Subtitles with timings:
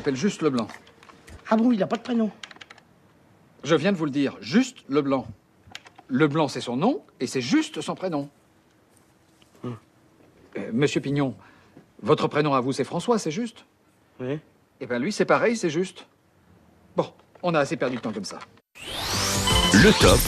[0.00, 0.66] s'appelle Juste Leblanc.
[1.50, 2.30] Ah bon, il n'a pas de prénom
[3.64, 5.26] Je viens de vous le dire, Juste Leblanc.
[6.08, 8.30] Leblanc, c'est son nom, et c'est juste son prénom.
[9.62, 9.76] Hum.
[10.56, 11.34] Euh, Monsieur Pignon,
[12.02, 13.66] votre prénom à vous, c'est François, c'est juste?
[14.20, 14.38] Oui.
[14.80, 16.06] Eh bien, lui, c'est pareil, c'est juste.
[16.96, 17.12] Bon,
[17.42, 18.38] on a assez perdu de temps comme ça.
[19.74, 20.18] Le top.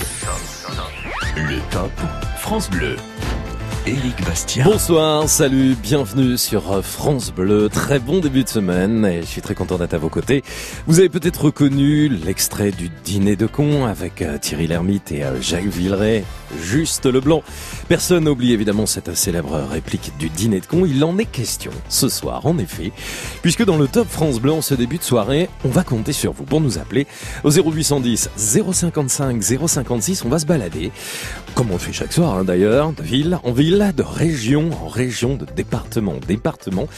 [1.35, 1.93] Le top
[2.37, 2.97] France Bleu.
[3.85, 4.65] Éric Bastien.
[4.65, 7.69] Bonsoir, salut, bienvenue sur France Bleu.
[7.69, 10.45] Très bon début de semaine et je suis très content d'être à vos côtés.
[10.87, 15.41] Vous avez peut-être reconnu l'extrait du dîner de con avec euh, Thierry Lhermitte et euh,
[15.41, 16.23] Jacques Villeray,
[16.63, 17.43] juste le blanc.
[17.89, 20.87] Personne n'oublie évidemment cette célèbre réplique du dîner de con.
[20.87, 22.93] Il en est question ce soir, en effet,
[23.43, 26.33] puisque dans le top France Bleu, en ce début de soirée, on va compter sur
[26.33, 27.09] vous pour nous appeler
[27.43, 30.25] au 0810 055 056.
[30.25, 30.93] On va se balader,
[31.57, 34.89] comme on le fait chaque soir hein, d'ailleurs, de ville en ville, de région en
[34.89, 36.89] région, de département en département,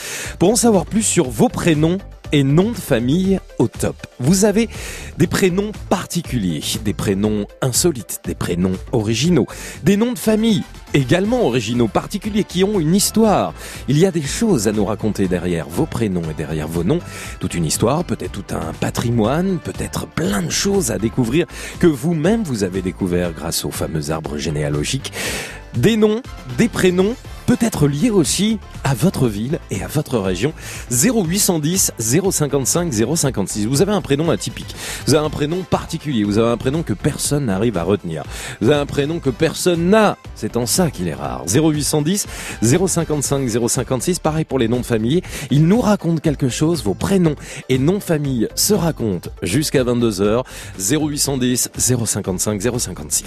[0.40, 1.98] pour en savoir plus sur vos prénoms
[2.32, 3.94] et noms de famille au top.
[4.18, 4.68] Vous avez
[5.16, 9.46] des prénoms particuliers, des prénoms insolites, des prénoms originaux,
[9.84, 13.54] des noms de famille également originaux, particuliers, qui ont une histoire.
[13.86, 17.00] Il y a des choses à nous raconter derrière vos prénoms et derrière vos noms.
[17.38, 21.46] Toute une histoire, peut-être tout un patrimoine, peut-être plein de choses à découvrir
[21.78, 25.12] que vous-même vous avez découvert grâce au fameux arbre généalogique.
[25.76, 26.22] Des noms,
[26.56, 30.52] des prénoms, peut-être liés aussi à votre ville et à votre région.
[30.90, 33.66] 0810 055 056.
[33.66, 34.74] Vous avez un prénom atypique.
[35.06, 36.22] Vous avez un prénom particulier.
[36.24, 38.22] Vous avez un prénom que personne n'arrive à retenir.
[38.60, 40.16] Vous avez un prénom que personne n'a.
[40.36, 41.44] C'est en ça qu'il est rare.
[41.52, 42.26] 0810
[42.62, 44.18] 055 056.
[44.20, 45.22] Pareil pour les noms de famille.
[45.50, 46.84] Ils nous racontent quelque chose.
[46.84, 47.36] Vos prénoms
[47.68, 50.44] et noms de famille se racontent jusqu'à 22h.
[50.78, 53.24] 0810 055 056.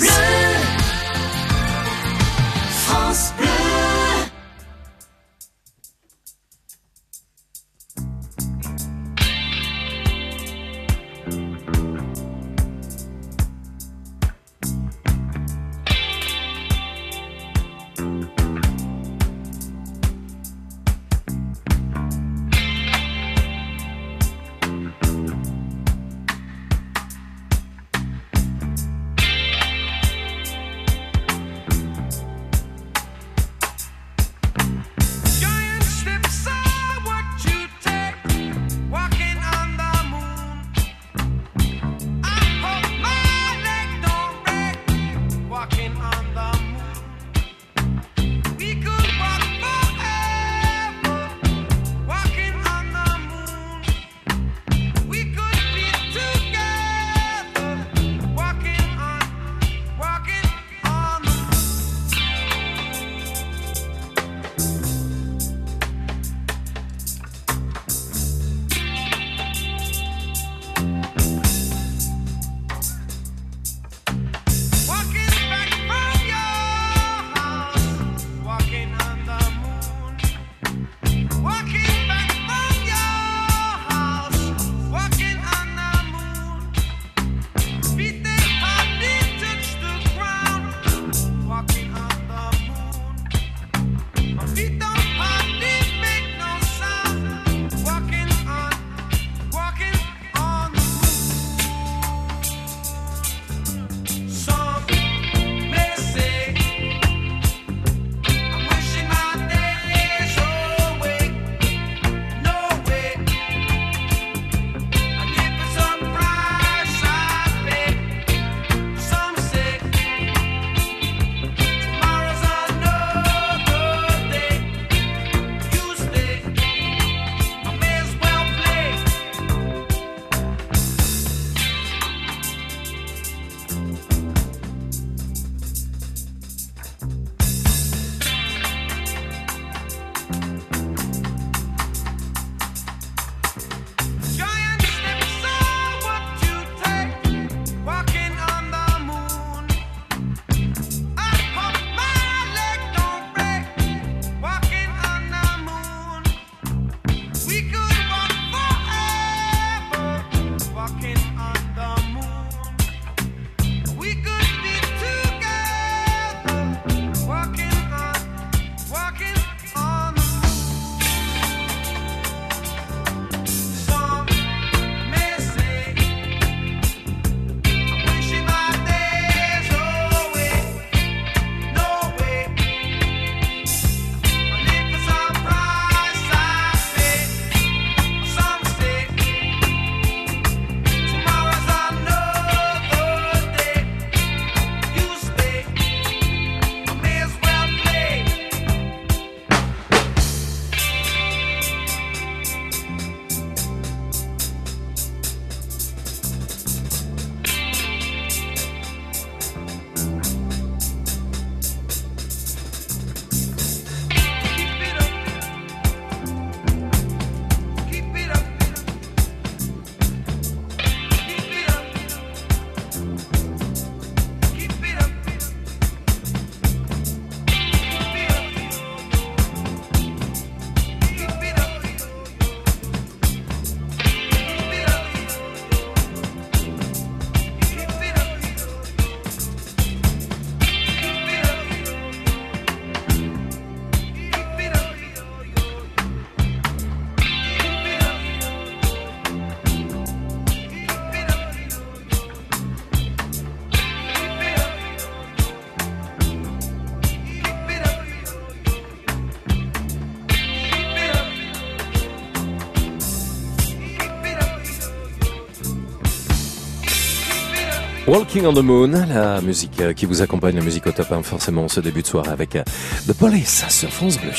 [268.38, 271.24] Walking on the Moon, la musique euh, qui vous accompagne, la musique au top, hein,
[271.24, 272.64] forcément, ce début de soirée avec euh,
[273.08, 274.30] The Police sur France Bleu.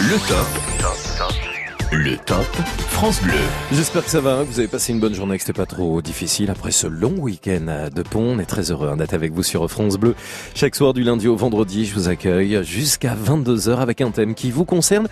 [0.00, 0.46] Le top.
[1.92, 2.46] Le top
[2.90, 3.32] France Bleu.
[3.72, 5.66] J'espère que ça va, hein, que vous avez passé une bonne journée, que c'était pas
[5.66, 8.34] trop difficile après ce long week-end de pont.
[8.36, 10.14] On est très heureux hein, d'être avec vous sur France Bleu.
[10.54, 14.50] Chaque soir du lundi au vendredi, je vous accueille jusqu'à 22h avec un thème qui
[14.50, 15.08] vous concerne,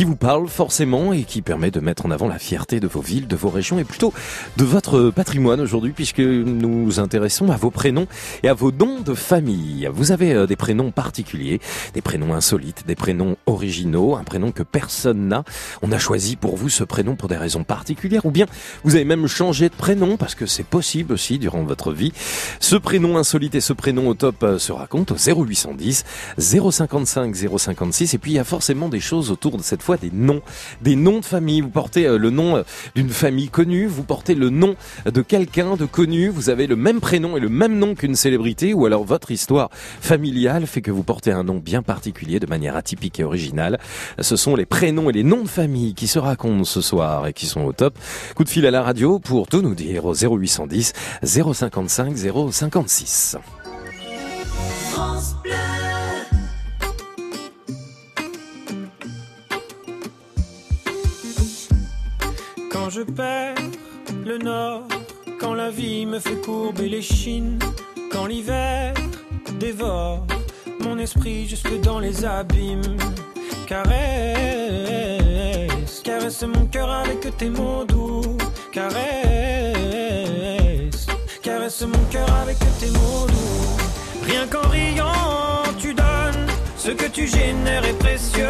[0.00, 3.02] qui vous parle forcément et qui permet de mettre en avant la fierté de vos
[3.02, 4.14] villes, de vos régions et plutôt
[4.56, 8.06] de votre patrimoine aujourd'hui puisque nous intéressons à vos prénoms
[8.42, 9.90] et à vos noms de famille.
[9.92, 11.60] Vous avez euh, des prénoms particuliers,
[11.92, 15.44] des prénoms insolites, des prénoms originaux, un prénom que personne n'a.
[15.82, 18.46] On a choisi pour vous ce prénom pour des raisons particulières ou bien
[18.84, 22.14] vous avez même changé de prénom parce que c'est possible aussi durant votre vie.
[22.58, 26.06] Ce prénom insolite et ce prénom au top euh, se racontent au 0810
[26.38, 30.42] 055 056 et puis il y a forcément des choses autour de cette des noms,
[30.82, 31.60] des noms de famille.
[31.60, 32.62] Vous portez euh, le nom euh,
[32.94, 37.00] d'une famille connue, vous portez le nom de quelqu'un de connu, vous avez le même
[37.00, 41.02] prénom et le même nom qu'une célébrité ou alors votre histoire familiale fait que vous
[41.02, 43.78] portez un nom bien particulier de manière atypique et originale.
[44.20, 47.32] Ce sont les prénoms et les noms de famille qui se racontent ce soir et
[47.32, 47.98] qui sont au top.
[48.34, 50.92] Coup de fil à la radio pour tout nous dire au 0810
[51.22, 52.16] 055
[52.50, 53.36] 056.
[54.92, 55.79] France Bleu.
[62.92, 63.54] Je perds
[64.26, 64.82] le nord,
[65.38, 67.56] quand la vie me fait courber les chines,
[68.10, 68.94] quand l'hiver
[69.60, 70.26] dévore
[70.80, 72.96] mon esprit jusque dans les abîmes.
[73.68, 74.40] Caresse,
[76.02, 78.36] caresse mon cœur avec tes mots doux.
[78.72, 79.06] Caresse,
[81.44, 83.78] caresse mon cœur avec tes mots doux.
[84.24, 88.48] Rien qu'en riant, tu donnes ce que tu génères est précieux.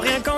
[0.00, 0.37] Rien qu'en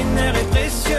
[0.00, 0.96] est précieux.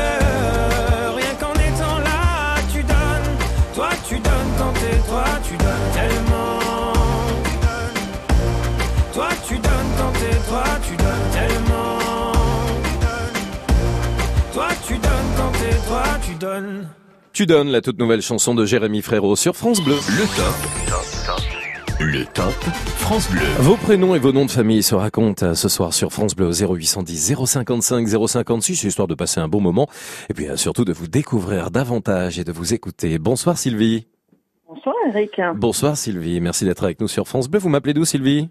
[1.15, 3.37] Rien qu'en étant là, tu donnes.
[3.75, 6.93] Toi, tu donnes quand t'es toi, tu donnes tellement.
[9.13, 12.31] Toi, tu donnes quand t'es toi, tu donnes tellement.
[14.53, 16.87] Toi, tu donnes quand t'es toi, tu donnes.
[17.33, 19.97] Tu donnes la toute nouvelle chanson de Jérémy Frérot sur France Bleu.
[20.09, 20.55] Le top.
[22.09, 22.53] Le top
[22.95, 23.41] France Bleu.
[23.59, 26.45] Vos prénoms et vos noms de famille se racontent euh, ce soir sur France Bleu
[26.47, 29.87] au 0810 055 056, histoire de passer un bon moment
[30.29, 33.19] et puis euh, surtout de vous découvrir davantage et de vous écouter.
[33.19, 34.07] Bonsoir Sylvie.
[34.69, 35.41] Bonsoir Eric.
[35.55, 37.59] Bonsoir Sylvie, merci d'être avec nous sur France Bleu.
[37.59, 38.49] Vous m'appelez d'où Sylvie?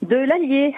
[0.00, 0.74] De l'Allier.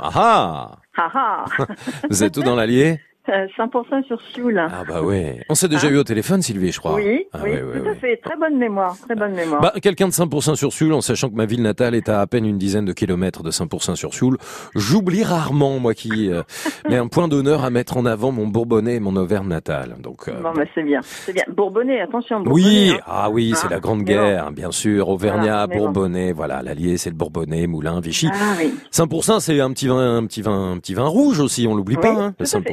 [0.00, 1.44] Ah ah Ah ah.
[2.10, 2.98] Vous êtes où dans l'Allier?
[3.32, 4.58] 100% sur Sioule.
[4.70, 5.44] Ah bah ouais.
[5.48, 6.94] On s'est déjà eu au téléphone, Sylvie, je crois.
[6.94, 8.16] oui, Ah oui, ouais, tout à fait.
[8.18, 9.60] Très bonne mémoire, très bonne mémoire.
[9.60, 12.26] Bah, quelqu'un de 5% sur Sioule, en sachant que ma ville natale est à à
[12.26, 14.38] peine une dizaine de kilomètres de 5% sur Sioule.
[14.74, 16.42] J'oublie rarement, moi qui euh,
[16.88, 19.96] mets un point d'honneur à mettre en avant mon Bourbonnais et mon Auvergne natale.
[20.02, 21.44] Donc, euh, bon, bah, c'est bien, c'est bien.
[21.48, 22.64] Bourbonnais, attention, Bourbonnais.
[22.66, 23.02] oui, hein.
[23.06, 24.04] ah oui, c'est Ah, la grande bon.
[24.04, 25.08] guerre, bien sûr.
[25.08, 25.84] Auvergnat, Voilà, mais bon.
[25.84, 28.28] Bourbonnais, voilà, l'Allier, c'est le Bourbonnais, Moulin, Vichy.
[28.32, 28.74] Ah oui.
[28.92, 31.96] 5%, c'est un petit vin, un petit vin, un petit vin rouge aussi, on l'oublie
[31.96, 32.68] pas, Oui, hein, le tout à fait.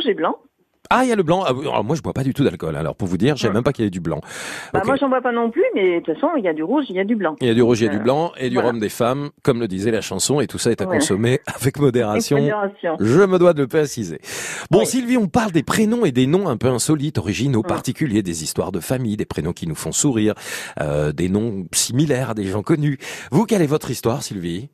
[0.00, 0.02] 5%.
[0.02, 0.36] Rouge et blanc.
[0.92, 1.44] Ah, il y a le blanc.
[1.46, 2.74] Ah, alors moi, je bois pas du tout d'alcool.
[2.74, 4.20] Alors, pour vous dire, je savais même pas qu'il y avait du blanc.
[4.72, 4.86] Bah, Ok.
[4.86, 6.86] moi, j'en vois pas non plus, mais de toute façon, il y a du rouge,
[6.88, 7.36] il y a du blanc.
[7.40, 8.70] Il y a du rouge, il y a du Euh, blanc et du voilà.
[8.70, 10.96] rhum des femmes, comme le disait la chanson, et tout ça est à Ouais.
[10.96, 12.38] consommer avec modération.
[12.38, 12.96] Avec modération.
[12.98, 14.20] Je me dois de le préciser.
[14.72, 14.86] Bon, Oui.
[14.86, 17.66] Sylvie, on parle des prénoms et des noms un peu insolites, originaux, Mm.
[17.68, 20.34] particuliers, des histoires de famille, des prénoms qui nous font sourire,
[20.80, 22.98] euh, des noms similaires à des gens connus.
[23.30, 24.70] Vous, quelle est votre histoire, Sylvie?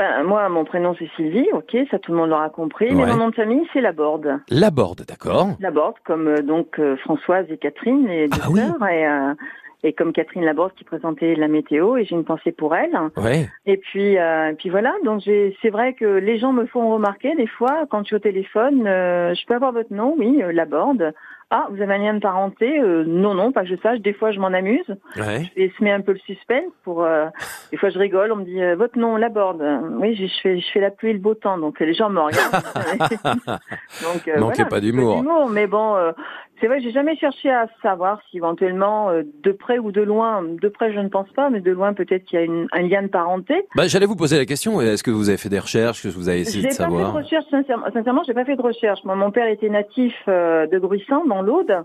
[0.00, 2.86] Ben, moi, mon prénom, c'est Sylvie, ok, ça tout le monde l'aura compris.
[2.94, 4.40] Mais mon nom de famille, c'est Laborde.
[4.48, 8.60] Laborde, d'accord Laborde, comme euh, donc euh, Françoise et Catherine, les deux Ah oui.
[8.60, 9.34] sœurs, et, euh,
[9.82, 12.96] et comme Catherine Laborde qui présentait la météo, et j'ai une pensée pour elle.
[13.18, 13.46] Ouais.
[13.66, 14.94] Et puis, euh, et puis voilà.
[15.04, 18.20] Donc c'est vrai que les gens me font remarquer des fois quand je suis au
[18.20, 18.86] téléphone.
[18.86, 21.12] euh, je peux avoir votre nom, oui, euh, Laborde.
[21.52, 23.98] Ah, vous avez un lien de parenté Euh, Non, non, pas que je sache.
[24.00, 25.50] Des fois, je m'en amuse Ouais.
[25.56, 26.70] et se met un peu le suspense.
[26.84, 27.26] Pour euh,
[27.72, 28.30] des fois, je rigole.
[28.30, 29.60] On me dit euh, votre nom, Laborde.
[29.98, 31.58] Oui, je, je fais, je fais la pluie et le beau temps.
[31.58, 32.62] Donc les gens me regardent.
[34.02, 35.24] donc euh, Manquez voilà, pas d'humour.
[35.50, 36.12] Mais bon, euh,
[36.60, 40.42] c'est vrai, j'ai jamais cherché à savoir si éventuellement euh, de près ou de loin.
[40.42, 42.82] De près, je ne pense pas, mais de loin, peut-être qu'il y a une- un
[42.82, 43.66] lien de parenté.
[43.74, 44.80] Bah, j'allais vous poser la question.
[44.80, 46.90] Est-ce que vous avez fait des recherches, que vous avez essayé J'ai de pas fait
[46.90, 47.12] savoir?
[47.12, 47.86] de recherche, sincèrement.
[47.92, 49.00] Sincèrement, j'ai pas fait de recherche.
[49.04, 51.82] Moi, mon père était natif euh, de Gruissant, dans l'Aude.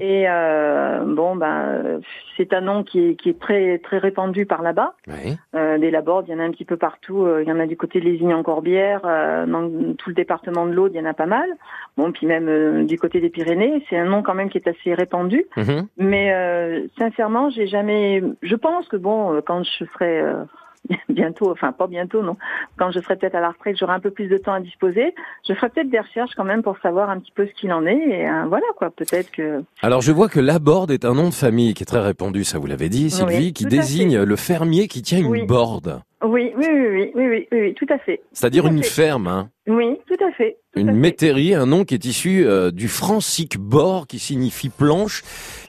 [0.00, 2.00] Et euh, bon, ben,
[2.36, 4.94] c'est un nom qui est, qui est très très répandu par là-bas.
[5.06, 5.36] Ouais.
[5.54, 7.24] Euh, des Labordes, il y en a un petit peu partout.
[7.24, 10.72] Euh, Il y en a du côté de Lézignan-Corbière, euh, dans tout le département de
[10.72, 11.48] l'Aude, il y en a pas mal.
[11.96, 14.68] Bon, puis même euh, du côté des Pyrénées, c'est un nom quand même qui est
[14.68, 15.44] assez répandu.
[15.56, 15.86] Mhm.
[15.98, 18.22] Mais euh, sincèrement, j'ai jamais.
[18.42, 20.44] Je pense que bon, quand je serai euh,
[21.08, 22.36] bientôt, enfin pas bientôt, non,
[22.78, 25.14] quand je serai peut-être à la retraite, j'aurai un peu plus de temps à disposer.
[25.48, 27.84] Je ferai peut-être des recherches quand même pour savoir un petit peu ce qu'il en
[27.86, 27.96] est.
[27.96, 29.62] Et euh, voilà quoi, peut-être que.
[29.82, 32.58] Alors je vois que Laborde est un nom de famille qui est très répandu, ça
[32.58, 36.66] vous l'avez dit, Sylvie, Oui, qui désigne le fermier qui tient une borde, Oui, oui,
[36.68, 38.20] oui, oui, oui, oui, oui, oui, tout à fait.
[38.32, 38.88] c'est-à-dire une fait.
[38.90, 40.56] ferme, hein, Oui, tout à fait.
[40.72, 40.92] tout à une fait.
[40.94, 45.22] métairie, un nom qui est issu euh, du francique bord, qui signifie planche,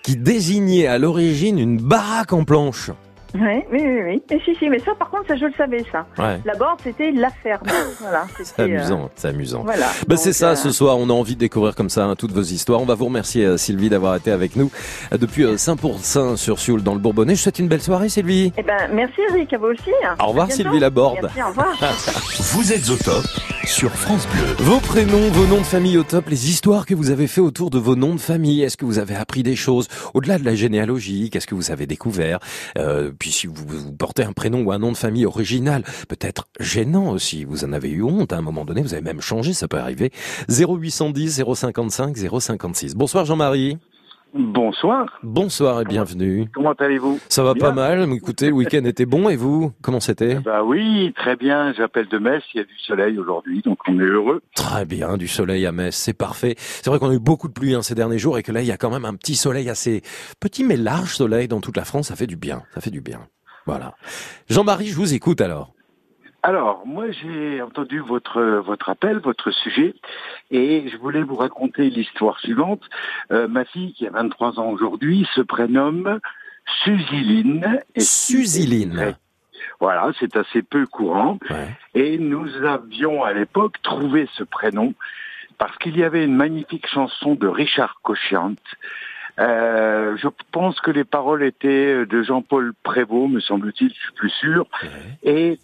[0.04, 2.92] qui désignait à l'origine une baraque en planche.
[3.34, 4.24] Oui, oui, oui, oui.
[4.30, 6.06] Mais si, si, mais ça, par contre, ça, je le savais, ça.
[6.18, 7.64] Ouais, La borde, c'était la ferme.
[8.02, 8.26] voilà.
[8.44, 9.64] c'est euh, amusant, c'est amusant.
[9.64, 9.88] voilà.
[10.08, 12.32] Bah c'est ça, euh, ce soir, on a envie de découvrir comme ça hein, toutes
[12.32, 12.82] vos histoires.
[12.82, 14.70] On va vous remercier, euh, Sylvie, d'avoir été avec nous
[15.12, 17.36] depuis euh, Saint-Pourçain sur Sioule dans le Bourbonnais.
[17.36, 18.52] Je vous souhaite une belle soirée, Sylvie.
[18.58, 19.92] Eh ben, merci, Eric, à vous aussi.
[20.20, 20.52] Au revoir.
[20.52, 21.20] Sylvie Laborde.
[21.22, 21.76] Merci, au revoir.
[22.54, 23.24] Vous êtes au top
[23.66, 24.56] sur France Bleu.
[24.60, 27.70] Vos prénoms, vos noms de famille au top, les histoires que vous avez fait autour
[27.70, 28.64] de vos noms de famille.
[28.64, 31.30] Est-ce que vous avez appris des choses au-delà de la généalogie?
[31.30, 32.40] Qu'est-ce que vous avez découvert?
[32.78, 36.48] Euh, Puis si vous, vous portez un prénom ou un nom de famille original, peut-être
[36.60, 37.46] gênant aussi.
[37.46, 38.82] Vous en avez eu honte à un moment donné.
[38.82, 40.12] Vous avez même changé, ça peut arriver.
[40.50, 42.96] 0810 055 056.
[42.96, 43.78] Bonsoir Jean-Marie.
[44.34, 46.48] Bonsoir, Bonsoir et bienvenue.
[46.54, 47.20] comment allez-vous?
[47.28, 47.66] Ça va Bien.
[47.68, 48.10] pas mal.
[48.14, 50.36] Écoutez, le week-end était bon et vous Comment c'était?
[50.36, 54.00] Bah oui, très bien, j'appelle de Metz, il y a du soleil aujourd'hui, donc on
[54.00, 54.42] est heureux.
[54.56, 56.56] Très bien, du soleil à Metz, c'est parfait.
[56.58, 58.62] C'est vrai qu'on a eu beaucoup de pluie hein, ces derniers jours et que là,
[58.62, 60.02] il y a quand même un petit soleil assez
[60.40, 62.08] petit mais large soleil dans toute la France.
[62.08, 63.20] Ça fait du bien, ça fait du bien.
[63.66, 63.96] Voilà.
[64.50, 65.74] Jean-Marie, je vous écoute alors.
[66.44, 69.94] Alors, moi j'ai entendu votre votre appel, votre sujet,
[70.50, 72.82] et je voulais vous raconter l'histoire suivante.
[73.32, 76.20] Euh, ma fille, qui a 23 ans aujourd'hui, se prénomme
[76.84, 77.80] Suziline.
[77.96, 79.16] Et Suziline.
[79.80, 81.38] Voilà, c'est assez peu courant.
[81.50, 81.70] Ouais.
[81.94, 84.94] Et nous avions à l'époque trouvé ce prénom
[85.58, 88.56] parce qu'il y avait une magnifique chanson de Richard Cochiant.
[89.40, 94.30] Euh, je pense que les paroles étaient de Jean-Paul Prévost, me semble-t-il, je suis plus
[94.30, 94.66] sûr.
[95.24, 95.58] Et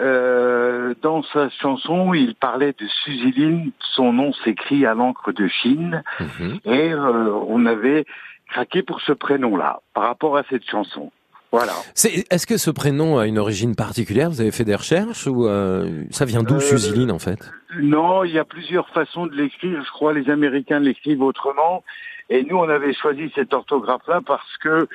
[0.00, 6.02] euh, dans sa chanson, il parlait de Suziline, son nom s'écrit à l'encre de Chine,
[6.20, 6.58] Mhm.
[6.64, 8.04] et euh, on avait
[8.48, 11.12] craqué pour ce prénom-là par rapport à cette chanson.
[11.52, 11.72] Voilà.
[11.94, 14.30] C'est- Est-ce que ce prénom a une origine particulière?
[14.30, 17.50] Vous avez fait des recherches ou euh, ça vient d'où Euh, Suziline en fait?
[17.80, 19.82] Non, il y a plusieurs façons de l'écrire.
[19.84, 21.82] Je crois les Américains l'écrivent autrement.
[22.28, 24.86] Et nous, on avait choisi cette orthographe-là parce que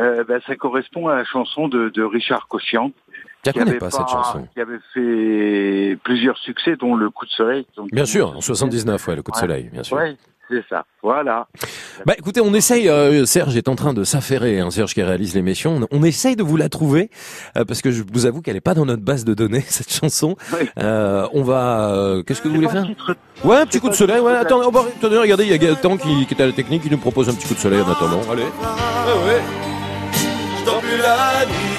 [0.00, 2.48] euh, ben, ça correspond à la chanson de, de Richard.
[2.52, 2.78] Je
[3.46, 4.48] la qui connais avait pas cette chanson.
[4.54, 7.66] Qui avait fait plusieurs succès, dont Le Coup de Soleil.
[7.92, 9.96] Bien sûr, en 79, ouais, le coup de soleil, bien sûr.
[9.96, 10.16] Ouais.
[10.50, 10.84] C'est ça.
[11.02, 11.46] Voilà.
[12.06, 15.34] Bah écoutez, on essaye, euh, Serge est en train de s'affairer, hein, Serge qui réalise
[15.34, 17.08] l'émission, on, on essaye de vous la trouver,
[17.56, 19.92] euh, parce que je vous avoue qu'elle est pas dans notre base de données, cette
[19.92, 20.34] chanson.
[20.52, 20.68] Oui.
[20.78, 21.90] Euh, on va...
[21.94, 23.14] euh, Qu'est-ce que vous voulez faire titre-
[23.44, 25.54] Ouais, un petit coup de soleil, le ouais, attendez, on va- attendez, regardez, il y
[25.54, 27.60] a Gaëtan qui, qui est à la technique, qui nous propose un petit coup de
[27.60, 28.42] soleil en attendant, allez.
[28.42, 29.40] Ouais, ouais.
[30.12, 31.69] Je dors plus la nuit,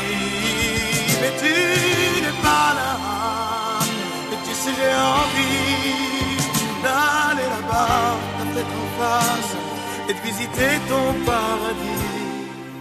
[10.10, 12.12] et de visiter ton paradis.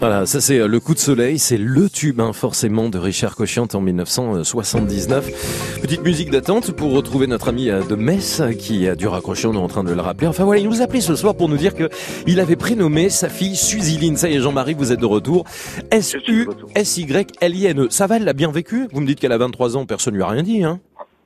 [0.01, 3.37] Voilà, ça c'est euh, le coup de soleil, c'est le tube hein, forcément de Richard
[3.37, 5.81] Cochiante en 1979.
[5.83, 9.49] Petite musique d'attente pour retrouver notre ami euh, de Metz euh, qui a dû raccrocher,
[9.49, 10.27] on est en train de le rappeler.
[10.27, 11.91] Enfin voilà, il nous a appelé ce soir pour nous dire que
[12.27, 14.17] il avait prénommé sa fille Suziline.
[14.17, 15.45] Ça y est, Jean-Marie, vous êtes de retour.
[15.51, 16.71] suis de retour.
[16.75, 17.89] S-U-S-Y-L-I-N-E.
[17.91, 18.89] Ça va, elle l'a bien vécu?
[18.93, 20.81] Vous me dites qu'elle a 23 ans, personne lui a rien dit, hein?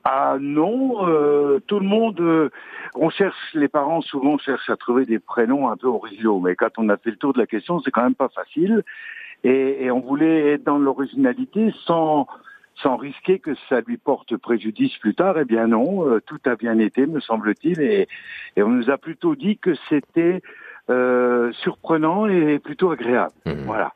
[0.04, 2.50] Ah non, euh, tout le monde, euh,
[2.94, 6.70] on cherche, les parents souvent cherchent à trouver des prénoms un peu originaux, mais quand
[6.78, 8.82] on a fait le tour de la question, c'est quand même pas facile.
[9.42, 12.26] Et, et on voulait être dans l'originalité sans
[12.82, 15.38] sans risquer que ça lui porte préjudice plus tard.
[15.38, 18.08] Eh bien non, euh, tout a bien été, me semble-t-il, et,
[18.56, 20.42] et on nous a plutôt dit que c'était
[20.90, 23.32] euh, surprenant et plutôt agréable.
[23.46, 23.64] Mhm.
[23.64, 23.92] Voilà.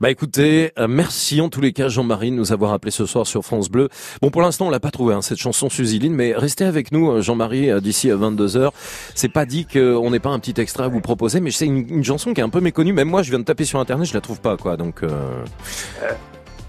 [0.00, 3.26] Bah écoutez, euh, merci en tous les cas Jean-Marie de nous avoir appelé ce soir
[3.26, 3.90] sur France Bleu.
[4.22, 7.10] Bon pour l'instant on l'a pas trouvé hein, cette chanson Suziline, mais restez avec nous
[7.10, 8.70] euh, Jean-Marie euh, d'ici à 22h.
[9.14, 11.86] C'est pas dit qu'on n'ait pas un petit extrait à vous proposer, mais c'est une,
[11.90, 12.94] une chanson qui est un peu méconnue.
[12.94, 14.78] Même moi je viens de taper sur internet, je la trouve pas quoi.
[14.78, 15.44] Donc euh...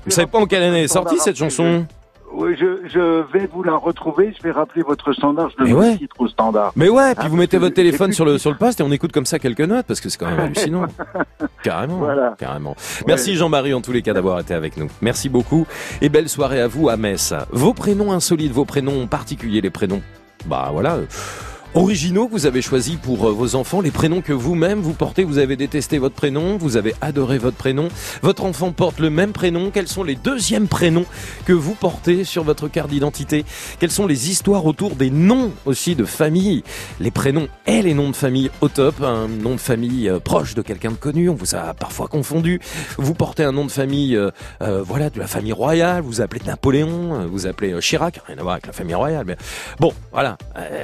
[0.04, 1.86] vous savez pas en quelle année est sortie cette chanson?
[2.34, 4.34] Oui, je, je vais vous la retrouver.
[4.38, 5.50] Je vais rappeler votre standard.
[5.58, 5.98] Je le ouais.
[5.98, 6.72] titre au standard.
[6.76, 8.84] Mais ouais, puis Ah, vous mettez que votre téléphone sur le sur le poste et
[8.84, 10.86] on écoute comme ça quelques notes parce que c'est quand même hallucinant.
[11.64, 12.36] carrément, Voilà.
[12.38, 12.76] carrément.
[13.08, 14.88] Merci Jean-Marie en tous les cas d'avoir été avec nous.
[15.02, 15.66] Merci beaucoup
[16.02, 17.34] et belle soirée à vous à Metz.
[17.52, 20.02] Vos prénoms insolites, vos prénoms particuliers, les prénoms,
[20.46, 20.98] bah voilà.
[21.74, 25.38] Originaux vous avez choisis pour euh, vos enfants, les prénoms que vous-même vous portez, vous
[25.38, 27.88] avez détesté votre prénom, vous avez adoré votre prénom,
[28.22, 31.06] votre enfant porte le même prénom, quels sont les deuxièmes prénoms
[31.46, 33.46] que vous portez sur votre carte d'identité,
[33.80, 36.64] quelles sont les histoires autour des noms aussi de famille,
[37.00, 40.56] les prénoms et les noms de famille au top, un nom de famille euh, proche
[40.56, 42.60] de quelqu'un de connu, on vous a parfois confondu,
[42.98, 44.30] vous portez un nom de famille, euh,
[44.62, 48.56] euh, voilà, de la famille royale, vous appelez Napoléon, vous appelez Chirac, rien à voir
[48.56, 49.38] avec la famille royale, mais
[49.80, 50.38] bon, voilà,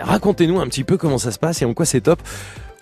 [0.03, 2.21] racontez-nous un petit peu comment ça se passe et en quoi c'est top.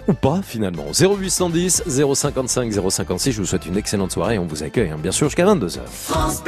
[0.08, 0.86] Ou pas finalement.
[0.94, 3.32] 0810 055 056.
[3.32, 5.80] Je vous souhaite une excellente soirée et on vous accueille hein, bien sûr jusqu'à 22h.
[5.88, 6.44] France.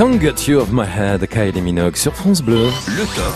[0.00, 2.70] Can't Get You Off My Head, Kylie Minogue sur France Bleu.
[2.88, 3.34] Le top.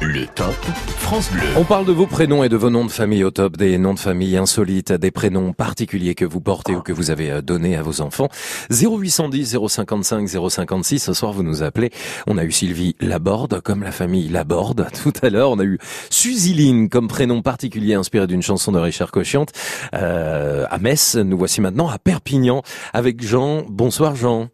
[0.00, 0.52] Le top
[0.96, 1.46] France Bleu.
[1.56, 3.94] On parle de vos prénoms et de vos noms de famille au top, des noms
[3.94, 7.76] de famille insolites, des prénoms particuliers que vous portez ou que vous avez euh, donnés
[7.76, 8.30] à vos enfants.
[8.72, 11.92] 0810 055 056, ce soir vous nous appelez.
[12.26, 14.88] On a eu Sylvie Laborde, comme la famille Laborde.
[15.04, 15.78] Tout à l'heure, on a eu
[16.10, 19.52] Suziline comme prénom particulier inspiré d'une chanson de Richard Cochiante.
[19.94, 23.64] Euh, à Metz, nous voici maintenant à Perpignan avec Jean.
[23.68, 24.48] Bonsoir Jean.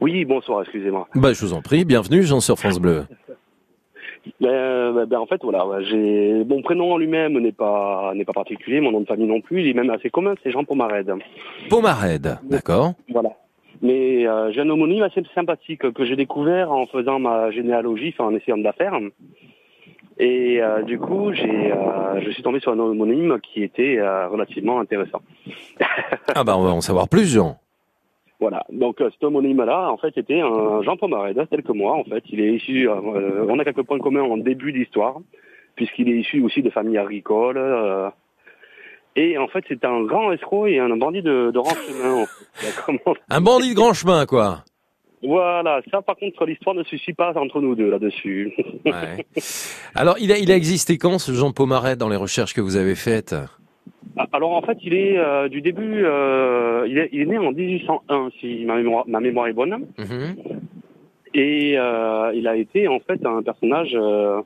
[0.00, 1.08] Oui, bonsoir, excusez-moi.
[1.14, 3.04] Bah, je vous en prie, bienvenue Jean sur France Bleu.
[4.40, 8.32] Ben, ben, en fait, voilà, ouais, j'ai mon prénom en lui-même n'est pas n'est pas
[8.32, 11.12] particulier, mon nom de famille non plus, il est même assez commun, c'est Jean Pomarède.
[11.68, 12.94] Pomarède, d'accord.
[13.10, 13.30] Voilà.
[13.82, 18.30] Mais euh, j'ai un homonyme assez sympathique que j'ai découvert en faisant ma généalogie, enfin
[18.30, 18.98] en essayant de la faire.
[20.18, 24.28] Et euh, du coup, j'ai, euh, je suis tombé sur un homonyme qui était euh,
[24.28, 25.20] relativement intéressant.
[26.34, 27.58] Ah bah on va en savoir plus Jean.
[28.40, 28.64] Voilà.
[28.70, 31.94] Donc euh, cet homonyme-là, en fait, était un Jean Pomarède, tel que moi.
[31.96, 32.88] En fait, il est issu.
[32.88, 35.16] euh, on a quelques points communs en début d'histoire,
[35.76, 37.56] puisqu'il est issu aussi de familles agricoles.
[37.58, 38.10] euh,
[39.16, 42.22] et en fait, c'est un grand escroc et un bandit de, de rang chemin.
[42.22, 42.92] en fait.
[43.30, 44.64] Un bandit de grand chemin quoi.
[45.22, 45.80] Voilà.
[45.90, 48.52] Ça, par contre, l'histoire ne se suit pas entre nous deux là-dessus.
[48.84, 49.24] Ouais.
[49.94, 52.76] Alors, il a, il a existé quand ce Jean Pomarède dans les recherches que vous
[52.76, 53.34] avez faites?
[54.32, 56.04] Alors en fait, il est euh, du début.
[56.04, 59.86] euh, il, est, il est né en 1801, si ma mémoire, ma mémoire est bonne.
[59.98, 60.36] Mhm.
[61.34, 64.40] Et euh, il a été en fait un personnage euh,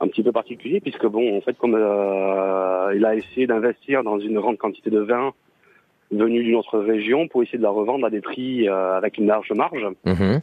[0.00, 4.18] un petit peu particulier puisque bon, en fait, comme euh, il a essayé d'investir dans
[4.18, 5.32] une grande quantité de vin
[6.10, 9.26] venu d'une autre région pour essayer de la revendre à des prix euh, avec une
[9.26, 9.86] large marge.
[10.04, 10.40] Mhm.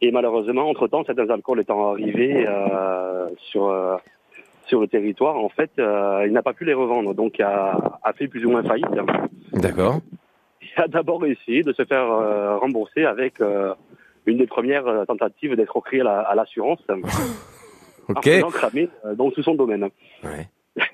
[0.00, 3.96] Et malheureusement, entre-temps, certains alcools étant arrivés euh, sur euh,
[4.68, 8.12] sur le territoire, en fait, euh, il n'a pas pu les revendre, donc a, a
[8.12, 8.86] fait plus ou moins faillite.
[9.52, 10.00] D'accord.
[10.62, 13.74] Il a d'abord essayé de se faire euh, rembourser avec euh,
[14.26, 16.80] une des premières tentatives d'escroquerie à la- à l'assurance,
[18.08, 18.28] Ok.
[18.52, 18.88] cramer
[19.34, 19.88] sous son domaine.
[20.24, 20.48] Ouais.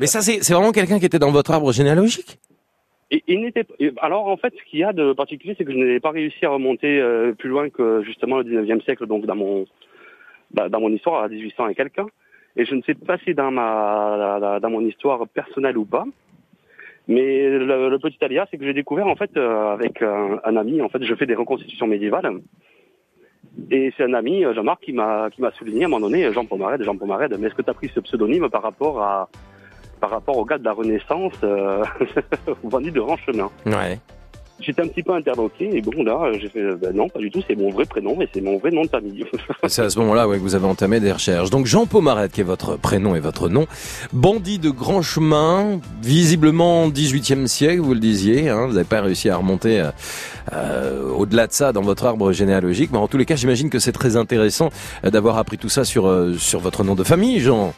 [0.00, 2.38] Mais ça, c'est vraiment quelqu'un qui était dans votre arbre généalogique?
[3.10, 3.66] Et il n'était
[4.00, 6.46] alors en fait, ce qu'il y a de particulier, c'est que je n'ai pas réussi
[6.46, 9.66] à remonter euh, plus loin que justement le 19e siècle, donc dans mon
[10.52, 12.06] bah, dans mon histoire à 1800 et quelqu'un.
[12.56, 16.04] Et je ne sais pas si dans ma dans mon histoire personnelle ou pas.
[17.08, 20.88] Mais le, petit aléa, c'est que j'ai découvert en fait euh, avec un, ami, en
[20.88, 22.40] fait, je fais des reconstitutions médiévales.
[23.70, 26.32] Et c'est un ami, euh, Jean-Marc, qui m'a qui m'a souligné à un moment donné,
[26.32, 29.28] Jean Pomarède, Jean Pomarède, mais est-ce que tu as pris ce pseudonyme par rapport à
[30.00, 31.84] par rapport au gars de la Renaissance, euh,
[32.62, 33.50] au de Ranchemin?
[33.66, 33.98] Ouais.
[34.60, 37.42] J'étais un petit peu interloqué et bon là j'ai fait ben non pas du tout
[37.48, 39.24] c'est mon vrai prénom et c'est mon vrai nom de famille.
[39.66, 41.50] C'est à ce moment-là ouais, que vous avez entamé des recherches.
[41.50, 43.66] Donc Jean Pomarède, qui est votre prénom et votre nom,
[44.12, 49.30] bandit de grand chemin, visiblement 18e siècle, vous le disiez, hein, vous n'avez pas réussi
[49.30, 49.90] à remonter euh,
[50.52, 53.78] euh, au-delà de ça dans votre arbre généalogique, mais en tous les cas, j'imagine que
[53.78, 54.70] c'est très intéressant
[55.04, 57.74] euh, d'avoir appris tout ça sur euh, sur votre nom de famille, Jean.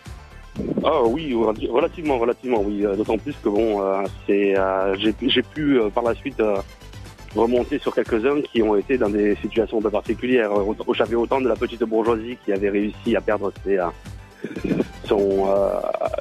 [0.85, 1.35] Ah oui
[1.69, 6.15] relativement relativement oui euh, d'autant plus que bon euh, c'est euh, j'ai pu par la
[6.15, 6.41] suite
[7.35, 10.51] remonter sur quelques-uns qui ont été dans des situations un peu particulières.
[10.93, 13.79] J'avais autant de la petite bourgeoisie qui avait réussi à perdre ses
[15.05, 15.49] son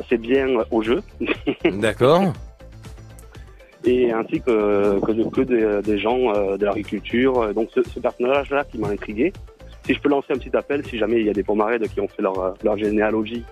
[0.10, 1.04] ses biens au jeu
[1.66, 2.34] D'accord.
[3.86, 7.54] et ainsi que, que, de- que des, des gens de l'agriculture.
[7.54, 9.32] Donc ce, ce personnage-là qui m'a intrigué.
[9.86, 12.00] Si je peux lancer un petit appel, si jamais il y a des pomarèdes qui
[12.02, 13.44] ont fait leur, leur généalogie,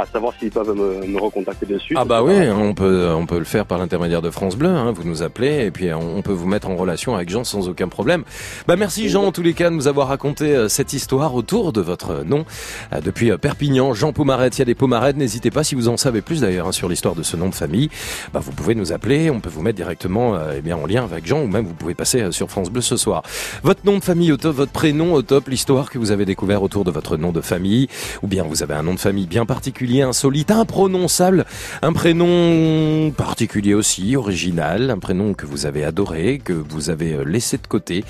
[0.00, 1.94] à savoir s'ils peuvent me, recontacter dessus.
[1.96, 4.70] Ah bah oui, on peut on peut le faire par l'intermédiaire de France Bleu.
[4.70, 7.44] Hein, vous nous appelez et puis on on peut vous mettre en relation avec Jean
[7.44, 8.24] sans aucun problème.
[8.66, 11.72] Bah merci Jean en tous les cas de nous avoir raconté euh, cette histoire autour
[11.72, 12.44] de votre nom
[12.92, 13.94] Euh, depuis euh, Perpignan.
[13.94, 15.16] Jean Pomarette, il y a des Pomarettes.
[15.16, 17.54] N'hésitez pas si vous en savez plus d'ailleurs hein, sur l'histoire de ce nom de
[17.54, 17.88] famille.
[18.32, 21.04] Bah vous pouvez nous appeler, on peut vous mettre directement euh, eh bien en lien
[21.04, 23.22] avec Jean ou même vous pouvez passer euh, sur France Bleu ce soir.
[23.62, 26.62] Votre nom de famille au top, votre prénom au top, l'histoire que vous avez découvert
[26.62, 27.88] autour de votre nom de famille
[28.22, 31.44] ou bien vous avez un nom de famille bien particulier, insolite, imprononçable,
[31.82, 37.24] un prénom particulier aussi, original, un prénom que vous avez adoré, que vous avez euh,
[37.24, 38.04] laissé de côté,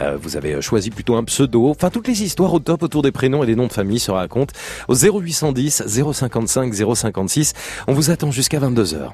[0.00, 3.02] Euh, vous avez euh, choisi plutôt un pseudo, enfin toutes les histoires au top autour
[3.02, 4.54] des prénoms et des noms de famille se racontent
[4.88, 7.52] au 0810 055 056.
[7.86, 9.10] On vous attend jusqu'à 22h.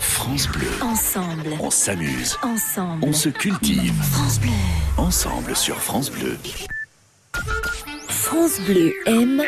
[0.00, 0.68] France Bleu.
[0.82, 2.36] Ensemble, On s'amuse.
[2.42, 3.04] ensemble.
[3.04, 3.92] On se cultive.
[4.12, 4.50] France Bleu.
[4.96, 6.36] Ensemble sur France Bleu.
[8.08, 9.42] France Bleu aime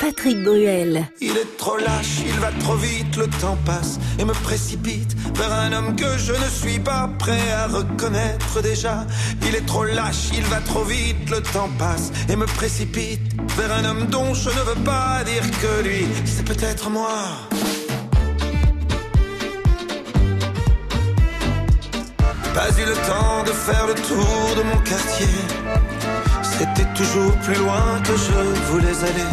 [0.00, 1.06] Patrick Bruel.
[1.20, 5.52] Il est trop lâche, il va trop vite, le temps passe et me précipite vers
[5.52, 9.06] un homme que je ne suis pas prêt à reconnaître déjà.
[9.46, 13.20] Il est trop lâche, il va trop vite, le temps passe et me précipite
[13.56, 17.18] vers un homme dont je ne veux pas dire que lui, c'est peut-être moi.
[22.54, 25.28] Pas eu le temps de faire le tour de mon quartier.
[26.60, 29.24] C'était toujours plus loin que je voulais aller.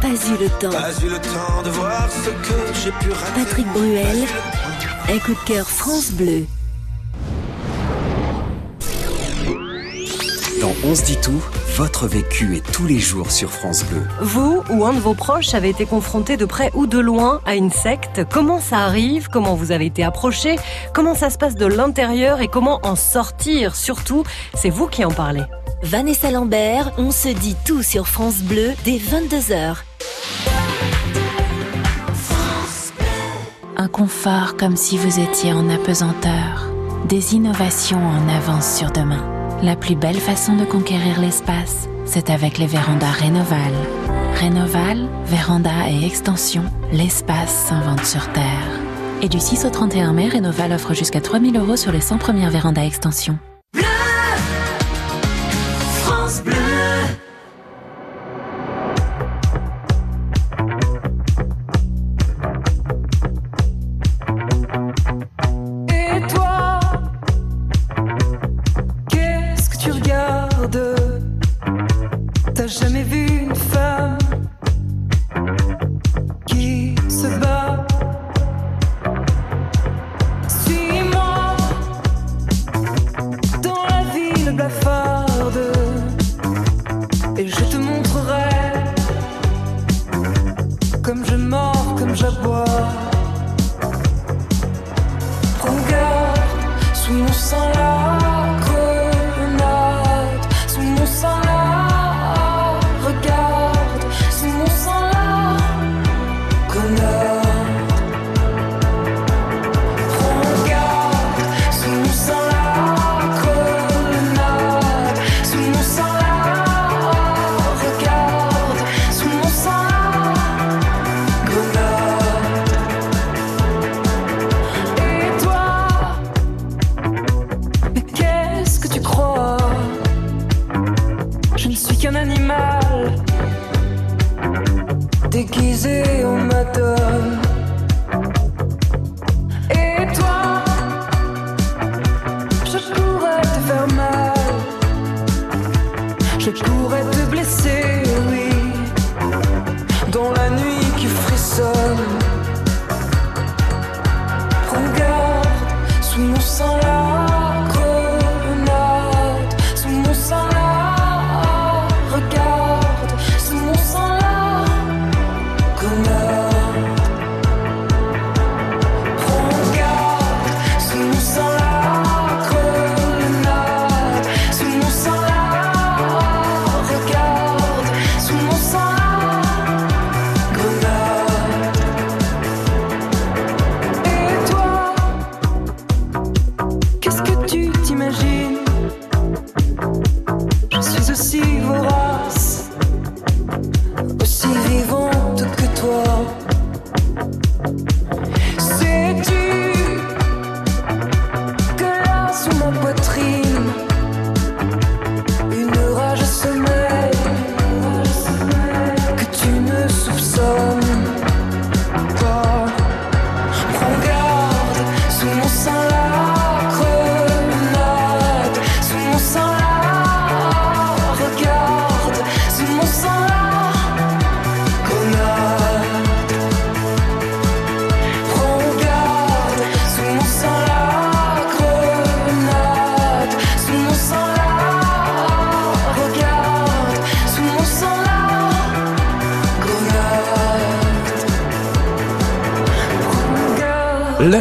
[0.00, 0.76] Pas eu le temps.
[0.76, 3.44] Pas eu le temps de voir ce que j'ai pu rater.
[3.44, 4.24] Patrick Bruel,
[5.08, 6.46] un coup de cœur France Bleu.
[10.60, 11.40] Dans On se dit tout,
[11.76, 14.02] votre vécu est tous les jours sur France Bleu.
[14.20, 17.54] Vous ou un de vos proches avez été confronté de près ou de loin à
[17.54, 19.28] une secte Comment ça arrive?
[19.28, 20.56] Comment vous avez été approché?
[20.92, 23.76] Comment ça se passe de l'intérieur et comment en sortir?
[23.76, 25.44] Surtout, c'est vous qui en parlez.
[25.84, 29.76] Vanessa Lambert, on se dit tout sur France Bleu dès 22h.
[33.76, 36.70] Un confort comme si vous étiez en apesanteur.
[37.06, 39.22] Des innovations en avance sur demain.
[39.62, 43.72] La plus belle façon de conquérir l'espace, c'est avec les vérandas Rénoval.
[44.36, 48.80] Rénoval, véranda et extension, l'espace s'invente sur Terre.
[49.20, 52.50] Et du 6 au 31 mai, Rénoval offre jusqu'à 3000 euros sur les 100 premières
[52.50, 53.38] vérandas extension.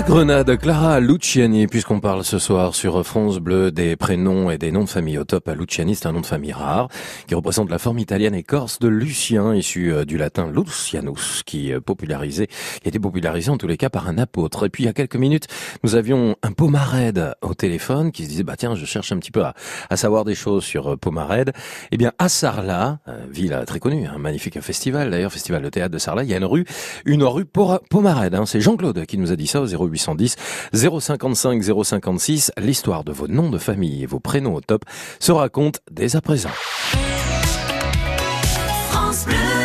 [0.06, 0.48] Grenade.
[0.48, 4.72] La grenade, Clara Luciani, puisqu'on parle ce soir sur France Bleu des prénoms et des
[4.72, 5.50] noms de famille au top.
[5.58, 6.90] Luciani, c'est un nom de famille rare
[7.28, 11.72] qui représente la forme italienne et corse de Lucien, issu euh, du latin Lucianus, qui
[11.72, 14.66] euh, popularisé, qui a été popularisé en tous les cas par un apôtre.
[14.66, 15.48] Et puis il y a quelques minutes,
[15.84, 19.32] nous avions un Pomarède au téléphone qui se disait, bah tiens, je cherche un petit
[19.32, 19.54] peu à,
[19.90, 21.54] à savoir des choses sur euh, Pomarède.
[21.92, 25.98] Eh bien, à Sarlat, ville très connue, un magnifique festival d'ailleurs, festival de théâtre de
[25.98, 26.66] Sarlat, il y a une rue,
[27.06, 28.36] une rue Pomarède.
[28.36, 28.46] Hein.
[28.46, 29.66] C'est Jean-Claude qui nous a dit ça au
[29.98, 30.36] 0810
[30.74, 32.52] 055 056.
[32.58, 34.86] L'histoire de vos noms de famille et vos prénoms au top
[35.20, 36.50] se raconte dès à présent.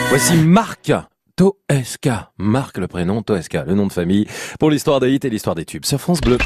[0.08, 0.92] Voici Marc
[1.36, 2.32] Toeska.
[2.38, 4.26] Marc le prénom, Toeska le nom de famille
[4.58, 6.38] pour l'histoire des hits et l'histoire des tubes sur France Bleu.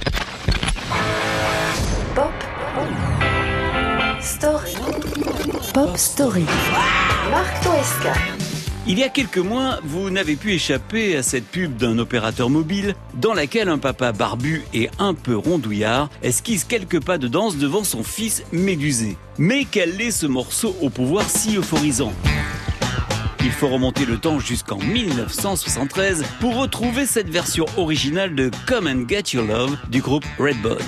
[2.15, 2.33] Pop
[4.21, 4.75] Story.
[5.73, 6.45] Pop Story.
[7.31, 8.52] Marc Toeska.
[8.85, 12.97] Il y a quelques mois, vous n'avez pu échapper à cette pub d'un opérateur mobile
[13.15, 17.85] dans laquelle un papa barbu et un peu rondouillard esquisse quelques pas de danse devant
[17.85, 19.17] son fils médusé.
[19.39, 22.13] Mais quel est ce morceau au pouvoir si euphorisant?
[23.45, 29.09] Il faut remonter le temps jusqu'en 1973 pour retrouver cette version originale de Come and
[29.09, 30.79] Get Your Love du groupe Redbone.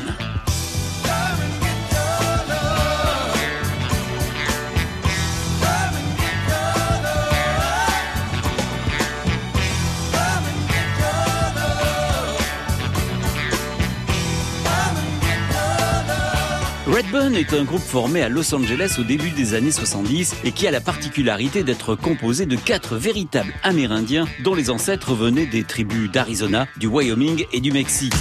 [16.86, 20.66] Redbone est un groupe formé à Los Angeles au début des années 70 et qui
[20.66, 26.10] a la particularité d'être composé de quatre véritables Amérindiens dont les ancêtres venaient des tribus
[26.10, 28.12] d'Arizona, du Wyoming et du Mexique.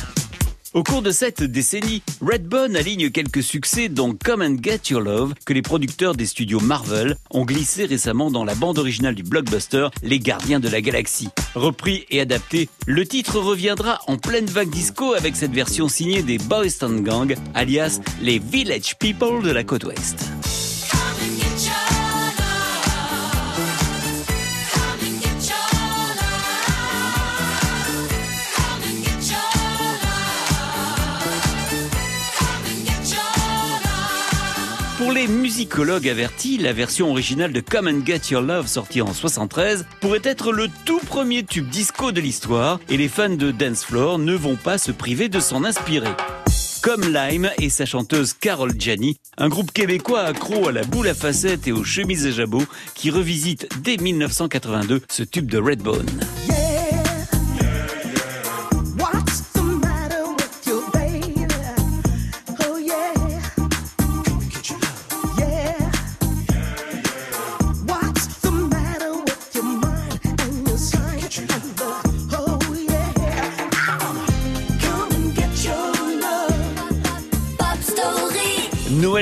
[0.74, 5.36] Au cours de cette décennie, Redbone aligne quelques succès dont Come and Get Your Love
[5.46, 9.90] que les producteurs des studios Marvel ont glissé récemment dans la bande originale du blockbuster
[10.02, 11.30] Les Gardiens de la Galaxie.
[11.54, 16.40] Repris et adapté, le titre reviendra en pleine vague disco avec cette version signée des
[16.40, 20.26] Boys Town Gang, alias les Village People de la côte ouest.
[35.14, 39.86] Les musicologues avertis, la version originale de Come and Get Your Love sortie en 73
[40.02, 44.18] pourrait être le tout premier tube disco de l'histoire et les fans de Dance Floor
[44.18, 46.14] ne vont pas se priver de s'en inspirer.
[46.82, 51.14] Comme Lime et sa chanteuse Carol Gianni, un groupe québécois accro à la boule à
[51.14, 52.64] facettes et aux chemises à jabot
[52.96, 56.10] qui revisite dès 1982 ce tube de Redbone.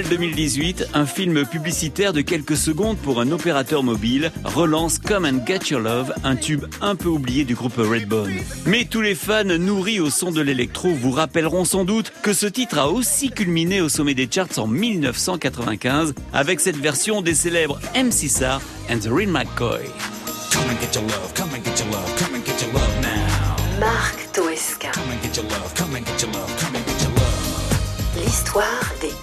[0.02, 5.46] Noël 2018, un film publicitaire de quelques secondes pour un opérateur mobile relance Come and
[5.46, 8.34] Get Your Love, un tube un peu oublié du groupe Redbone.
[8.66, 12.48] Mais tous les fans nourris au son de l'électro vous rappelleront sans doute que ce
[12.48, 17.80] titre a aussi culminé au sommet des charts en 1995 avec cette version des célèbres
[17.96, 19.86] MC Sar and the Real McCoy.
[20.52, 23.02] Come and get your love, come and get your love, come and get your love
[23.02, 23.80] now.
[23.80, 24.94] Marc Toesca.
[24.94, 27.22] Come and get your love, come and get your love, come and get your love.
[28.18, 29.21] L'histoire des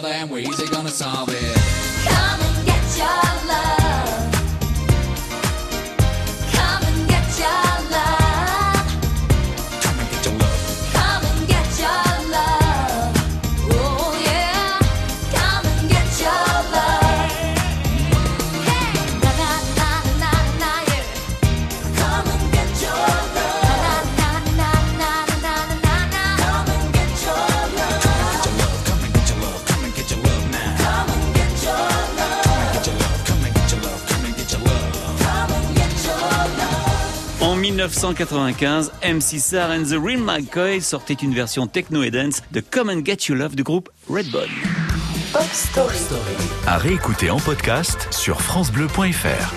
[0.00, 1.29] Together and we're easy gonna solve
[38.02, 42.88] 1995, MC Sar and the Real McCoy sortait une version techno et dance de Come
[42.88, 44.48] and Get You Love du groupe Redbone.
[45.34, 45.98] Pop Story.
[46.66, 49.54] À réécouter en podcast sur FranceBleu.fr.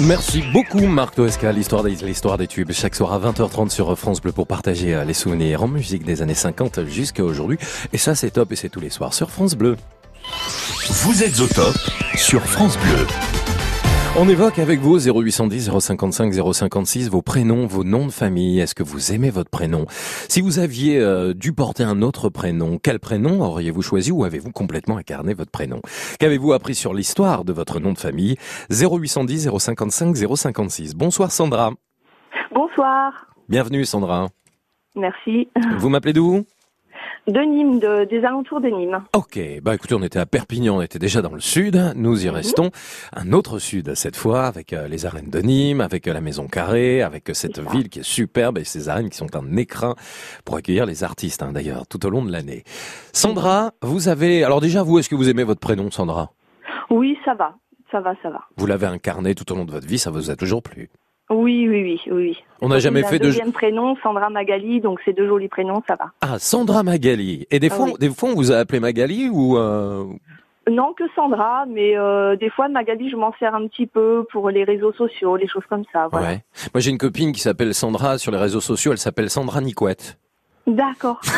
[0.00, 4.20] Merci beaucoup Marc Toesca, l'histoire des, l'histoire des tubes, chaque soir à 20h30 sur France
[4.20, 7.58] Bleu pour partager euh, les souvenirs en musique des années 50 jusqu'à aujourd'hui.
[7.92, 9.76] Et ça c'est top et c'est tous les soirs sur France Bleu.
[10.88, 11.76] Vous êtes au top
[12.16, 13.06] sur France Bleu.
[14.16, 18.60] On évoque avec vous 0810 055 056 vos prénoms, vos noms de famille.
[18.60, 19.86] Est-ce que vous aimez votre prénom?
[19.88, 24.52] Si vous aviez euh, dû porter un autre prénom, quel prénom auriez-vous choisi ou avez-vous
[24.52, 25.80] complètement incarné votre prénom?
[26.20, 28.36] Qu'avez-vous appris sur l'histoire de votre nom de famille?
[28.70, 30.94] 0810 055 056.
[30.94, 31.72] Bonsoir Sandra.
[32.54, 33.26] Bonsoir.
[33.48, 34.28] Bienvenue Sandra.
[34.94, 35.48] Merci.
[35.78, 36.44] Vous m'appelez d'où?
[37.26, 39.02] De Nîmes, de- des alentours de Nîmes.
[39.14, 42.22] Ok, bah écoutez, on était à Perpignan, on était déjà dans le sud, nous Mhm.
[42.26, 42.70] y restons.
[43.14, 46.46] Un autre sud cette fois, avec euh, les arènes de Nîmes, avec euh, la Maison
[46.48, 49.94] Carrée, avec euh, cette ville qui est superbe et ces arènes qui sont un écrin
[50.44, 52.62] pour accueillir les artistes hein, d'ailleurs tout au long de l'année.
[53.14, 54.44] Sandra, vous avez...
[54.44, 56.30] Alors déjà, vous, est-ce que vous aimez votre prénom Sandra?
[56.90, 57.54] Oui, ça va.
[57.90, 58.40] Ça va, ça va.
[58.58, 60.90] Vous l'avez incarné tout au long de votre vie, ça vous a toujours plu?
[61.30, 62.38] Oui, oui, oui, oui.
[62.60, 63.24] On n'a jamais fait de...
[63.24, 66.06] deuxième prénom, Sandra Magali, donc c'est deux jolis prénoms, ça va.
[66.20, 67.46] Ah, Sandra Magali.
[67.50, 67.94] Et des Ah fois, oui.
[67.98, 69.56] des fois on vous a appelé Magali ou...
[69.56, 70.04] euh,
[70.70, 74.50] Non que Sandra, mais euh, des fois Magali, je m'en sers un petit peu pour
[74.50, 76.08] les réseaux sociaux, les choses comme ça.
[76.12, 76.26] Voilà.
[76.28, 76.44] Ouais.
[76.74, 80.18] Moi j'ai une copine qui s'appelle Sandra sur les réseaux sociaux, elle s'appelle Sandra Nicouette.
[80.66, 81.20] D'accord.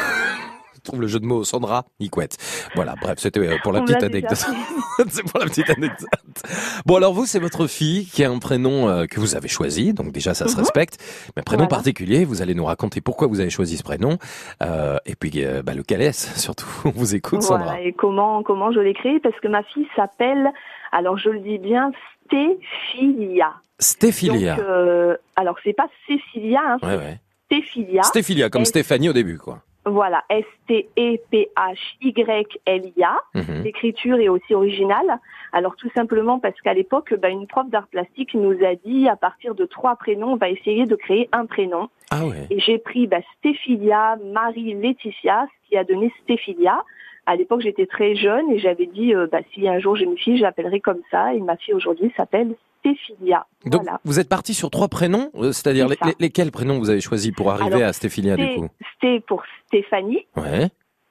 [0.87, 2.37] Je trouve le jeu de mots Sandra Nicouette.
[2.77, 4.39] Voilà, bref, c'était euh, pour la petite anecdote.
[5.09, 6.07] c'est pour la petite anecdote.
[6.87, 9.93] Bon alors vous, c'est votre fille qui a un prénom euh, que vous avez choisi,
[9.95, 10.61] donc déjà ça se Mhm.
[10.61, 10.99] respecte.
[11.37, 11.71] Mais prénom Voilà.
[11.71, 14.17] particulier, vous allez nous raconter pourquoi vous avez choisi ce prénom
[14.63, 16.69] euh, et puis euh, bah, lequel est-ce surtout?
[16.85, 17.65] On vous écoute Sandra.
[17.65, 20.53] Voilà, et comment comment je l'ai créé Parce que ma fille s'appelle,
[20.93, 21.91] alors je le dis bien,
[22.27, 23.55] Stéphilia.
[23.81, 24.57] Stéphilia.
[24.61, 27.21] Euh, alors c'est pas Cécilia, hein, Ouais ouais.
[27.47, 28.03] Stéphilia.
[28.05, 29.63] Stéphilia comme Stéphanie au début quoi.
[29.87, 31.47] Voilà, S-T-E-P-H-Y-L-I-A.
[33.35, 33.63] Mhm.
[33.63, 35.21] L'écriture est aussi originale.
[35.53, 39.15] Alors tout simplement parce qu'à l'époque, bah, une prof d'art plastique nous a dit à
[39.15, 41.89] partir de trois prénoms, on va essayer de créer un prénom.
[42.11, 42.49] Ah ouais.
[42.51, 46.83] Et j'ai pris bah, Stéphilia, Marie Laetitia, ce qui a donné Stéphilia.
[47.27, 50.19] À l'époque, j'étais très jeune et j'avais dit, euh, bah, si un jour j'ai une
[50.19, 51.33] fille, je l'appellerai comme ça.
[51.33, 52.57] Et ma fille aujourd'hui s'appelle
[52.95, 53.47] Stéphilia.
[53.65, 54.01] Donc voilà.
[54.05, 57.33] vous êtes parti sur trois prénoms, euh, c'est-à-dire les- les- lesquels prénoms vous avez choisi
[57.33, 60.69] pour arriver Alors, à Stéphilia du coup Sté pour Stéphanie, Ouais.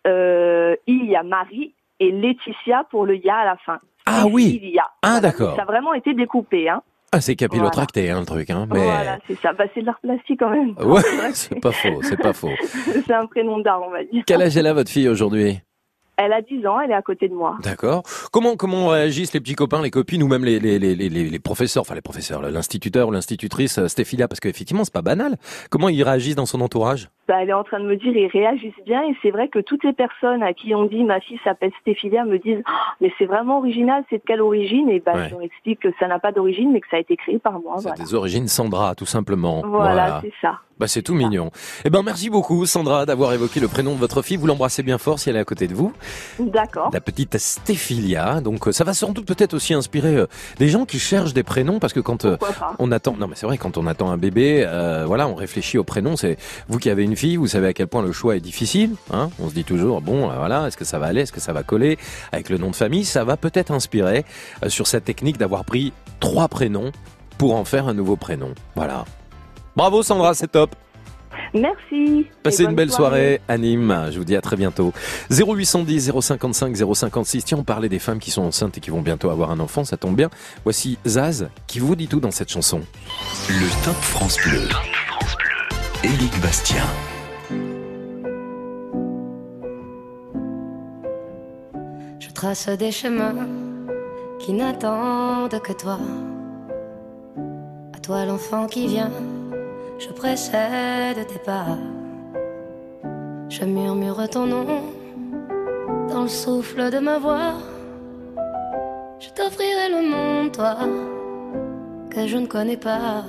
[0.08, 3.80] euh, il y a Marie et Laetitia pour le ya à la fin.
[4.06, 4.78] Ah oui.
[4.78, 5.56] Ah Voilà, d'accord.
[5.56, 6.82] Ça a vraiment été découpé, hein.
[7.12, 8.68] Ah c'est capillotracté hein, le truc hein.
[8.70, 9.54] Mais Voilà, c'est ça.
[9.54, 10.76] Bah, c'est de l'art plastique quand même.
[10.80, 11.02] ouais,
[11.34, 12.50] C'est pas faux, c'est pas faux.
[13.06, 14.24] c'est un prénom d'art, on va dire.
[14.28, 15.60] Quel âge elle a votre fille aujourd'hui?
[16.18, 17.58] Elle a 10 ans, elle est à côté de moi.
[17.64, 18.04] D'accord.
[18.32, 21.40] Comment comment réagissent les petits copains, les copines ou même les les les les, les
[21.40, 25.38] professeurs, enfin les professeurs, l'instituteur ou l'institutrice euh, Stéphilia, parce qu'effectivement c'est pas banal.
[25.70, 27.10] Comment ils réagissent dans son entourage?
[27.28, 29.60] Bah, elle est en train de me dire, ils réagissent bien et c'est vrai que
[29.60, 33.12] toutes les personnes à qui on dit ma fille s'appelle Stéphilia me disent, Ah, mais
[33.18, 34.90] c'est vraiment original, c'est de quelle origine?
[34.90, 35.26] Et bah, Ouais.
[35.30, 37.54] je leur explique que ça n'a pas d'origine, mais que ça a été créé par
[37.60, 37.76] moi.
[37.80, 39.62] Voilà, Des origines Sandra, tout simplement.
[39.66, 40.60] voilà, c'est ça.
[40.78, 41.52] Bah c'est tout mignon.
[41.86, 44.36] Eh ben merci beaucoup Sandra d'avoir évoqué le prénom de votre fille.
[44.36, 45.94] Vous l'embrassez bien fort si elle est à côté de vous.
[46.38, 46.90] D'accord.
[46.92, 48.42] La petite Stéphilia.
[48.42, 50.26] Donc euh, ça va sans doute peut-être aussi inspirer euh,
[50.60, 52.36] des gens qui cherchent des prénoms parce que quand euh,
[52.78, 55.78] on attend, non mais c'est vrai quand on attend un bébé, euh, voilà, on réfléchit
[55.78, 56.18] au prénom.
[56.18, 56.36] C'est
[56.68, 58.96] vous qui avez une fille, vous savez à quel point le choix est difficile.
[59.12, 61.40] Hein on se dit toujours bon, euh, voilà, est-ce que ça va aller, est-ce que
[61.40, 61.98] ça va coller
[62.32, 63.06] avec le nom de famille?
[63.06, 64.26] Ça va peut-être inspirer
[64.64, 66.92] euh, sur cette technique d'avoir pris trois prénoms
[67.38, 68.54] pour en faire un nouveau prénom.
[68.76, 69.06] Voilà.
[69.76, 70.76] Bravo Sandra, c'est top.
[71.54, 72.28] Merci.
[72.44, 74.10] Passez une belle soirée à Nîmes.
[74.12, 74.94] Je vous dis à très bientôt.
[75.32, 77.46] 0810 055 056.
[77.46, 79.84] Tiens, on parlait des femmes qui sont enceintes et qui vont bientôt avoir un enfant.
[79.84, 80.30] Ça tombe bien.
[80.64, 82.82] Voici Zaz qui vous dit tout dans cette chanson.
[83.50, 84.68] Le Top France Bleu.
[86.06, 86.86] Éric Bastien.
[92.20, 93.48] Je trace des chemins
[94.38, 95.98] qui n'attendent que toi.
[97.96, 99.10] À toi l'enfant qui vient,
[99.98, 101.76] je précède tes pas.
[103.50, 104.84] Je murmure ton nom
[106.10, 107.54] dans le souffle de ma voix.
[109.20, 110.78] Je t'offrirai le monde, toi,
[112.12, 113.24] que je ne connais pas.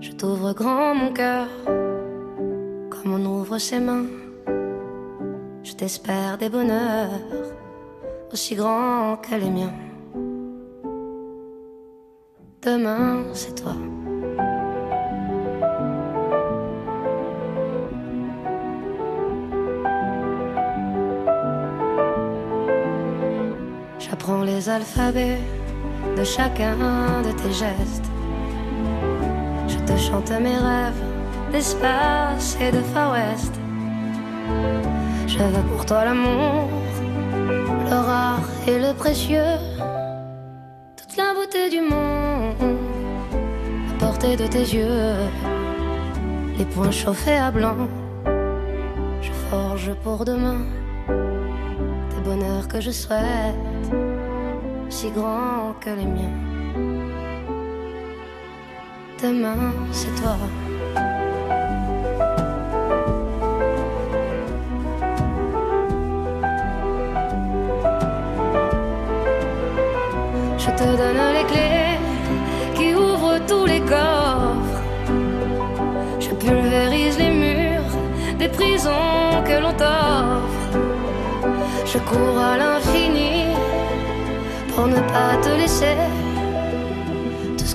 [0.00, 1.48] Je t'ouvre grand mon cœur,
[2.90, 4.06] comme on ouvre ses mains.
[5.62, 7.10] Je t'espère des bonheurs
[8.32, 9.72] aussi grands que les miens.
[12.62, 13.74] Demain, c'est toi.
[23.98, 25.38] J'apprends les alphabets
[26.16, 26.76] de chacun
[27.22, 28.15] de tes gestes.
[29.86, 31.02] Te chante mes rêves
[31.52, 33.54] d'espace et de Far West.
[35.28, 36.68] Je pour toi l'amour,
[37.90, 39.58] le rare et le précieux,
[40.96, 42.78] toute la beauté du monde
[43.88, 45.14] à portée de tes yeux,
[46.58, 47.88] les poings chauffés à blanc.
[49.22, 50.62] Je forge pour demain
[51.08, 53.54] des bonheurs que je souhaite,
[54.88, 56.45] si grands que les miens.
[59.22, 60.36] Demain, c'est toi.
[70.58, 71.98] Je te donne les clés
[72.74, 74.82] qui ouvrent tous les coffres.
[76.20, 77.96] Je pulvérise les murs
[78.38, 80.78] des prisons que l'on t'offre.
[81.86, 83.46] Je cours à l'infini
[84.74, 86.25] pour ne pas te laisser.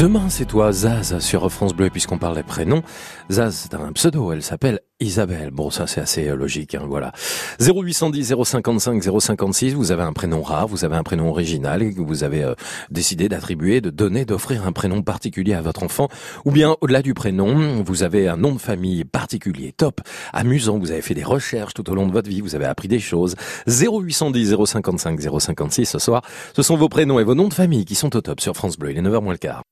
[0.00, 2.82] Demain, c'est toi, Zaz, sur France Bleu, puisqu'on parle des prénoms.
[3.30, 5.50] Zaz, c'est un pseudo, elle s'appelle Isabelle.
[5.50, 7.12] Bon, ça, c'est assez euh, logique, hein, voilà.
[7.60, 12.02] 0810 055 056, vous avez un prénom rare, vous avez un prénom original, et que
[12.02, 12.54] vous avez euh,
[12.90, 16.08] décidé d'attribuer, de donner, d'offrir un prénom particulier à votre enfant.
[16.44, 20.02] Ou bien, au-delà du prénom, vous avez un nom de famille particulier, top,
[20.34, 22.88] amusant, vous avez fait des recherches tout au long de votre vie, vous avez appris
[22.88, 23.36] des choses.
[23.66, 26.22] 0810 055 056 ce soir,
[26.54, 28.78] ce sont vos prénoms et vos noms de famille qui sont au top sur France
[28.78, 28.90] Bleu.
[28.90, 29.62] Il est 9h moins le quart.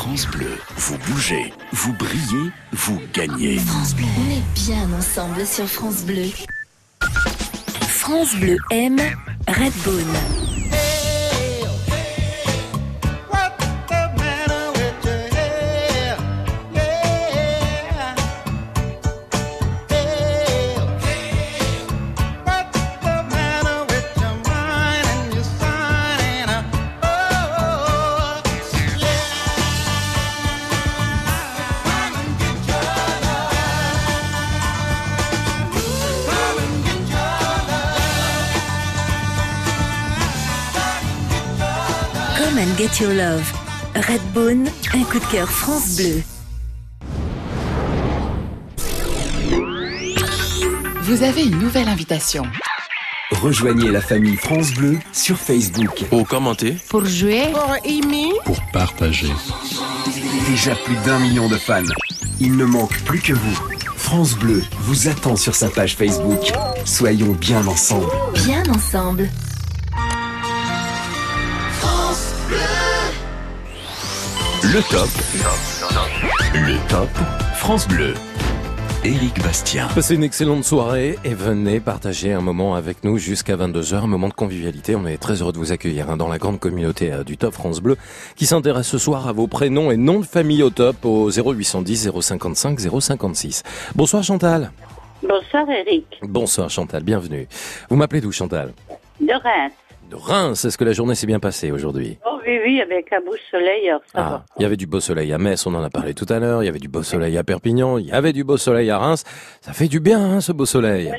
[0.00, 3.58] France Bleu, vous bougez, vous brillez, vous gagnez.
[3.58, 4.06] France Bleu.
[4.16, 6.30] On est bien ensemble sur France Bleu.
[7.86, 8.98] France Bleu aime
[9.46, 10.14] Redbone.
[10.70, 10.89] Come
[42.80, 43.52] get your love.
[43.94, 46.22] Redbone, un coup de cœur France Bleu.
[51.02, 52.44] Vous avez une nouvelle invitation.
[53.32, 56.04] Rejoignez la famille France Bleu sur Facebook.
[56.08, 59.32] Pour commenter, Pour jouer, pour aimer, pour partager.
[60.48, 61.82] Déjà plus d'un million de fans.
[62.40, 63.60] Il ne manque plus que vous.
[63.96, 66.50] France Bleu vous attend sur sa page Facebook.
[66.86, 68.10] Soyons bien ensemble.
[68.46, 69.28] Bien ensemble.
[74.62, 75.08] Le top.
[76.54, 77.08] Le top
[77.54, 78.14] France Bleu.
[79.04, 79.88] Éric Bastien.
[79.94, 84.28] Passez une excellente soirée et venez partager un moment avec nous jusqu'à 22h, un moment
[84.28, 84.94] de convivialité.
[84.94, 87.54] On est très heureux de vous accueillir hein, dans la grande communauté euh, du Top
[87.54, 87.96] France Bleu
[88.36, 92.10] qui s'intéresse ce soir à vos prénoms et noms de famille au top au 0810
[92.20, 93.62] 055 056.
[93.94, 94.72] Bonsoir Chantal.
[95.22, 97.48] Bonsoir Eric, Bonsoir Chantal, bienvenue.
[97.88, 98.72] Vous m'appelez d'où Chantal?
[99.20, 99.72] De Reims.
[100.10, 102.18] De Reims, est-ce que la journée s'est bien passée aujourd'hui?
[102.26, 104.98] Oh oui, oui, avec un beau soleil, alors ça Ah, il y avait du beau
[104.98, 107.04] soleil à Metz, on en a parlé tout à l'heure, il y avait du beau
[107.04, 109.22] soleil à Perpignan, il y avait du beau soleil à Reims.
[109.60, 111.12] Ça fait du bien hein, ce beau soleil.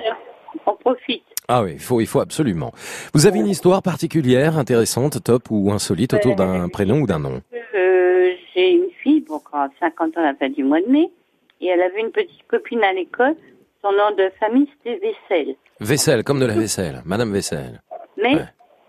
[0.65, 1.23] On profite.
[1.47, 2.73] Ah oui, il faut, il faut absolument.
[3.13, 7.41] Vous avez une histoire particulière, intéressante, top ou insolite autour d'un prénom ou d'un nom?
[7.53, 11.09] Euh, J'ai une fille, bon, a 50 ans à la fin du mois de mai,
[11.61, 13.35] et elle avait une petite copine à l'école.
[13.81, 15.55] Son nom de famille, c'était Vessel.
[15.79, 17.81] Vaisselle, comme de la vaisselle, Madame Vaisselle.
[18.21, 18.35] Mais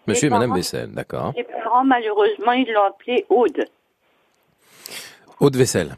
[0.06, 1.32] Monsieur et Les Madame parents- Vaisselle, d'accord.
[1.36, 3.64] ses parents, malheureusement, ils l'ont appelée Aude.
[5.40, 5.94] Haute vaisselle.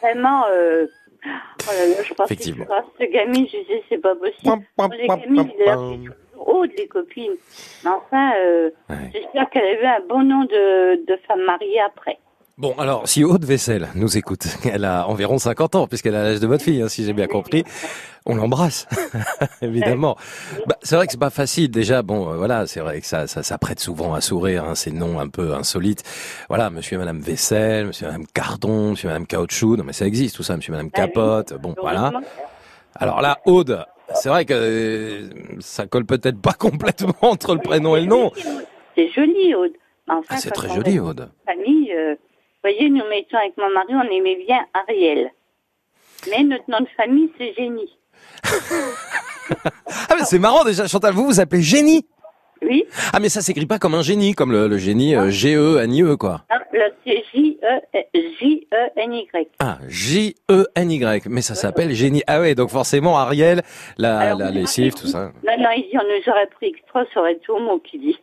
[0.00, 0.86] Vraiment, euh...
[1.24, 4.64] oh là là, je pense que ce gamine, je disais, c'est pas possible.
[4.98, 7.34] les gamines, ils l'appelaient Aude, les copines.
[7.84, 8.70] Mais enfin, euh,
[9.12, 12.18] j'espère qu'elle avait un bon nom de, de femme mariée après.
[12.62, 16.38] Bon, alors, si Haute Vaisselle nous écoute, elle a environ 50 ans, puisqu'elle a l'âge
[16.38, 17.64] de votre fille, hein, si j'ai bien compris,
[18.24, 18.86] on l'embrasse,
[19.62, 20.16] évidemment.
[20.68, 23.26] Bah, c'est vrai que c'est pas facile, déjà, bon, euh, voilà, c'est vrai que ça,
[23.26, 26.04] ça, ça prête souvent à sourire, hein, ces noms un peu insolites.
[26.48, 29.92] Voilà, monsieur et madame Vaisselle, monsieur et madame Carton, monsieur et madame Caoutchouc, non mais
[29.92, 32.12] ça existe tout ça, monsieur et madame Capote, bon, voilà.
[32.94, 33.84] Alors là, Aude,
[34.14, 38.30] c'est vrai que euh, ça colle peut-être pas complètement entre le prénom et le nom.
[38.94, 39.72] c'est joli, Aude.
[40.06, 41.28] Enfin, Ah, c'est très joli, Aude.
[41.44, 42.14] Famille, euh,
[42.64, 45.30] vous voyez, nous mettons avec mon mari, on aimait bien Ariel.
[46.30, 47.96] Mais notre nom de famille, c'est Génie.
[50.08, 52.06] Ah mais c'est marrant déjà, Chantal, vous vous appelez Génie
[52.62, 52.84] Oui.
[53.12, 56.42] Ah mais ça s'écrit pas comme un génie, comme le, le génie euh, G-E-N-I-E quoi.
[56.48, 58.00] Ah, là, c'est J-E-
[58.40, 59.48] J-E-N-Y.
[59.58, 62.22] Ah, J-E-N-Y, mais ça s'appelle génie.
[62.28, 63.62] Ah ouais, donc forcément Ariel,
[63.98, 65.32] la, Alors, la lessive, tout ça.
[65.44, 67.98] Non, non, il dit, on nous aurait pris extra, ça aurait été au mot qui
[67.98, 68.18] dit.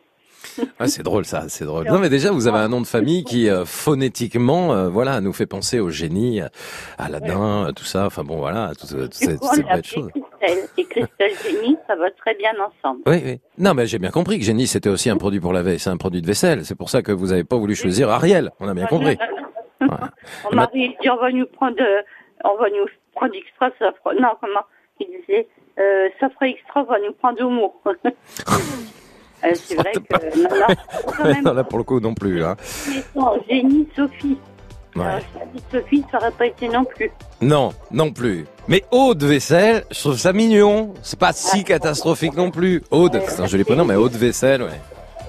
[0.78, 1.86] Ah, c'est drôle ça, c'est drôle.
[1.86, 5.32] Non mais déjà vous avez un nom de famille qui euh, phonétiquement, euh, voilà, nous
[5.32, 6.50] fait penser au génie, à
[6.98, 8.06] Aladdin, à tout ça.
[8.06, 10.10] Enfin bon voilà, tout, euh, toutes ces, coup, belles choses.
[10.10, 10.68] Christelle.
[10.78, 13.02] Et Christelle Génie, ça va très bien ensemble.
[13.06, 13.40] Oui, oui.
[13.58, 15.90] Non, mais j'ai bien compris que génie c'était aussi un produit pour la vaisselle, c'est
[15.90, 16.64] un produit de vaisselle.
[16.64, 18.50] C'est pour ça que vous n'avez pas voulu choisir Ariel.
[18.60, 19.18] On a bien compris.
[19.80, 22.02] Mon mari, il dit, on va nous prendre, euh,
[22.44, 24.64] on va nous prendre extra, ça fera, non, comment,
[25.00, 27.74] il disait, euh, ça fera extra, on va nous prendre au mot.
[29.44, 30.74] Euh, c'est vrai que, non, non,
[31.16, 32.44] quand même, non, là pour le coup non plus.
[32.44, 32.56] Hein.
[32.88, 34.38] mettons Génie Sophie.
[34.96, 35.04] Ouais.
[35.04, 35.20] Alors,
[35.54, 37.10] si Sophie, ça aurait pas été non plus.
[37.40, 38.44] Non, non plus.
[38.68, 40.94] Mais eau de vaisselle, je trouve ça mignon.
[41.02, 42.82] C'est pas si catastrophique non plus.
[42.90, 44.80] Aude, c'est un joli prénom, mais eau de vaisselle, ouais.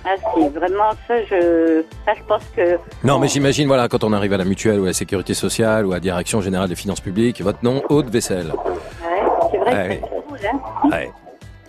[0.03, 4.11] Ah, c'est vraiment ça, je, ça, je pense que, Non, mais j'imagine, voilà, quand on
[4.13, 6.75] arrive à la mutuelle ou à la sécurité sociale ou à la direction générale des
[6.75, 8.47] finances publiques, votre nom, Aude Vaisselle.
[8.47, 9.99] ouais, c'est vrai Ah que oui.
[10.01, 10.89] c'est drôle, hein.
[10.89, 11.11] Ouais.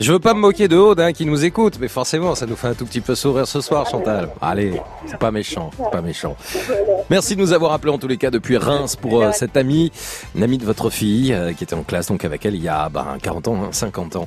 [0.03, 2.57] Je veux pas me moquer de Aude hein, qui nous écoute, mais forcément, ça nous
[2.57, 4.31] fait un tout petit peu sourire ce soir, Chantal.
[4.41, 6.37] Allez, c'est pas méchant, pas méchant.
[7.09, 9.93] Merci de nous avoir appelés en tous les cas depuis Reims pour euh, cette amie,
[10.35, 12.69] une amie de votre fille euh, qui était en classe donc avec elle il y
[12.69, 14.27] a bah, 40 ans, hein, 50 ans.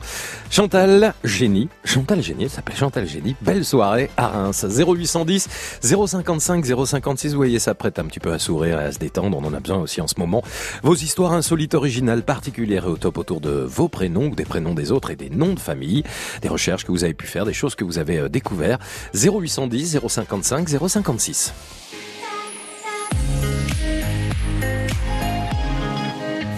[0.49, 3.35] Chantal Génie, Chantal Génie, elle s'appelle Chantal Génie.
[3.41, 4.65] Belle soirée à Reims.
[4.65, 5.49] 0810
[5.81, 7.31] 055 056.
[7.31, 9.37] Vous voyez, ça prête un petit peu à sourire et à se détendre.
[9.37, 10.41] On en a besoin aussi en ce moment.
[10.83, 14.73] Vos histoires insolites, originales, particulières et au top autour de vos prénoms ou des prénoms
[14.73, 16.03] des autres et des noms de famille.
[16.41, 18.79] Des recherches que vous avez pu faire, des choses que vous avez euh, découvert.
[19.13, 21.53] 0810 055 056.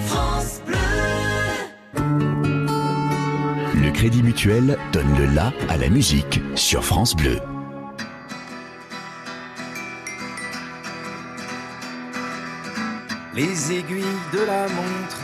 [0.06, 0.62] France
[3.74, 7.40] Le Crédit Mutuel donne le la à la musique sur France Bleu.
[13.34, 14.04] Les aiguilles
[14.34, 15.22] de la montre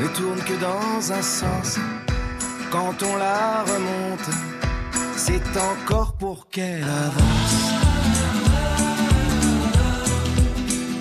[0.00, 1.78] ne tournent que dans un sens.
[2.70, 4.28] Quand on la remonte,
[5.16, 7.56] c'est encore pour qu'elle avance.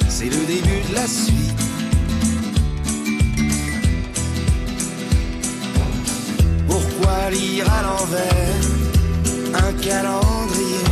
[0.08, 1.36] C'est le début de la suite.
[6.68, 8.76] Pourquoi lire à l'envers
[9.56, 10.86] un calendrier,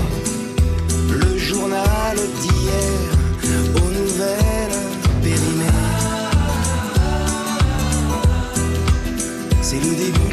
[1.09, 2.99] le journal d'hier
[3.76, 4.80] aux nouvelles
[5.21, 5.65] périmées
[9.61, 10.33] C'est le début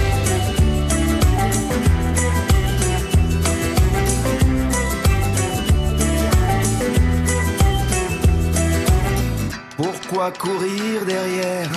[10.11, 11.69] Pourquoi courir derrière.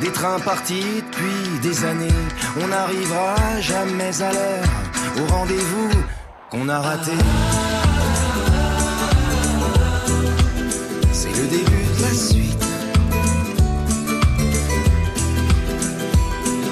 [0.00, 2.06] Des trains partis depuis des années.
[2.62, 4.64] On n'arrivera jamais à l'heure.
[5.16, 5.90] Au rendez-vous
[6.52, 7.10] qu'on a raté.
[11.12, 12.64] C'est le début de la suite.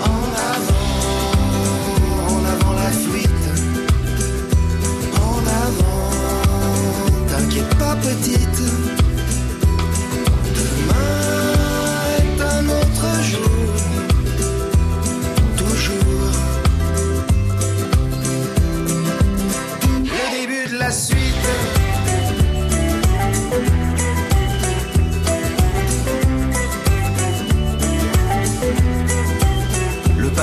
[0.05, 0.37] En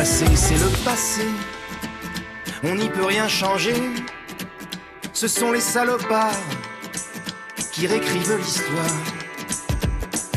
[0.05, 1.25] c'est le passé.
[2.63, 3.75] On n'y peut rien changer.
[5.13, 6.31] Ce sont les salopards
[7.71, 8.97] qui réécrivent l'histoire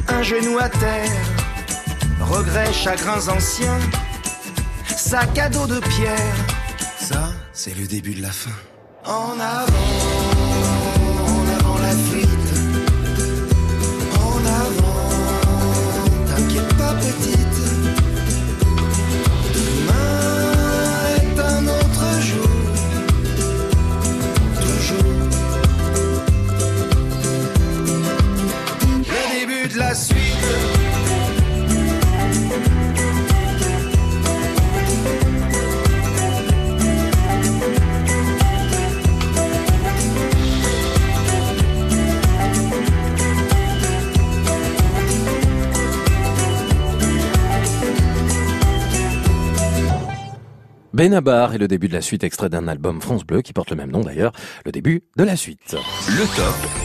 [0.09, 1.11] un genou à terre,
[2.21, 3.79] regrets, chagrins anciens,
[4.87, 6.37] sac à dos de pierre.
[6.99, 8.57] Ça, c'est le début de la fin.
[9.05, 9.77] En avant,
[11.27, 12.29] en avant la fuite.
[14.15, 15.09] En avant,
[16.29, 17.46] t'inquiète pas petite.
[50.97, 53.77] Benabar est le début de la suite extrait d'un album France Bleu qui porte le
[53.77, 54.33] même nom d'ailleurs,
[54.65, 55.77] le début de la suite.
[56.09, 56.76] Le top.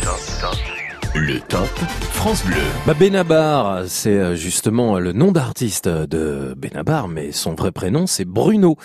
[1.14, 1.68] Le top
[2.14, 2.56] France Bleu.
[2.88, 8.24] Bah Benabar, c'est euh, justement le nom d'artiste de Benabar, mais son vrai prénom c'est
[8.24, 8.78] Bruno.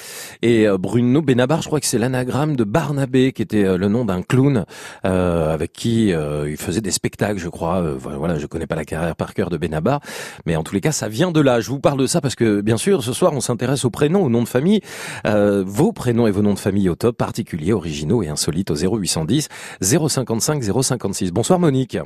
[0.43, 3.87] Et euh, Bruno Benabar, je crois que c'est l'anagramme de Barnabé, qui était euh, le
[3.87, 4.64] nom d'un clown
[5.05, 7.77] euh, avec qui euh, il faisait des spectacles, je crois.
[7.77, 10.01] Euh, voilà, je connais pas la carrière par cœur de Benabar,
[10.47, 11.61] mais en tous les cas, ça vient de là.
[11.61, 14.24] Je vous parle de ça parce que, bien sûr, ce soir, on s'intéresse aux prénoms,
[14.24, 14.81] aux noms de famille,
[15.29, 18.74] euh, vos prénoms et vos noms de famille au top, particuliers, originaux et insolites au
[18.74, 19.49] 0810
[19.81, 21.31] 055 056.
[21.31, 21.99] Bonsoir Monique.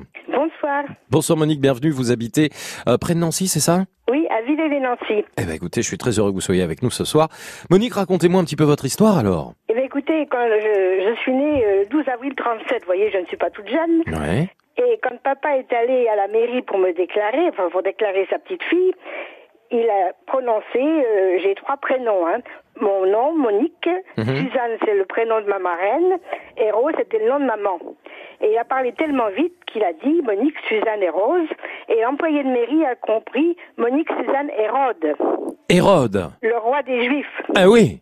[1.11, 1.39] Bonsoir.
[1.39, 1.91] Monique, bienvenue.
[1.91, 2.51] Vous habitez
[2.89, 3.81] euh, près de Nancy, c'est ça?
[4.11, 5.25] Oui, à Villers-les-Nancy.
[5.39, 7.29] Eh ben écoutez, je suis très heureux que vous soyez avec nous ce soir.
[7.71, 9.53] Monique, racontez-moi un petit peu votre histoire alors.
[9.69, 13.19] Eh bien, écoutez, quand je, je suis née euh, 12 avril 37, vous voyez, je
[13.19, 14.03] ne suis pas toute jeune.
[14.07, 14.49] Ouais.
[14.79, 18.39] Et quand papa est allé à la mairie pour me déclarer, enfin pour déclarer sa
[18.39, 18.93] petite fille,
[19.73, 22.39] il a prononcé, euh, j'ai trois prénoms, hein.
[22.81, 24.25] Mon nom, Monique, Mhm.
[24.25, 26.19] Suzanne, c'est le prénom de ma marraine,
[26.57, 27.79] et Rose, c'était le nom de maman.
[28.43, 31.49] Et il a parlé tellement vite qu'il a dit Monique, Suzanne et Rose,
[31.89, 35.17] et l'employé de mairie a compris Monique, Suzanne, Hérode,
[35.69, 36.31] Hérode.
[36.43, 37.43] le roi des Juifs.
[37.55, 38.01] Ah oui.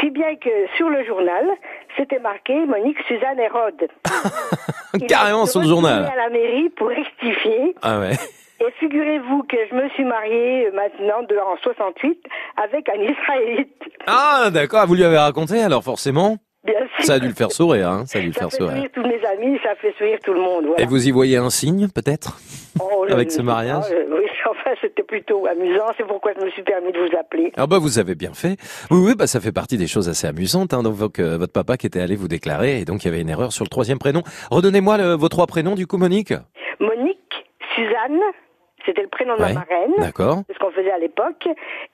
[0.00, 1.44] Si bien que sur le journal,
[1.96, 3.88] c'était marqué Monique, Suzanne, Hérode.
[5.08, 6.04] Carrément sur le journal.
[6.04, 7.74] à la mairie pour rectifier.
[7.82, 8.12] Ah ouais.
[8.60, 12.18] Et figurez-vous que je me suis mariée euh, maintenant de, en 68
[12.56, 13.82] avec un Israélite.
[14.06, 16.38] Ah d'accord, vous lui avez raconté alors forcément?
[16.64, 17.04] Bien sûr.
[17.04, 18.76] Ça a dû le faire sourire, hein Ça a dû le Ça faire fait sourire.
[18.76, 20.66] sourire tous mes amis, ça fait sourire tout le monde.
[20.66, 20.82] Voilà.
[20.82, 22.38] Et vous y voyez un signe peut-être
[22.80, 25.86] Oh, avec ce mariage pas, euh, Oui, enfin, c'était plutôt amusant.
[25.96, 27.52] C'est pourquoi je me suis permis de vous appeler.
[27.56, 28.56] Ah bah vous avez bien fait.
[28.90, 30.74] Oui, oui, bah ça fait partie des choses assez amusantes.
[30.74, 33.10] Hein, donc votre, euh, votre papa qui était allé vous déclarer et donc il y
[33.10, 34.22] avait une erreur sur le troisième prénom.
[34.50, 36.34] Redonnez-moi vos trois prénoms du coup, Monique?
[36.80, 38.20] Monique, Suzanne,
[38.88, 39.92] c'était le prénom de Ouais, ma marraine.
[39.98, 40.38] d'accord.
[40.48, 41.46] C'est ce qu'on faisait à l'époque.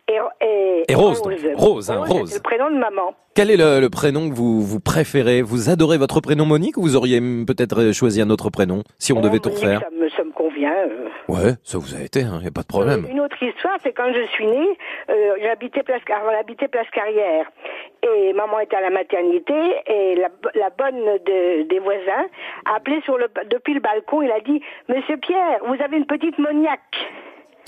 [0.09, 1.32] Et, et, Et Rose, donc.
[1.57, 2.34] Rose, hein, Rose.
[2.34, 3.14] le prénom de maman.
[3.34, 5.42] Quel est le, le prénom que vous, vous préférez?
[5.42, 9.12] Vous adorez votre prénom Monique ou vous auriez peut-être euh, choisi un autre prénom si
[9.12, 9.80] on Oh, devait tout refaire?
[9.80, 10.72] Ça me, ça me convient.
[10.72, 11.09] euh.
[11.26, 13.07] Ouais, ça vous a été, il n'y a pas de problème.
[13.11, 14.68] Une autre histoire, c'est quand je suis née,
[15.11, 17.51] euh, j'habitais place, avant d'habiter place Carrière.
[18.05, 19.55] Et maman était à la maternité
[19.86, 22.26] et la, la bonne de- des voisins
[22.66, 26.07] a appelé sur le, depuis le balcon, il a dit, Monsieur Pierre, vous avez une
[26.07, 26.80] petite moniaque.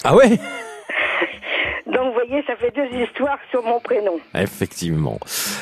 [0.05, 0.31] Ah ouais?
[1.87, 4.19] Donc vous voyez, ça fait deux histoires sur mon prénom.
[4.35, 5.19] Effectivement.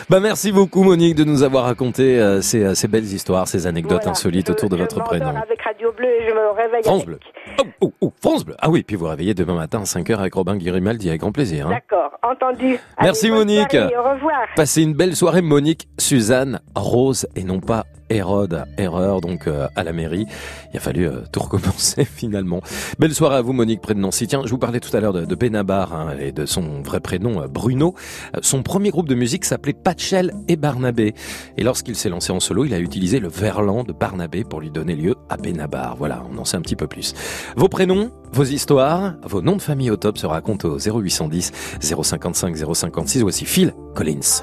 [0.08, 3.66] Bah merci beaucoup Monique de nous avoir raconté euh, ces, euh, ces belles histoires, ces
[3.66, 4.12] anecdotes Voilà.
[4.12, 5.28] insolites autour de votre prénom.
[5.36, 7.06] Avec Radio Bleu et je me réveille France avec.
[7.06, 7.18] Bleu.
[7.60, 8.56] Oh, oh, oh, France Bleu.
[8.58, 11.66] Ah oui, puis vous réveillez demain matin à 5h avec Robin Guirimaldi avec grand plaisir.
[11.68, 11.70] hein.
[11.74, 12.78] D'accord, entendu.
[13.00, 13.70] Merci Allez, Monique.
[13.72, 14.46] soirée, au revoir.
[14.56, 17.84] Passez une belle soirée Monique, Suzanne, Rose et non pas
[18.14, 20.26] Hérode, erreur donc euh, à la mairie.
[20.72, 22.60] Il a fallu euh, tout recommencer finalement.
[22.98, 24.04] Belle soirée à vous Monique près de.
[24.26, 27.00] Tiens, je vous parlais tout à l'heure de, de Benabar hein, et de son vrai
[27.00, 27.94] prénom euh, Bruno.
[28.36, 31.14] Euh, Son premier groupe de musique s'appelait Patchel et Barnabé.
[31.56, 34.70] Et lorsqu'il s'est lancé en solo, il a utilisé le verlan de Barnabé pour lui
[34.70, 35.96] donner lieu à Benabar.
[35.96, 37.14] Voilà, on en sait un petit peu plus.
[37.56, 42.56] Vos prénoms, vos histoires, vos noms de famille au top se racontent au 0810 055
[42.56, 43.22] 056.
[43.22, 44.42] Voici Phil Collins.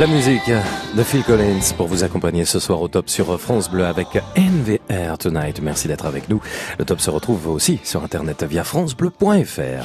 [0.00, 0.50] La musique
[0.96, 5.18] de Phil Collins pour vous accompagner ce soir au top sur France Bleu avec NVR
[5.18, 5.60] Tonight.
[5.60, 6.40] Merci d'être avec nous.
[6.78, 9.84] Le top se retrouve aussi sur internet via francebleu.fr.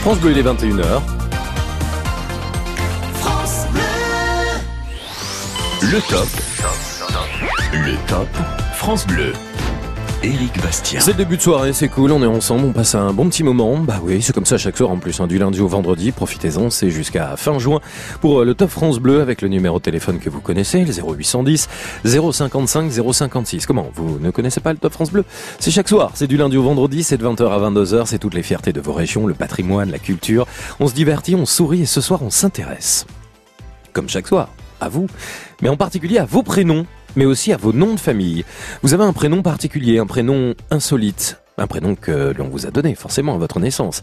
[0.00, 1.02] France Bleu, il est 21h.
[3.16, 3.82] France Bleu.
[5.82, 6.28] Le top.
[7.74, 8.28] Le top.
[8.76, 9.34] France Bleu.
[10.24, 11.00] Éric Bastien.
[11.00, 13.42] C'est le début de soirée, c'est cool, on est ensemble, on passe un bon petit
[13.42, 13.78] moment.
[13.78, 16.70] Bah oui, c'est comme ça chaque soir en plus, hein, du lundi au vendredi, profitez-en,
[16.70, 17.80] c'est jusqu'à fin juin
[18.20, 20.92] pour euh, le Top France Bleu avec le numéro de téléphone que vous connaissez, le
[20.92, 21.68] 0810
[22.04, 23.66] 055 056.
[23.66, 25.24] Comment Vous ne connaissez pas le Top France Bleu?
[25.58, 28.34] C'est chaque soir, c'est du lundi au vendredi, c'est de 20h à 22h, c'est toutes
[28.34, 30.46] les fiertés de vos régions, le patrimoine, la culture.
[30.78, 33.06] On se divertit, on sourit et ce soir on s'intéresse.
[33.92, 34.50] Comme chaque soir,
[34.80, 35.06] à vous,
[35.62, 36.86] mais en particulier à vos prénoms
[37.16, 38.44] mais aussi à vos noms de famille.
[38.82, 42.94] Vous avez un prénom particulier, un prénom insolite, un prénom que l'on vous a donné
[42.94, 44.02] forcément à votre naissance.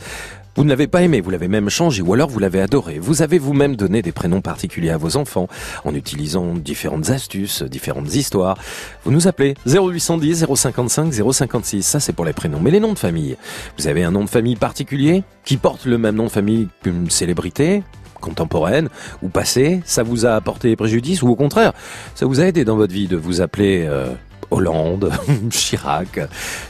[0.55, 2.99] Vous ne l'avez pas aimé, vous l'avez même changé ou alors vous l'avez adoré.
[2.99, 5.47] Vous avez vous-même donné des prénoms particuliers à vos enfants
[5.86, 8.57] en utilisant différentes astuces, différentes histoires.
[9.05, 12.60] Vous nous appelez 0810 055 056, ça c'est pour les prénoms.
[12.60, 13.38] Mais les noms de famille,
[13.78, 17.10] vous avez un nom de famille particulier qui porte le même nom de famille qu'une
[17.10, 17.84] célébrité?
[18.20, 18.89] Contemporaine
[19.22, 21.74] ou passée, ça vous a apporté préjudice ou au contraire,
[22.15, 24.07] ça vous a aidé dans votre vie de vous appeler euh,
[24.51, 25.11] Hollande,
[25.49, 26.20] Chirac,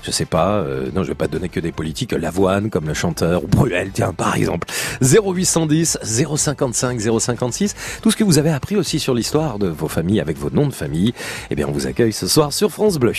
[0.04, 2.94] je sais pas, euh, non je vais pas donner que des politiques, Lavoine comme le
[2.94, 4.68] chanteur, ou Bruel, tiens par exemple,
[5.02, 10.20] 0810 055 056, tout ce que vous avez appris aussi sur l'histoire de vos familles
[10.20, 11.14] avec vos noms de famille,
[11.50, 13.14] eh bien on vous accueille ce soir sur France Bleu.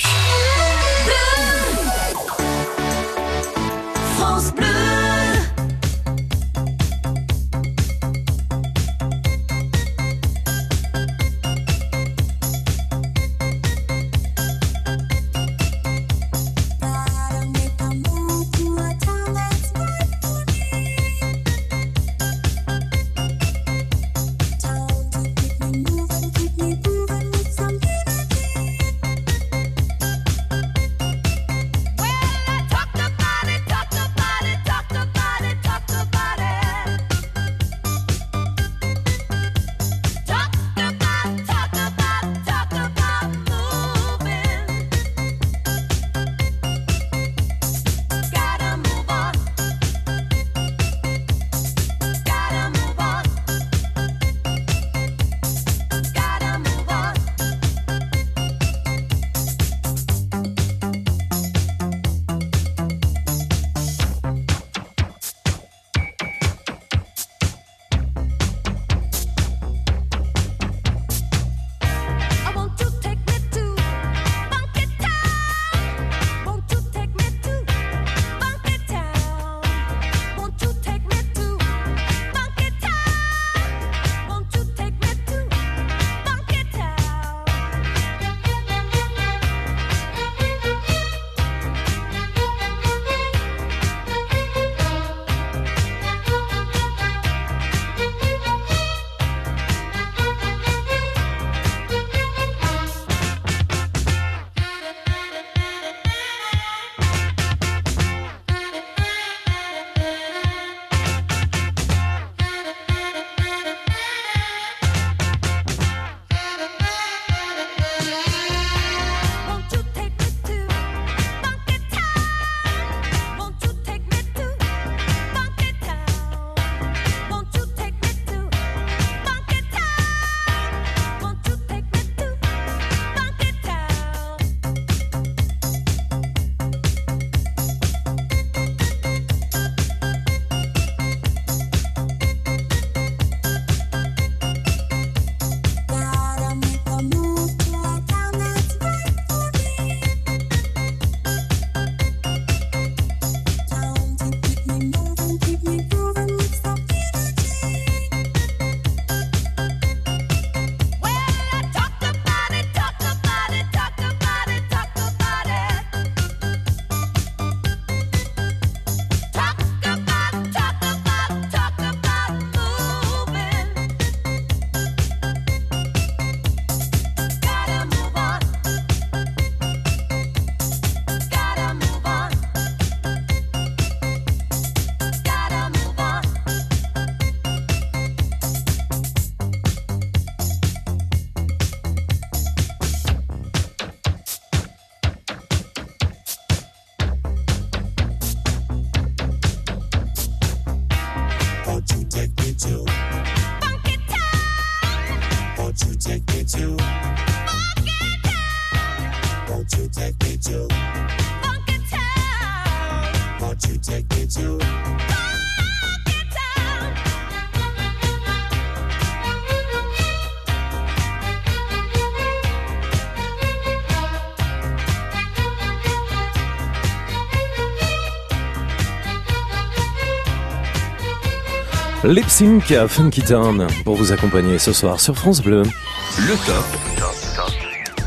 [232.11, 235.63] Lip Sync à Funky Town pour vous accompagner ce soir sur France Bleu.
[235.63, 236.65] Le top.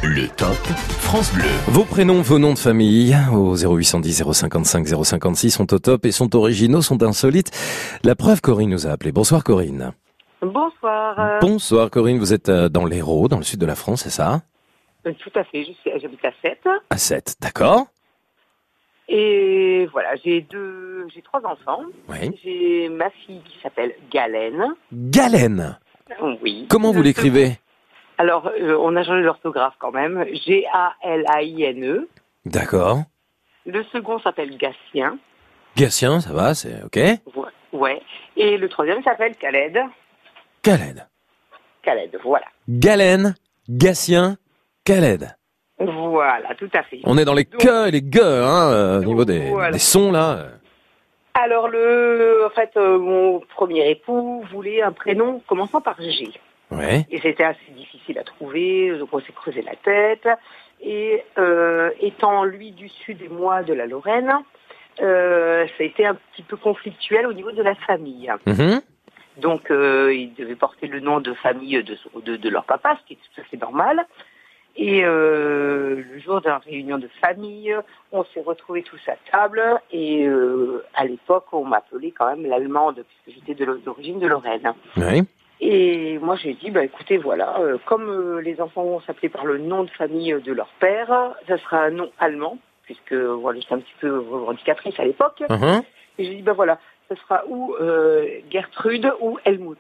[0.03, 0.57] Le top
[0.99, 1.45] France Bleu.
[1.67, 6.35] Vos prénoms, vos noms de famille au 0810 055 056 sont au top et sont
[6.35, 7.51] originaux, sont insolites.
[8.03, 9.11] La preuve, Corinne nous a appelé.
[9.13, 9.93] Bonsoir Corinne.
[10.41, 11.17] Bonsoir.
[11.19, 14.09] euh, Bonsour Corinne, vous êtes euh, dans l'Hérault, dans le sud de la France, c'est
[14.09, 14.41] ça?
[15.07, 16.59] Euh, tout à fait, je suis- j'habite à 7.
[16.89, 17.85] À 7, d'accord
[19.15, 21.83] Et voilà, j'ai deux, j'ai trois enfants.
[22.09, 22.35] Oui.
[22.43, 24.73] J'ai ma fille qui s'appelle Galène.
[24.91, 25.77] Galen.
[26.41, 26.65] Oui.
[26.67, 27.59] Comment vous l'écrivez?
[28.17, 30.25] Alors, euh, on a changé l'orthographe quand même.
[30.33, 32.09] G-A-L-A-I-N-E.
[32.45, 33.03] D'accord.
[33.67, 33.71] E.
[33.71, 35.19] Le second s'appelle Gatien.
[35.77, 36.95] Gatien, ça va, c'est ok
[37.35, 37.49] Ouais.
[37.71, 38.01] ouais.
[38.35, 39.77] Et le troisième s'appelle Khaled.
[40.63, 41.05] Khaled.
[41.83, 42.45] Khaled, voilà.
[42.67, 43.35] Galen,
[43.69, 44.37] Gatien,
[44.85, 45.35] Khaled.
[45.85, 46.99] Voilà, tout à fait.
[47.03, 49.71] On est dans les que et les gueux, hein, euh, au niveau des, Voilà.
[49.71, 50.39] des sons là.
[51.35, 56.29] Alors, le, en fait, euh, mon premier époux voulait un prénom commençant par G.
[56.71, 57.05] Ouais.
[57.11, 60.27] Et c'était assez difficile à trouver, donc on s'est creusé la tête.
[60.81, 64.31] Et euh, étant lui du sud et moi de la Lorraine,
[65.01, 68.31] euh, ça a été un petit peu conflictuel au niveau de la famille.
[68.45, 68.81] Mhm.
[69.37, 73.13] Donc euh, ils devaient porter le nom de famille de, de leur papa, ce qui
[73.13, 74.05] est tout à fait normal.
[74.75, 77.75] Et euh, le jour de la réunion de famille,
[78.11, 79.61] on s'est retrouvés tous à table
[79.91, 84.73] et euh, à l'époque on m'appelait quand même l'allemande puisque j'étais de d'origine de Lorraine.
[84.97, 85.23] Oui.
[85.65, 89.45] Et moi, j'ai dit, bah, écoutez, voilà, euh, comme euh, les enfants vont s'appeler par
[89.45, 93.75] le nom de famille de leur père, ça sera un nom allemand, puisque voilà, j'étais
[93.75, 95.41] un petit peu revendicatrice à l'époque.
[95.49, 95.83] Mhm.
[96.17, 99.79] Et j'ai dit, bah voilà, ça sera ou euh, Gertrude ou Helmut.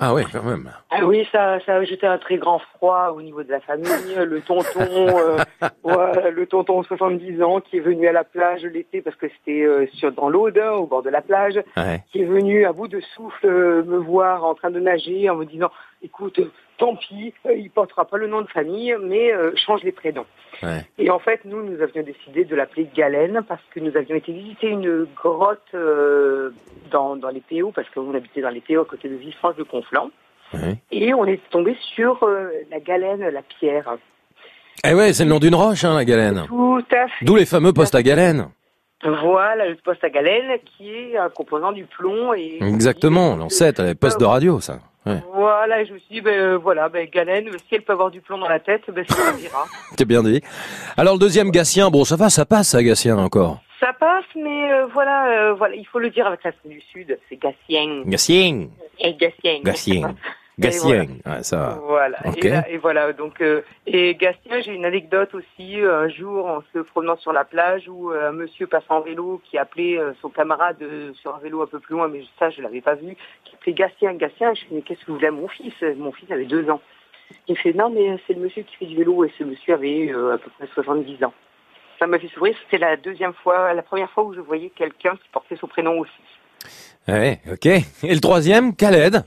[0.00, 0.70] Ah oui, quand même.
[0.90, 3.86] Ah oui, ça, ça a jeté un très grand froid au niveau de la famille.
[4.16, 5.36] Le tonton, euh,
[5.84, 9.62] voilà, le tonton 70 ans qui est venu à la plage l'été parce que c'était
[9.62, 12.02] euh, sur dans l'Aude, au bord de la plage, Ouais.
[12.10, 15.36] qui est venu à bout de souffle euh, me voir en train de nager en
[15.36, 15.70] me disant,
[16.02, 16.40] écoute,
[16.78, 20.26] tant pis, euh, il portera pas le nom de famille, mais euh, change les prénoms.
[20.62, 20.84] Ouais.
[20.98, 24.32] Et en fait, nous, nous avions décidé de l'appeler Galène parce que nous avions été
[24.32, 26.50] visiter une grotte euh,
[26.90, 29.62] dans, dans les PO, parce qu'on habitait dans les PO à côté de Villefranche de
[29.64, 30.10] Conflans.
[30.52, 30.76] Ouais.
[30.92, 33.96] Et on est tombé sur euh, la galène, la pierre.
[34.86, 36.44] Eh ouais, c'est le nom d'une roche, hein, la galène.
[36.46, 37.24] Tout à fait.
[37.24, 38.48] D'où les fameux postes à galène.
[39.04, 42.32] Voilà, le poste à galène qui est un composant du plomb.
[42.34, 44.78] Et Exactement, l'ancêtre, les postes de radio, ça.
[45.06, 45.22] Ouais.
[45.34, 48.10] voilà, et je me suis dit, ben, euh, voilà, ben, galène, si elle peut avoir
[48.10, 49.66] du plomb dans la tête, ben, ça suffira.
[49.98, 50.40] C'est bien dit.
[50.96, 53.60] Alors le deuxième Gatien, bon ça va, ça passe, ça Gatien encore.
[53.80, 57.18] Ça passe, mais euh, voilà, euh, voilà, il faut le dire avec l'accent du Sud,
[57.28, 58.02] c'est Gatien.
[58.06, 58.68] Gatien.
[58.98, 59.60] Et Gatien.
[59.62, 60.14] Gatien.
[60.58, 61.00] Et.
[61.26, 61.78] Ouais, ça va.
[61.84, 62.16] Voilà.
[62.36, 63.12] Et, là- et voilà.
[63.12, 65.80] Donc, euh, et Gastien, j'ai une anecdote aussi.
[65.80, 69.00] euh, Un jour, en se promenant sur la plage, où euh, un monsieur passe en
[69.00, 70.76] vélo, qui appelait son camarade
[71.20, 73.72] sur un vélo un peu plus loin, mais ça, je l'avais pas vu, qui appelait
[73.72, 74.54] Gastien, Gastien.
[74.54, 75.74] Je lui dis, mais qu'est-ce que vous voulez à mon fils?
[75.96, 76.80] Mon fils avait deux ans.
[77.48, 79.74] Il me fait, non, mais c'est le monsieur qui fait du vélo, et ce monsieur
[79.74, 81.32] avait euh, à peu près 70 ans.
[81.98, 82.54] Ça m'a fait sourire.
[82.64, 85.98] C'était la deuxième fois, la première fois où je voyais quelqu'un qui portait son prénom
[85.98, 86.12] aussi.
[87.08, 87.66] Ouais, ok.
[87.66, 87.82] Et
[88.14, 89.24] le troisième, Khaled?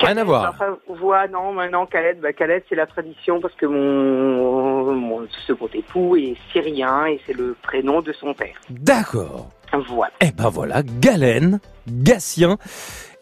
[0.00, 0.54] Rien à voir.
[0.88, 6.16] Voilà, non, maintenant, Khaled, bah, Khaled, c'est la tradition parce que mon, mon second époux
[6.16, 8.54] est syrien et c'est le prénom de son père.
[8.70, 9.48] D'accord.
[9.88, 10.12] Voilà.
[10.20, 11.58] Eh ben voilà, Galen,
[11.88, 12.56] Gatien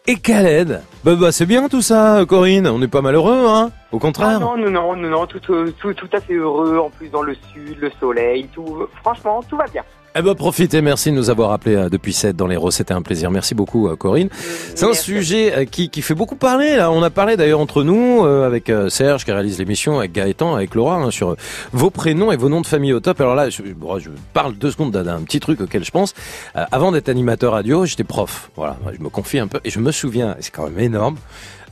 [0.05, 0.81] et Khaled.
[1.03, 2.67] Bah, bah c'est bien tout ça, Corinne.
[2.67, 4.39] On n'est pas malheureux, hein Au Ah contraire.
[4.39, 7.23] non, non, non, non, non, tout, euh, tout, tout à fait heureux, en plus dans
[7.23, 9.83] le sud, le soleil, tout, franchement, tout va bien.
[10.17, 13.03] Eh ben profitez, merci de nous avoir appelés euh, depuis 7 dans l'Hérault, c'était un
[13.03, 13.29] plaisir.
[13.29, 14.29] Merci beaucoup euh, Corinne.
[14.73, 16.91] C'est un sujet euh, qui, qui fait beaucoup parler là.
[16.91, 20.73] On a parlé d'ailleurs entre nous euh, avec Serge qui réalise l'émission, avec Gaëtan, avec
[20.73, 21.35] Laura hein, sur
[21.71, 23.21] vos prénoms et vos noms de famille au top.
[23.21, 26.15] Alors là, je, bon, je parle deux secondes d'un- petit truc auquel je pense.
[26.55, 28.49] Euh, avant d'être animateur radio, j'étais prof.
[28.55, 31.17] Voilà, je me confie un peu et je me souviens, c'est quand même énorme,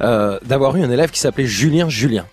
[0.02, 2.26] euh, d'avoir eu un élève qui s'appelait Julien Julien.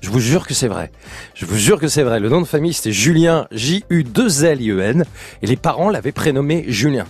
[0.00, 0.92] Je vous jure que c'est vrai.
[1.34, 2.20] Je vous jure que c'est vrai.
[2.20, 5.04] Le nom de famille, c'était Julien, J-U-2-L-I-E-N.
[5.42, 7.06] Et les parents l'avaient prénommé Julien.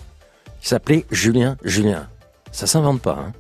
[0.63, 2.09] Il s'appelait Julien Julien.
[2.53, 3.33] Ça s'invente pas, hein.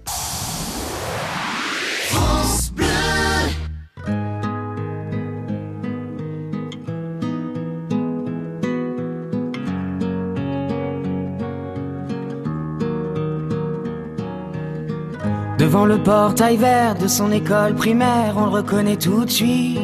[15.76, 19.78] Devant le portail vert de son école primaire, on le reconnaît tout de suite.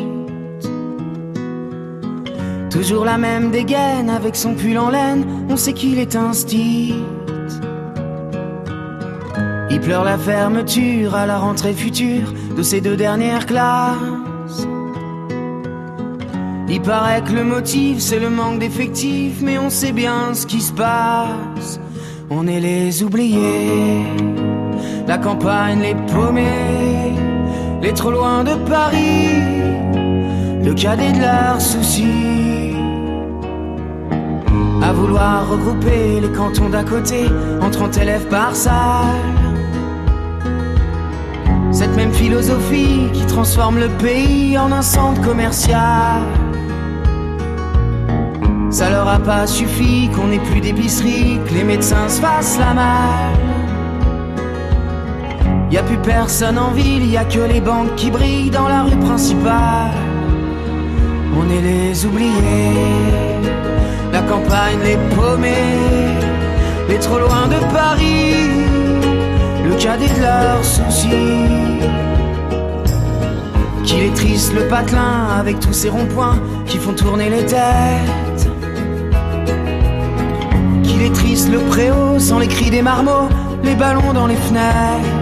[2.71, 6.31] Toujours la même dégaine avec son pull en laine, on sait qu'il est un.
[9.71, 14.67] Il pleure la fermeture à la rentrée future de ses deux dernières classes.
[16.71, 20.63] Il paraît que le motif c'est le manque d'effectifs, mais on sait bien ce qui
[20.63, 21.79] se passe.
[22.31, 24.07] On est les oubliés,
[25.07, 27.15] la campagne les paumés,
[27.83, 29.43] les trop loin de Paris,
[30.65, 32.77] le cadet de leurs soucis.
[34.83, 37.27] À vouloir regrouper les cantons d'à côté
[37.61, 38.75] en 30 élèves par salle.
[41.71, 46.23] Cette même philosophie qui transforme le pays en un centre commercial.
[48.71, 52.75] Ça leur a pas suffi qu'on ait plus d'épicerie, que les médecins se fassent la
[52.75, 53.52] malle.
[55.73, 58.83] Y a plus personne en ville, y a que les banques qui brillent dans la
[58.83, 59.91] rue principale.
[61.35, 62.29] On est les oubliés,
[64.13, 65.81] la campagne les paumés,
[66.91, 68.67] les trop loin de Paris,
[69.65, 71.49] le cadet de leurs soucis.
[73.83, 78.51] Qu'il est triste le patelin avec tous ces ronds-points qui font tourner les têtes.
[80.83, 83.31] Qu'il est triste le préau sans les cris des marmots,
[83.65, 85.22] les ballons dans les fenêtres.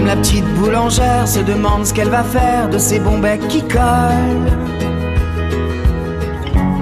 [0.00, 3.60] Même la petite boulangère se demande ce qu'elle va faire de ces bons becs qui
[3.60, 4.50] collent.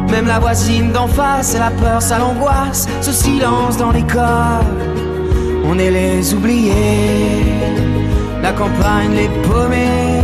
[0.08, 4.22] Même la voisine d'en face, elle a peur, ça l'angoisse, ce silence dans l'école.
[5.64, 7.42] On est les oubliés,
[8.40, 10.22] la campagne les paumés,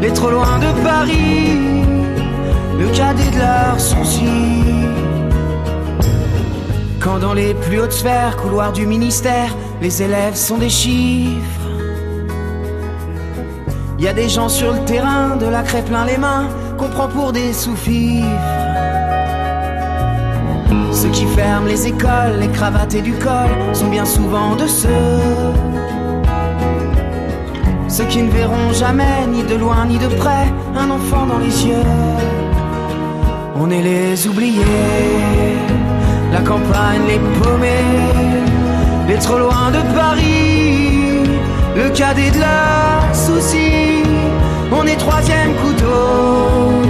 [0.00, 1.84] les trop loin de Paris,
[2.80, 4.64] le cadet de leurs soucis.
[6.98, 11.61] Quand dans les plus hautes sphères, couloirs du ministère, les élèves sont des chiffres.
[14.02, 17.06] Y a des gens sur le terrain, de la craie plein les mains, qu'on prend
[17.06, 18.26] pour des sous-fifres.
[20.90, 24.88] Ceux qui ferment les écoles, les cravates et du col sont bien souvent de ceux.
[27.86, 31.64] Ceux qui ne verront jamais, ni de loin ni de près, un enfant dans les
[31.64, 31.86] yeux.
[33.54, 34.58] On est les oubliés,
[36.32, 40.51] la campagne les paumés, les trop loin de Paris,
[41.76, 44.02] le cadet de leurs soucis.
[44.70, 46.82] On est troisième couteau,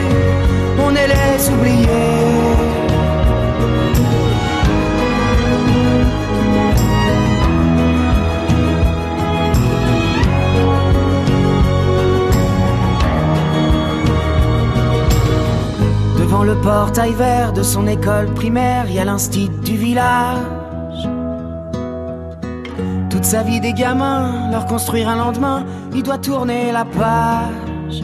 [0.79, 2.30] on est les oubliés.
[16.41, 20.39] Devant le portail vert de son école primaire, il y a l'instit du village.
[23.11, 25.63] Toute sa vie des gamins, leur construire un lendemain,
[25.93, 28.03] il doit tourner la page.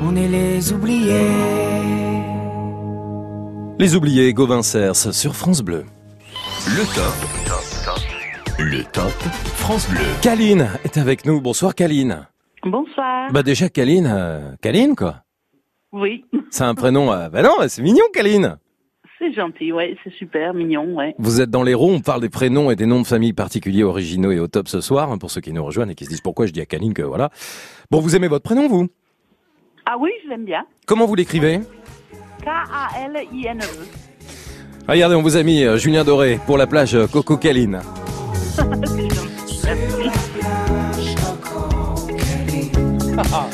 [0.00, 1.32] On est les oubliés.
[3.80, 5.84] Les oubliés, Gauvin Cers sur France Bleu.
[6.68, 7.14] Le top.
[8.60, 9.12] Le top
[9.56, 10.06] France Bleu.
[10.22, 11.40] Kaline est avec nous.
[11.40, 12.28] Bonsoir Kaline.
[12.64, 13.32] Bonsoir.
[13.32, 15.25] Bah déjà Kaline, euh, Kaline quoi.
[15.98, 17.10] Oui, C'est un prénom.
[17.12, 18.58] euh, bah non, c'est mignon Kaline.
[19.18, 21.14] c'est gentil, ouais, c'est super mignon, ouais.
[21.18, 23.82] Vous êtes dans les ronds, on parle des prénoms et des noms de famille particuliers,
[23.82, 26.10] originaux et au top ce soir, hein, pour ceux qui nous rejoignent et qui se
[26.10, 27.30] disent pourquoi je dis à Kaline que voilà.
[27.90, 28.88] Bon, vous aimez votre prénom, vous?
[29.86, 30.66] Ah oui, je l'aime bien.
[30.86, 31.60] Comment vous l'écrivez?
[32.44, 33.86] K-A-L-I-N-E.
[34.88, 37.80] Regardez, on vous a mis euh, Julien Doré pour la plage euh, Coco Kaline.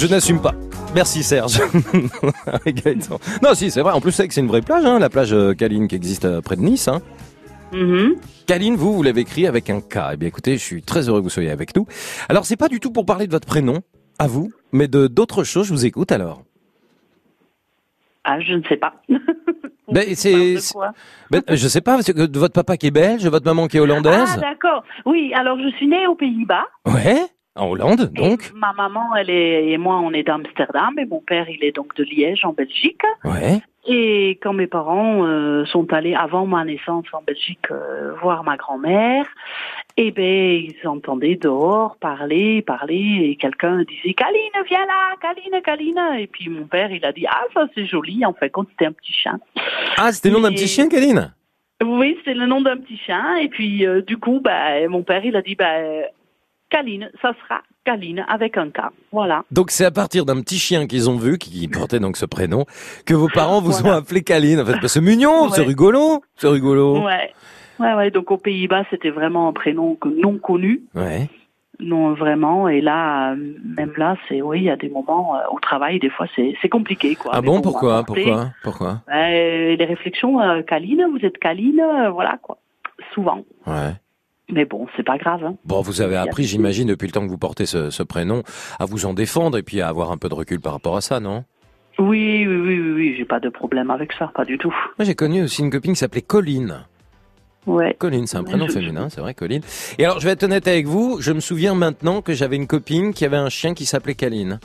[0.00, 0.54] Je n'assume pas.
[0.94, 1.60] Merci Serge.
[3.42, 3.92] Non, si, c'est vrai.
[3.92, 6.24] En plus, c'est que c'est une vraie plage, hein, la plage euh, Caline qui existe
[6.24, 6.88] euh, près de Nice.
[6.88, 7.02] Hein.
[7.74, 8.14] Mhm.
[8.46, 9.98] Kaline, vous, vous l'avez écrit avec un K.
[10.14, 11.86] Eh bien, écoutez, je suis très heureux que vous soyez avec nous.
[12.30, 13.82] Alors, c'est pas du tout pour parler de votre prénom,
[14.18, 15.66] à vous, mais de d'autres choses.
[15.66, 16.44] Je vous écoute alors.
[18.24, 18.94] Ah, je ne sais pas.
[19.92, 20.54] Ben, c'est,
[21.32, 23.76] ben, je sais pas, parce que de votre papa qui est belge, votre maman qui
[23.76, 24.34] est hollandaise.
[24.36, 24.84] Ah, d'accord.
[25.04, 26.64] Oui, alors je suis née aux Pays-Bas.
[26.86, 28.52] ouais, en Hollande, donc.
[28.54, 31.94] Ma maman, elle est, et moi, on est d'Amsterdam, et mon père, il est donc
[31.96, 33.02] de Liège, en Belgique.
[33.24, 33.60] Ouais.
[33.86, 38.58] Et quand mes parents euh, sont allés avant ma naissance en Belgique euh, voir ma
[38.58, 39.24] grand-mère,
[39.96, 46.20] eh ben ils entendaient dehors parler, parler, et quelqu'un disait Caline, viens là, Caline, Caline.
[46.20, 48.24] Et puis mon père, il a dit ah ça c'est joli.
[48.26, 49.40] En fait, quand c'était un petit chien.
[49.96, 51.32] Ah, c'était le nom d'un petit chien, Kaline?
[51.82, 53.36] Oui, c'est le nom d'un petit chien.
[53.36, 55.80] Et puis euh, du coup, bah mon père, il a dit bah
[56.70, 58.80] Caline, ça sera Caline avec un K.
[59.12, 59.44] Voilà.
[59.50, 62.64] Donc c'est à partir d'un petit chien qu'ils ont vu, qui portait donc ce prénom,
[63.04, 64.60] que vos parents vous ont appelé Kaline.
[64.60, 67.04] En fait, c'est mignon, c'est rigolo, c'est rigolo.
[67.04, 67.32] Ouais.
[67.78, 68.10] Ouais, ouais.
[68.10, 70.82] Donc aux Pays-Bas, c'était vraiment un prénom non connu.
[70.94, 71.28] Ouais.
[71.80, 72.68] Non, vraiment.
[72.68, 76.10] Et là, même là, c'est oui, il y a des moments euh, au travail, des
[76.10, 77.32] fois, c'est compliqué, quoi.
[77.34, 79.02] Ah bon, pourquoi après, Pourquoi Pourquoi?
[79.10, 82.58] Euh, Les réflexions, euh, câline, vous êtes câline, euh, voilà, quoi.
[83.14, 83.44] Souvent.
[83.66, 83.94] Ouais.
[84.52, 85.44] Mais bon, c'est pas grave.
[85.44, 85.54] Hein.
[85.64, 88.42] Bon, vous avez appris, j'imagine, depuis le temps que vous portez ce, ce prénom,
[88.78, 91.00] à vous en défendre et puis à avoir un peu de recul par rapport à
[91.00, 91.44] ça, non?
[91.98, 94.74] Oui, oui, oui, oui, oui, j'ai pas de problème avec ça, pas du tout.
[94.98, 96.84] Moi, j'ai connu aussi une copine qui s'appelait Colline.
[97.66, 97.94] Ouais.
[97.98, 99.60] Colline, c'est un prénom Je- féminin, c'est vrai, Colline.
[99.98, 102.66] Et alors, je vais être honnête avec vous, je me souviens maintenant que j'avais une
[102.66, 104.60] copine qui avait un chien qui s'appelait Caline.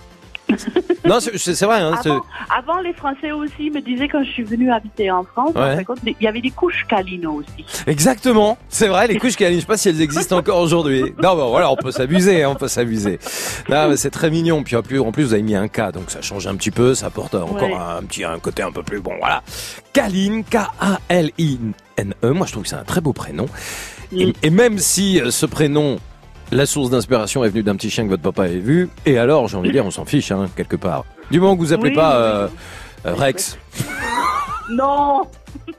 [1.06, 1.80] non, c'est vrai.
[1.82, 2.22] Hein, Avant,
[2.56, 5.84] avant, les Français aussi me disaient quand je suis venue habiter en France, Ouais.
[6.06, 7.66] il y avait des couches câlines aussi.
[7.88, 11.02] Exactement, c'est vrai, les couches Caline, je sais pas si elles existent encore aujourd'hui.
[11.22, 12.68] Non, bon, voilà, on peut s'amuser, hein, on peut
[13.90, 14.64] mais c'est très mignon.
[14.64, 16.72] Puis en plus, en plus, vous avez mis un K, donc ça change un petit
[16.72, 17.74] peu, ça apporte encore Ouais.
[17.74, 19.14] un petit un côté un peu plus bon.
[19.20, 19.42] Voilà,
[19.94, 22.30] Caline, K-A-L-I-N-E.
[22.32, 23.46] Moi, je trouve que c'est un très beau prénom.
[24.16, 25.98] Et, et même si euh, ce prénom,
[26.52, 29.48] la source d'inspiration est venue d'un petit chien que votre papa avait vu, et alors,
[29.48, 31.06] j'ai envie de dire, on s'en fiche, hein, quelque part.
[31.32, 32.48] Du moment que vous appelez Oui, pas euh,
[33.04, 33.58] Rex.
[34.68, 35.22] Non,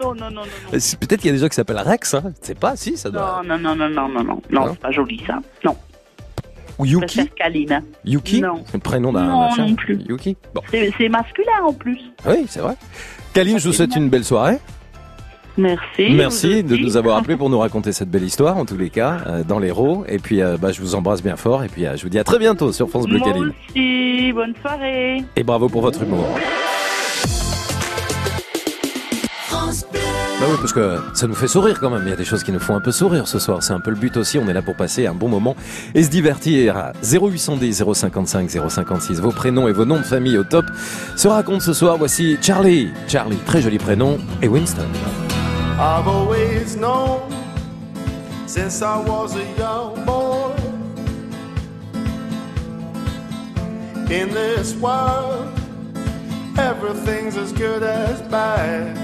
[0.00, 0.42] non, non, non, non.
[0.70, 2.32] Peut-être qu'il y a des gens qui s'appellent Rex, hein.
[2.40, 3.42] C'est pas, si, ça doit.
[3.44, 5.40] Non, non, non, non, non, non, non, non, c'est pas joli ça.
[5.64, 5.76] Non.
[6.78, 7.28] Ou Je Yuki.
[7.30, 7.82] Câline.
[8.04, 8.62] Yuki Non.
[8.66, 9.98] C'est le prénom d'un Non, d'un chien non plus.
[10.08, 10.60] Yuki Bon.
[10.70, 11.98] C'est c'est masculin en plus.
[12.26, 12.76] Oui, c'est vrai.
[13.32, 14.58] Kaline, je vous souhaite une belle soirée.
[15.58, 16.10] Merci.
[16.10, 16.82] Merci de aussi.
[16.82, 19.58] nous avoir appelés pour nous raconter cette belle histoire, en tous les cas, euh, dans
[19.58, 20.04] l'Hérault.
[20.08, 21.64] Et puis, euh, bah, je vous embrasse bien fort.
[21.64, 23.52] Et puis, euh, je vous dis à très bientôt sur France Bleu Moi Kaline.
[23.70, 25.24] aussi, bonne soirée.
[25.36, 26.26] Et bravo pour votre humour.
[30.38, 32.02] Bah oui, parce que ça nous fait sourire quand même.
[32.04, 33.62] Il y a des choses qui nous font un peu sourire ce soir.
[33.62, 34.38] C'est un peu le but aussi.
[34.38, 35.56] On est là pour passer un bon moment
[35.94, 36.92] et se divertir.
[37.02, 39.20] 0810 055 056.
[39.20, 40.66] Vos prénoms et vos noms de famille au top
[41.16, 41.96] se racontent ce soir.
[41.96, 42.90] Voici Charlie.
[43.08, 44.18] Charlie, très joli prénom.
[44.42, 44.84] Et Winston.
[45.78, 47.30] I've always known
[48.46, 50.54] since I was a young boy
[54.10, 55.52] in this world,
[56.56, 58.96] everything's as good as bad.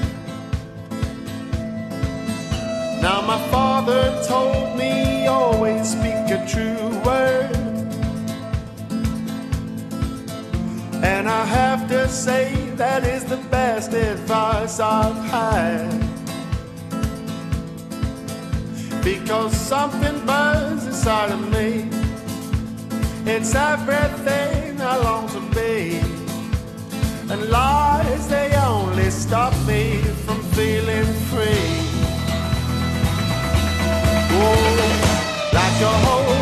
[3.02, 7.54] Now, my father told me always speak a true word,
[11.04, 16.01] and I have to say that is the best advice I've had.
[19.02, 21.88] Because something burns inside of me.
[23.26, 25.98] It's everything I long to be.
[27.32, 31.70] And lies, they only stop me from feeling free.
[34.34, 36.41] Oh, like a hobo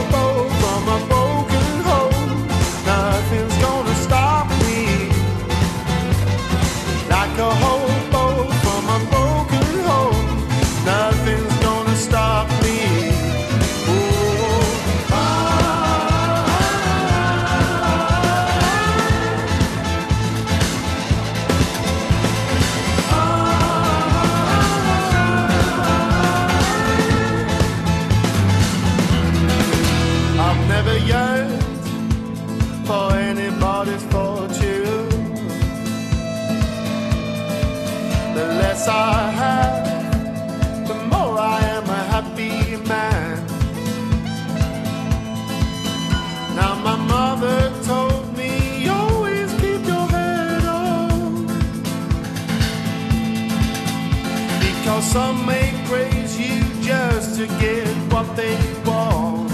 [58.37, 59.51] get what.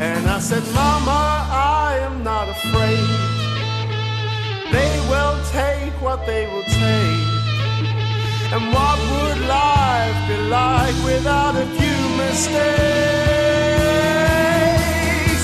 [0.00, 3.08] And I said, Mama, I am not afraid.
[4.72, 7.32] They will take what they will take.
[8.54, 12.64] And what would life be like without a few mistakes?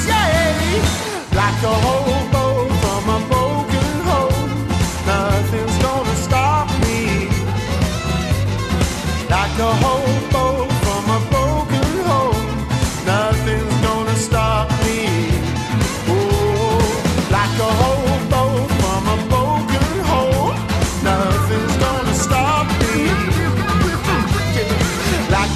[0.06, 2.44] Yeah, like a hobo
[2.82, 4.50] from a broken home,
[5.06, 7.28] nothing's gonna stop me.
[9.30, 10.19] Like a hobo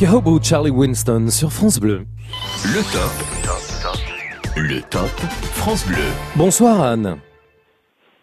[0.00, 2.06] Like a Hobo, Charlie Winston sur France Bleu.
[2.64, 4.56] Le top.
[4.56, 5.08] Le top
[5.54, 5.96] France Bleu.
[6.36, 7.18] Bonsoir Anne.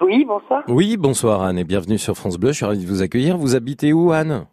[0.02, 0.64] Oui, bonsoir.
[0.70, 2.52] Oui, bonsoir Anne et bienvenue sur France Bleu.
[2.52, 3.38] Je suis ravi de vous accueillir.
[3.38, 4.46] Vous habitez où Anne?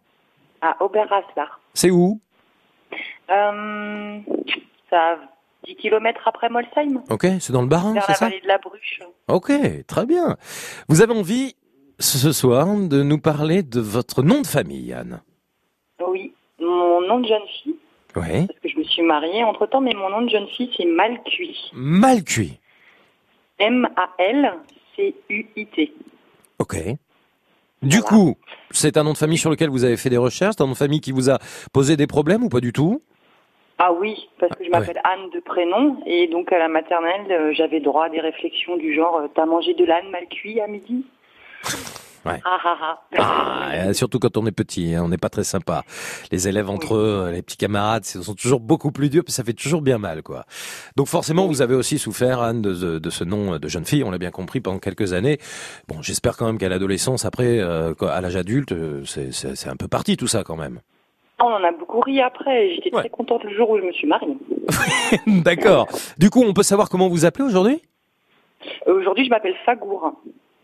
[0.61, 1.61] À Oberhaslar.
[1.73, 2.19] C'est où?
[3.29, 4.19] Euh,
[4.89, 5.15] ça a
[5.65, 7.03] 10 km après Molsheim.
[7.09, 8.25] Ok, c'est dans le Bas-Rhin, Vers c'est la ça?
[8.25, 8.99] vallée de la Bruche.
[9.29, 9.51] Ok,
[9.87, 10.35] très bien.
[10.89, 11.55] Vous avez envie
[11.99, 15.21] ce soir de nous parler de votre nom de famille, Anne?
[17.15, 17.75] Nom de jeune fille,
[18.15, 18.47] Oui.
[18.47, 20.85] parce que je me suis mariée entre temps, mais mon nom de jeune fille, c'est
[20.85, 21.71] Malcuit.
[21.73, 22.59] Mal cuit.
[23.59, 25.93] M-A-L-C-U-I-T.
[26.59, 26.75] Ok.
[27.81, 28.37] Du coup,
[28.71, 30.71] c'est un nom de famille sur lequel vous avez fait des recherches, c'est un nom
[30.73, 31.37] de famille qui vous a
[31.73, 33.01] posé des problèmes ou pas du tout?
[33.79, 37.51] Ah oui, parce que je m'appelle Anne de prénom, et donc à la maternelle, euh,
[37.53, 40.67] j'avais droit à des réflexions du genre euh, T'as mangé de l'âne mal cuit à
[40.67, 41.03] midi?
[42.25, 42.39] Ouais.
[42.45, 42.77] Ah ah
[43.17, 43.69] ah.
[43.87, 45.83] Ah, surtout quand on est petit, hein, on n'est pas très sympa.
[46.31, 49.51] Les élèves entre eux, les petits camarades, sont toujours beaucoup plus durs, puis ça fait
[49.53, 50.45] toujours bien mal, quoi.
[50.95, 54.03] Donc forcément, vous avez aussi souffert, Anne, de, ce- de ce nom de jeune fille,
[54.05, 55.37] on l'a bien compris, pendant quelques années.
[55.89, 59.87] Bon, j'espère quand même qu'à l'adolescence, après, euh, à l'âge adulte, euh, c'est- un peu
[59.89, 60.79] parti tout ça quand même.
[61.39, 64.07] On en a beaucoup ri après, j'étais très contente le jour où je me suis
[64.07, 64.37] mariée.
[65.27, 65.87] D'accord.
[66.17, 67.81] Du coup, on peut savoir comment vous appelez aujourd'hui?
[68.87, 70.13] Euh, Aujourd'hui, je m'appelle Fagour.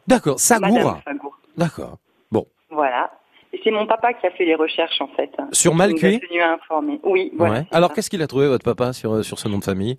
[0.07, 0.37] D'accord.
[0.61, 1.37] Madame Fagour.
[1.59, 1.97] D'accord.
[2.31, 2.45] Bon.
[2.69, 3.11] Voilà.
[3.53, 5.31] Et c'est mon papa qui a fait les recherches, en fait.
[5.51, 6.99] Sur Il Malcuit tenu informés.
[7.03, 7.53] Oui, voilà.
[7.53, 7.65] ouais.
[7.71, 9.97] Alors, qu'est-ce qu'il a trouvé, votre papa, sur, euh, sur ce nom de famille?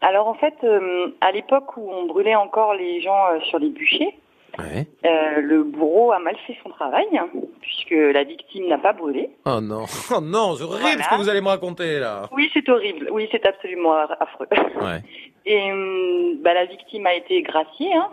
[0.00, 3.70] Alors, en fait, euh, à l'époque où on brûlait encore les gens euh, sur les
[3.70, 4.14] bûchers,
[4.56, 4.86] Ouais.
[5.04, 7.26] euh, le bourreau a mal fait son travail, hein,
[7.60, 9.30] puisque la victime n'a pas brûlé.
[9.46, 12.28] Oh non, oh non, c'est horrible ce que vous allez me raconter là.
[12.30, 13.08] Oui, c'est horrible.
[13.10, 14.46] Oui, c'est absolument affreux.
[14.80, 15.00] Ouais.
[15.46, 18.10] Et hum, bah, la victime a été graciée, hein,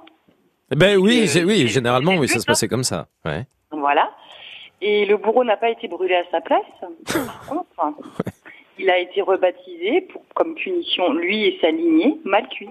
[0.76, 3.08] Ben oui, oui, généralement, oui, ça se passait comme ça.
[3.26, 3.46] Ouais.
[3.72, 4.10] Voilà.
[4.82, 6.62] Et le bourreau n'a pas été brûlé à sa place.
[7.14, 8.12] Par contre,
[8.80, 12.70] il a été rebaptisé pour, comme punition, lui et sa lignée, mal cuit.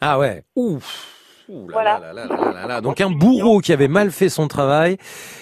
[0.00, 0.42] Ah ouais.
[0.56, 1.18] Ouf.
[1.48, 1.98] Ouh là Voilà.
[1.98, 2.80] là là là là là là.
[2.80, 4.96] Donc un bourreau qui avait mal fait son travail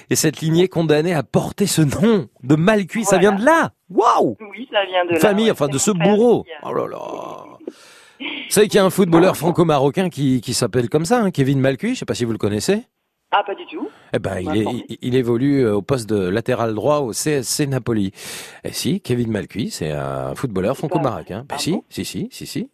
[0.08, 3.70] et cette lignée condamnée à porter ce nom de mal cuit, ça vient de là.
[3.90, 5.20] Waouh Oui, ça vient de là.
[5.20, 6.44] Famille, enfin de ce bourreau.
[6.64, 6.98] Oh là là.
[8.20, 11.60] Vous savez qu'il y a un footballeur franco-marocain qui, qui s'appelle comme ça, hein, Kevin
[11.60, 12.82] Malcuit, je sais pas si vous le connaissez.
[13.32, 13.88] Ah, pas du tout.
[14.12, 17.68] Eh ben, il, est- il, il évolue euh, au poste de latéral droit au CSC
[17.68, 18.10] Napoli.
[18.64, 21.44] Et si, Kevin Malcuit, c'est un footballeur franco-marocain.
[21.48, 22.68] Ben si, si, si, si, si.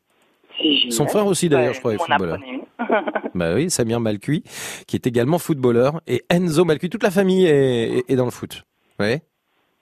[0.90, 2.38] Son frère aussi d'ailleurs, Ouais, je crois, est footballeur.
[3.34, 4.42] Bah oui, Samir Malcuit,
[4.86, 8.30] qui est également footballeur, et Enzo Malcuit, toute la famille est, est- est dans le
[8.30, 8.64] foot.
[8.98, 9.16] Oui.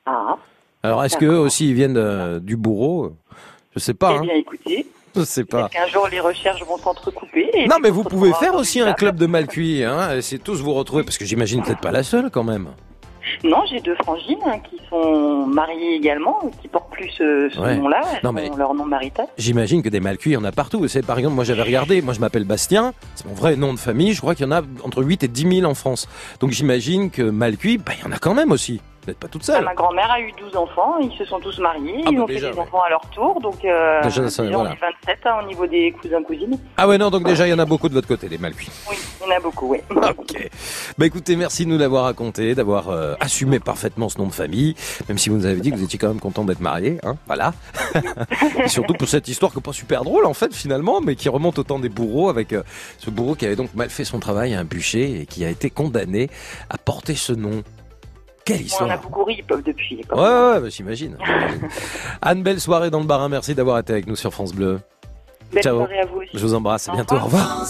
[0.06, 0.36] Ah.
[0.82, 3.12] Alors, est-ce qu'eux aussi ils viennent du bourreau?
[3.74, 4.12] Je sais pas.
[4.14, 4.22] Eh hein.
[4.22, 4.86] bien, écoutez,
[5.16, 5.68] Je sais pas.
[5.68, 7.50] qu'un jour les recherches vont s'entrecouper.
[7.68, 11.04] Non, mais vous pouvez faire aussi un club de Malcuit, hein, de tous vous retrouver,
[11.04, 12.68] parce que j'imagine peut-être pas la seule quand même.
[13.42, 17.76] Non, j'ai deux frangines hein, qui sont mariées également, qui portent plus euh, ce Ouais.
[17.78, 18.02] nom-là,
[18.58, 19.26] leur nom marital.
[19.38, 20.86] J'imagine que des Malcuits, il y en a partout.
[20.88, 23.78] C'est par exemple, moi j'avais regardé, moi je m'appelle Bastien, c'est mon vrai nom de
[23.78, 26.06] famille, je crois qu'il y en a entre 8 et 10 000 en France.
[26.40, 28.80] Donc j'imagine que Malcuit, bah, il y en a quand même aussi.
[29.04, 29.64] Vous n'êtes pas toute Ah, seule.
[29.64, 32.26] ma grand-mère a eu 12 enfants, ils se sont tous mariés, Ah, ils bah, ont
[32.26, 32.62] déjà, fait des ouais.
[32.66, 34.58] enfants à leur tour, donc euh, Déjà, ça, voilà.
[34.60, 36.58] on est 27 hein, au niveau des cousins-cousines.
[36.78, 38.70] Ah ouais, non, donc déjà il y en a beaucoup de votre côté, les Malcuits.
[38.88, 39.80] Oui, il y en a beaucoup, oui.
[40.18, 40.48] Ok.
[40.96, 44.74] Bah écoutez, merci de nous l'avoir raconté, d'avoir euh, assumé parfaitement ce nom de famille,
[45.08, 47.16] même si vous nous avez dit que vous étiez quand même content d'être marié, hein,
[47.26, 47.52] voilà.
[48.64, 51.58] et surtout pour cette histoire n'est pas super drôle en fait finalement, mais qui remonte
[51.58, 52.62] au temps des bourreaux avec euh,
[52.98, 55.50] ce bourreau qui avait donc mal fait son travail à un bûcher et qui a
[55.50, 56.30] été condamné
[56.70, 57.62] à porter ce nom.
[58.44, 59.96] Quelle On en a histoire beaucoup ri peuvent, depuis.
[60.12, 61.16] Ouais, ouais, ouais, bah, j'imagine.
[61.24, 61.68] j'imagine.
[62.22, 64.80] Anne, belle soirée dans le barin, merci d'avoir été avec nous sur France Bleu.
[65.52, 65.76] Belle Ciao.
[65.78, 66.30] soirée à vous aussi.
[66.34, 67.64] Je vous embrasse, à bientôt, au revoir.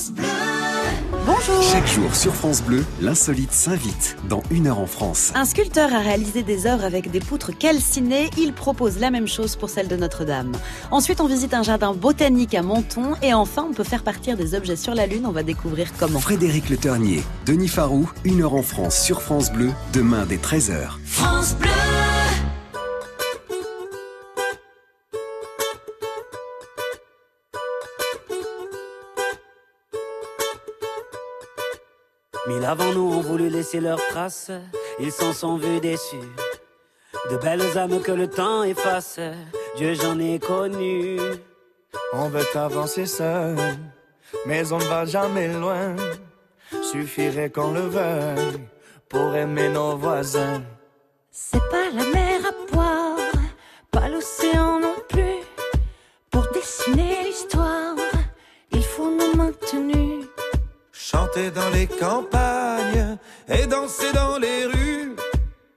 [1.12, 1.62] Bonjour.
[1.62, 5.32] Chaque jour sur France Bleu, l'insolite s'invite dans Une heure en France.
[5.34, 8.30] Un sculpteur a réalisé des œuvres avec des poutres calcinées.
[8.38, 10.52] Il propose la même chose pour celle de Notre-Dame.
[10.90, 13.14] Ensuite, on visite un jardin botanique à Menton.
[13.22, 15.26] Et enfin, on peut faire partir des objets sur la Lune.
[15.26, 16.20] On va découvrir comment.
[16.20, 20.90] Frédéric Le Ternier, Denis Farou, Une heure en France sur France Bleu, demain dès 13h.
[21.04, 21.33] France
[32.46, 34.50] Mille avant nous ont voulu laisser leurs traces,
[35.00, 36.16] ils s'en sont vus déçus.
[37.30, 39.18] De belles âmes que le temps efface,
[39.76, 41.18] Dieu j'en ai connu.
[42.12, 43.56] On veut avancer seul,
[44.44, 45.96] mais on ne va jamais loin.
[46.82, 48.60] Suffirait qu'on le veuille
[49.08, 50.62] pour aimer nos voisins.
[51.30, 53.32] C'est pas la mer à boire,
[53.90, 55.40] pas l'océan non plus.
[56.30, 57.96] Pour dessiner l'histoire,
[58.70, 60.03] il faut nos mains tenues.
[61.14, 63.16] Chanter dans les campagnes
[63.48, 65.14] et danser dans les rues.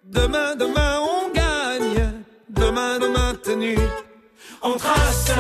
[0.03, 3.77] Demain, demain, on gagne de main dans main tenue.
[4.63, 5.31] On trace,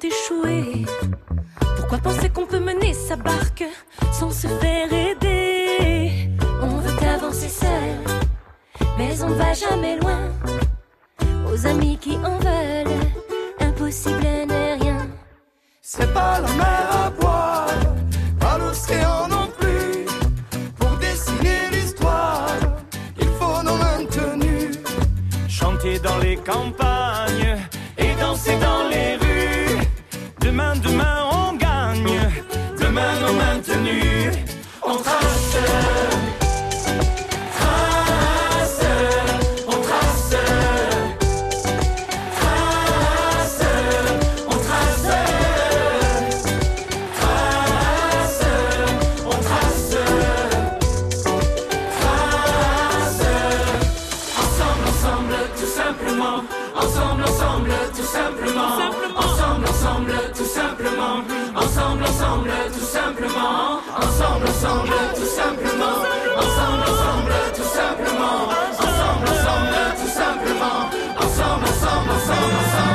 [0.00, 0.84] échoué.
[1.76, 3.64] Pourquoi penser qu'on peut mener sa barque
[4.12, 6.30] sans se faire aider?
[6.62, 7.98] On veut avancer seul,
[8.98, 10.20] mais on va jamais loin.
[11.50, 13.00] Aux amis qui en veulent,
[13.60, 15.08] impossible n'est rien.
[15.82, 17.68] C'est pas la mer à boire,
[18.40, 20.06] pas l'océan non plus.
[20.78, 22.56] Pour dessiner l'histoire,
[23.20, 24.70] il faut nos mains tenues.
[25.48, 27.58] chanter dans les campagnes
[27.98, 29.21] et danser dans les rues.
[30.52, 32.30] Demain, demain, on gagne.
[32.78, 34.36] Demain, nos mains tenues.
[34.82, 35.41] On trace,
[62.92, 63.80] simplement.
[63.96, 65.96] Ensemble, ensemble, tout simplement.
[66.36, 68.38] Ensemble, ensemble, tout simplement.
[68.84, 70.78] Ensemble, ensemble, tout simplement.
[71.16, 72.91] Ensemble, ensemble, ensemble, ensemble.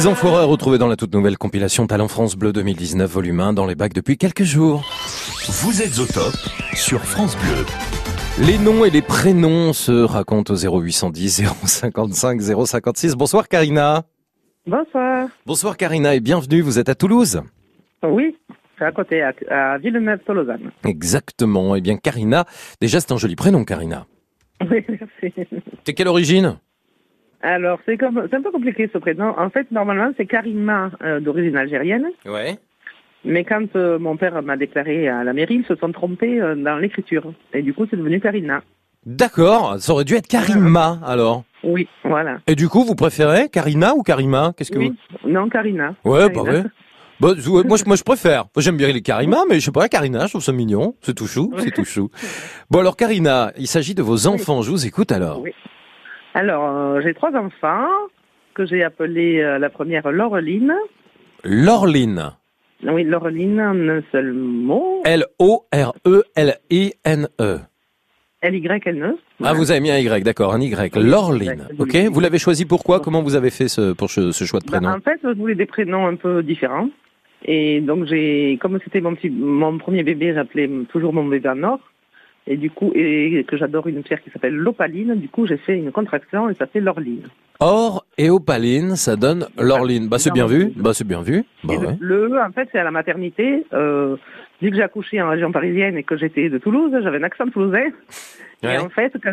[0.00, 3.66] Les Enfoirés retrouvés dans la toute nouvelle compilation Talent France Bleu 2019 volume 1 dans
[3.66, 4.82] les bacs depuis quelques jours.
[5.62, 6.32] Vous êtes au top
[6.72, 7.66] sur France Bleu.
[8.46, 13.14] Les noms et les prénoms se racontent au 0810 055 056.
[13.14, 14.04] Bonsoir Karina.
[14.66, 15.28] Bonsoir.
[15.44, 17.42] Bonsoir Karina et bienvenue, vous êtes à Toulouse?
[18.02, 18.38] Oui,
[18.78, 20.70] c'est à côté, à, à Villeneuve-Tolosane.
[20.86, 21.76] Exactement.
[21.76, 22.46] Eh bien Karina,
[22.80, 24.06] déjà c'est un joli prénom Karina.
[24.62, 25.34] Oui, merci.
[25.84, 26.56] T'es quelle origine?
[27.42, 29.34] Alors, c'est comme, c'est un peu compliqué ce prénom.
[29.38, 32.06] En fait, normalement, c'est Karima euh, d'origine algérienne.
[32.26, 32.58] Ouais.
[33.24, 36.54] Mais quand euh, mon père m'a déclaré à la mairie, ils se sont trompés euh,
[36.54, 37.32] dans l'écriture.
[37.54, 38.62] Et du coup, c'est devenu Karina.
[39.06, 41.44] D'accord, ça aurait dû être Karima alors.
[41.64, 42.38] Oui, voilà.
[42.46, 44.52] Et du coup, vous préférez Karina ou Karima?
[44.56, 44.94] Qu'est-ce que Oui.
[45.26, 45.94] Non, Karina.
[46.04, 46.52] vous Ouais, bah Karina.
[46.52, 46.64] ouais.
[47.20, 48.44] Bah, ouais, moi, je- moi, je préfère.
[48.54, 50.94] Moi, J'aime bien les Karima, mais je sais pas, Karina, je trouve ça mignon.
[51.02, 52.10] C'est tout chou, c'est tout chou.
[52.70, 54.62] Bon, alors, Karina, il s'agit de vos enfants.
[54.62, 55.40] Je vous écoute alors.
[55.42, 55.52] Oui.
[56.34, 57.88] Alors, euh, j'ai trois enfants
[58.54, 60.74] que j'ai appelés euh, la première Laureline.
[61.44, 62.32] Laureline.
[62.84, 65.02] Oui, Laureline en un seul mot.
[65.04, 65.08] E
[66.30, 67.58] L-O-R-E-L-I-N-E.
[68.42, 69.18] L-Y-N-E.
[69.44, 70.96] Ah, vous avez mis un Y, d'accord, un Y.
[70.96, 71.68] Laureline.
[71.78, 71.94] Ok.
[72.10, 73.00] Vous l'avez choisi pourquoi?
[73.00, 74.94] Comment vous avez fait ce, pour ce, ce choix de Bah, prénom?
[74.94, 76.88] en fait, je voulais des prénoms un peu différents.
[77.44, 81.62] Et donc, j'ai, comme c'était mon petit, mon premier bébé, j'appelais toujours mon bébé en
[81.64, 81.80] or.
[82.46, 85.76] Et du coup, et que j'adore une pierre qui s'appelle l'opaline, du coup, j'ai fait
[85.76, 87.28] une contraction et ça fait l'orline.
[87.60, 90.08] Or et opaline, ça donne Laureline.
[90.08, 90.72] Bah, c'est bien vu.
[90.76, 91.44] Bah, c'est bien vu.
[91.62, 91.96] Bah, ouais.
[92.00, 93.66] le E, en fait, c'est à la maternité.
[93.74, 94.16] Euh,
[94.62, 97.46] vu que j'ai accouché en région parisienne et que j'étais de Toulouse, j'avais un accent
[97.48, 97.90] toulousain.
[98.62, 98.74] Ouais.
[98.74, 99.32] Et en fait, quand,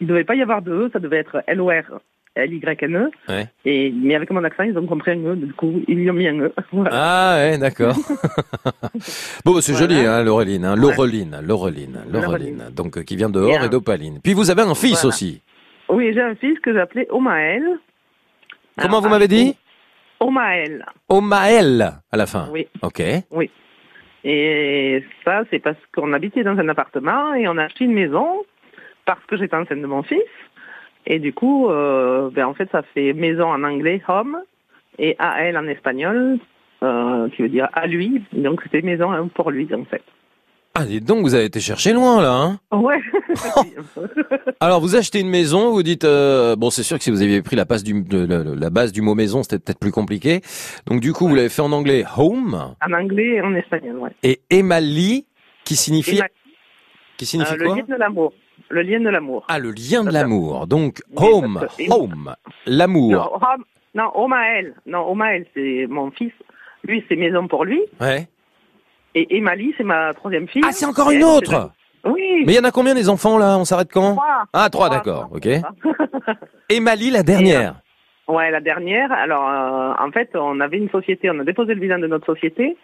[0.00, 2.00] il ne devait pas y avoir de E, ça devait être L-O-R,
[2.34, 3.10] L-Y-N-E.
[3.28, 3.46] Ouais.
[3.64, 6.14] Et, mais avec mon accent, ils ont compris un E, du coup, ils lui ont
[6.14, 6.52] mis un E.
[6.72, 6.90] Voilà.
[6.92, 7.94] Ah ouais, d'accord.
[9.44, 9.88] bon, c'est Voilà.
[9.94, 10.76] joli, hein, Laureline, hein.
[10.76, 12.64] Laureline, Laureline, Laureline.
[12.74, 13.64] Donc, euh, qui vient de Or Bien.
[13.64, 14.20] et d'Opaline.
[14.22, 15.08] Puis vous avez un fils Voilà.
[15.08, 15.42] aussi.
[15.88, 17.62] Oui, j'ai un fils que j'appelais Omaël.
[18.78, 19.54] Comment Alors, vous m'avez dit
[20.20, 20.86] Omaël.
[21.08, 22.48] Omaël à la fin.
[22.50, 22.66] Oui.
[22.80, 23.02] Ok.
[23.30, 23.50] Oui.
[24.24, 28.44] Et ça, c'est parce qu'on habitait dans un appartement et on a acheté une maison
[29.04, 30.22] parce que j'étais enceinte de mon fils.
[31.06, 34.38] Et du coup, euh, ben en fait, ça fait maison en anglais, home,
[34.98, 36.38] et AL en espagnol,
[36.82, 38.22] euh, qui veut dire à lui.
[38.32, 40.02] Donc c'était maison pour lui, en fait.
[40.74, 42.32] Ah, dites donc, vous avez été chercher loin, là.
[42.32, 42.98] Hein Ouais.
[44.60, 46.04] Alors, vous achetez une maison, vous dites...
[46.04, 48.70] euh, bon, c'est sûr que si vous aviez pris la base du, de- de- la
[48.70, 50.40] base du mot maison, c'était peut-être plus compliqué.
[50.86, 54.10] Donc, du coup, vous l'avez fait en anglais home en anglais et en espagnol, ouais.
[54.22, 55.26] et Emali,
[55.64, 56.16] qui signifie...
[56.16, 56.30] Emali.
[57.18, 58.32] Qui signifie Euh, le quoi livre de l'amour.
[58.68, 59.44] Le lien de l'amour.
[59.48, 60.66] Ah, le lien de l'amour.
[60.66, 62.34] Donc, home, home,
[62.66, 63.40] l'amour.
[63.94, 64.74] Non, Omael.
[64.86, 66.32] Non, Omael, c'est mon fils.
[66.84, 67.80] Lui, c'est maison pour lui.
[68.00, 68.26] Ouais.
[69.14, 70.62] Et Emali, c'est ma troisième fille.
[70.64, 71.70] Ah, c'est encore une autre
[72.04, 72.44] Oui.
[72.46, 73.58] Mais il y en a combien des enfants là?
[73.58, 74.14] On s'arrête quand?
[74.14, 74.44] Trois.
[74.52, 75.46] Ah, trois, d'accord, ok.
[76.70, 77.74] Et Mali, la dernière.
[78.26, 79.12] Ouais, la dernière.
[79.12, 82.26] Alors, euh, en fait, on avait une société, on a déposé le bilan de notre
[82.26, 82.76] société.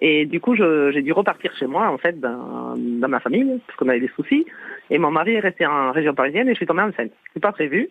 [0.00, 3.78] Et du coup, j'ai dû repartir chez moi, en fait, dans, dans ma famille, parce
[3.78, 4.44] qu'on avait des soucis.
[4.90, 7.10] Et mon mari est resté en région parisienne et je suis tombée enceinte.
[7.34, 7.88] C'est pas prévu.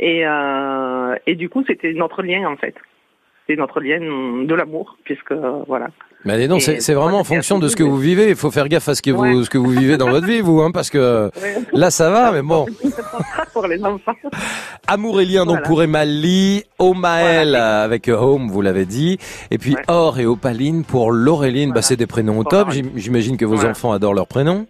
[0.00, 2.74] Et, euh, et du coup, c'était notre lien, en fait.
[3.48, 5.88] C'est notre lien de l'amour, puisque, euh, voilà.
[6.24, 8.28] Mais allez Et c'est vraiment en c'était fonction de ce que vous vivez.
[8.30, 10.40] Il faut faire gaffe à ce que vous, ce que vous vivez dans votre vie,
[10.40, 11.30] vous, hein, parce que
[11.72, 12.66] là, ça va, mais bon.
[13.52, 14.12] pour les enfants.
[14.88, 19.18] Amour et lien, donc pour Emali, Omael avec euh, Home, vous l'avez dit,
[19.50, 21.72] et puis Or et Opaline pour Laureline.
[21.72, 22.70] Bah, c'est des prénoms au top.
[22.70, 24.66] J'im- J'imagine que vos enfants adorent leurs prénoms.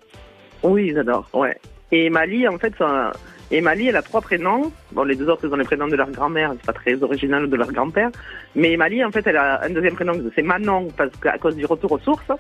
[0.63, 1.57] Oui, j'adore, ouais.
[1.91, 3.13] Et Mali, en fait, ça...
[3.51, 4.71] et Mali, elle a trois prénoms.
[4.93, 7.49] Bon, les deux autres, ils ont les prénoms de leur grand-mère, c'est pas très original
[7.49, 8.11] de leur grand-père.
[8.55, 11.65] Mais Mali, en fait, elle a un deuxième prénom, c'est Manon, parce qu'à cause du
[11.65, 12.33] retour aux sources.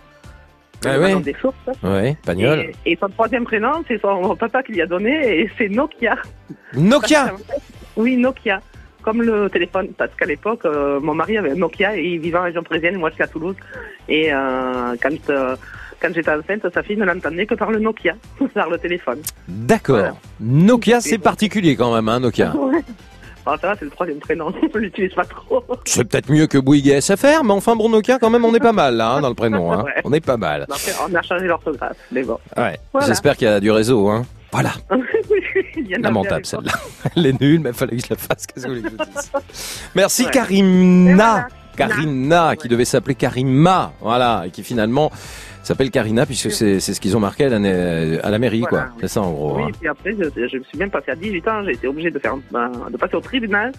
[0.85, 1.19] Ah ouais.
[1.21, 1.57] Des sources.
[1.83, 2.61] Ouais, Pagnol.
[2.61, 6.17] Et, et son troisième prénom, c'est son papa qui lui a donné, et c'est Nokia.
[6.75, 7.35] Nokia
[7.97, 8.61] Oui, Nokia.
[9.03, 12.37] Comme le téléphone, parce qu'à l'époque, euh, mon mari avait un Nokia et il vivait
[12.37, 13.55] en région parisienne, moi je suis à Toulouse.
[14.09, 15.57] Et euh, quand, euh,
[16.01, 18.15] quand j'étais enceinte, sa fille ne l'entendait que par le Nokia,
[18.55, 19.21] par le téléphone.
[19.49, 20.19] D'accord.
[20.41, 22.55] Nokia, c'est particulier quand même, hein, Nokia.
[22.69, 22.83] Ouais.
[23.47, 25.65] Bon, ça c'est le troisième prénom, on l'utilise pas trop.
[25.87, 28.73] C'est peut-être mieux que Bouygues SFR, mais enfin, bon, Nokia, quand même, on est pas
[28.73, 29.73] mal, là, hein, dans le prénom.
[29.73, 29.85] Hein.
[29.85, 30.03] Ouais.
[30.05, 30.67] On est pas mal.
[30.69, 32.37] Après, on a changé l'orthographe, mais bon.
[32.59, 32.79] Ouais.
[32.93, 33.07] Voilà.
[33.07, 34.27] J'espère qu'il y a du réseau, hein.
[34.53, 34.73] Voilà.
[35.99, 36.73] Lamentable, celle-là.
[37.17, 38.47] Elle est nulle, mais il fallait que je la fasse.
[38.47, 39.31] Qu'est-ce que vous voulez que je dise?
[39.95, 40.31] Merci, Ouais.
[40.31, 41.49] Karina.
[41.79, 43.93] Karina, qui devait s'appeler Karima.
[44.01, 44.45] Voilà.
[44.47, 45.11] Et qui finalement
[45.63, 48.95] s'appelle Karina, puisque c'est ce qu'ils ont marqué à la, à la mairie, Voilà, quoi.
[49.01, 49.57] C'est ça, en gros.
[49.57, 49.69] Oui, hein.
[49.69, 52.11] et puis après, je, je me suis même passé à 18 ans, j'ai été obligée
[52.11, 53.73] de, faire, de passer au tribunal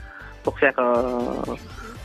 [0.43, 1.55] pour faire euh,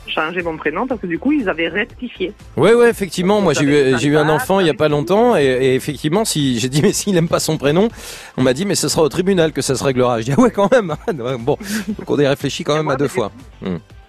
[0.06, 2.32] changer mon prénom, parce que du coup, ils avaient rectifié.
[2.56, 3.40] Ouais, ouais, effectivement.
[3.40, 5.74] Moi, j'ai eu, ça j'ai eu un enfant il y a pas longtemps, et, et
[5.74, 7.88] effectivement, si j'ai dit, mais s'il aime pas son prénom,
[8.36, 10.20] on m'a dit, mais ce sera au tribunal que ça se réglera.
[10.20, 10.94] Je dis, ah ouais, quand même.
[11.40, 11.58] bon,
[11.88, 13.30] donc on y réfléchit quand même à deux fois.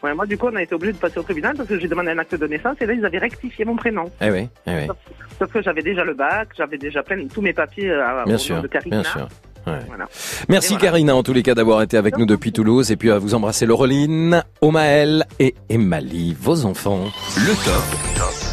[0.06, 1.88] Ouais, moi, du coup, on a été obligé de passer au tribunal parce que j'ai
[1.88, 4.04] demandé un acte de naissance et là, ils avaient rectifié mon prénom.
[4.22, 4.86] Eh oui, eh oui.
[4.86, 4.98] Sauf,
[5.40, 8.34] sauf que j'avais déjà le bac, j'avais déjà plein tous mes papiers euh, au Bien
[8.34, 9.02] nom sûr, de Karina.
[9.02, 9.28] bien sûr.
[9.66, 9.80] Ouais.
[9.88, 10.06] Voilà.
[10.48, 10.86] Merci voilà.
[10.86, 13.34] Karina en tous les cas d'avoir été avec nous depuis Toulouse et puis à vous
[13.34, 17.06] embrasser Laureline, Omaël et Emali, vos enfants.
[17.38, 18.45] Le top.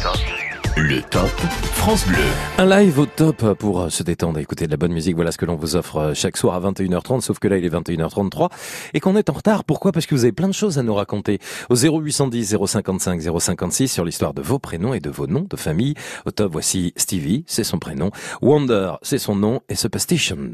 [0.75, 1.29] Le top
[1.73, 2.17] France Bleu.
[2.57, 5.15] Un live au top pour se détendre, écouter de la bonne musique.
[5.15, 7.69] Voilà ce que l'on vous offre chaque soir à 21h30, sauf que là il est
[7.69, 8.49] 21h33
[8.95, 9.65] et qu'on est en retard.
[9.65, 9.91] Pourquoi?
[9.91, 11.39] Parce que vous avez plein de choses à nous raconter
[11.69, 15.93] au 0810 055 056 sur l'histoire de vos prénoms et de vos noms de famille.
[16.25, 18.09] Au top, voici Stevie, c'est son prénom.
[18.41, 20.53] Wonder, c'est son nom et Superstition.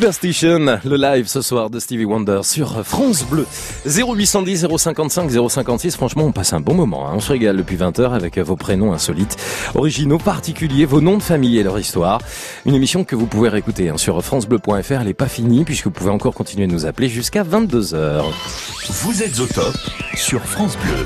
[0.00, 3.46] Superstition, le live ce soir de Stevie Wonder sur France Bleu.
[3.84, 7.06] 0810 055 056, franchement on passe un bon moment.
[7.06, 7.12] hein.
[7.16, 9.36] On se régale depuis 20h avec vos prénoms insolites,
[9.74, 12.22] originaux, particuliers, vos noms de famille et leur histoire.
[12.64, 15.90] Une émission que vous pouvez réécouter hein, sur francebleu.fr, elle n'est pas finie puisque vous
[15.90, 18.22] pouvez encore continuer de nous appeler jusqu'à 22h.
[19.02, 19.74] Vous êtes au top
[20.14, 21.04] sur France Bleu.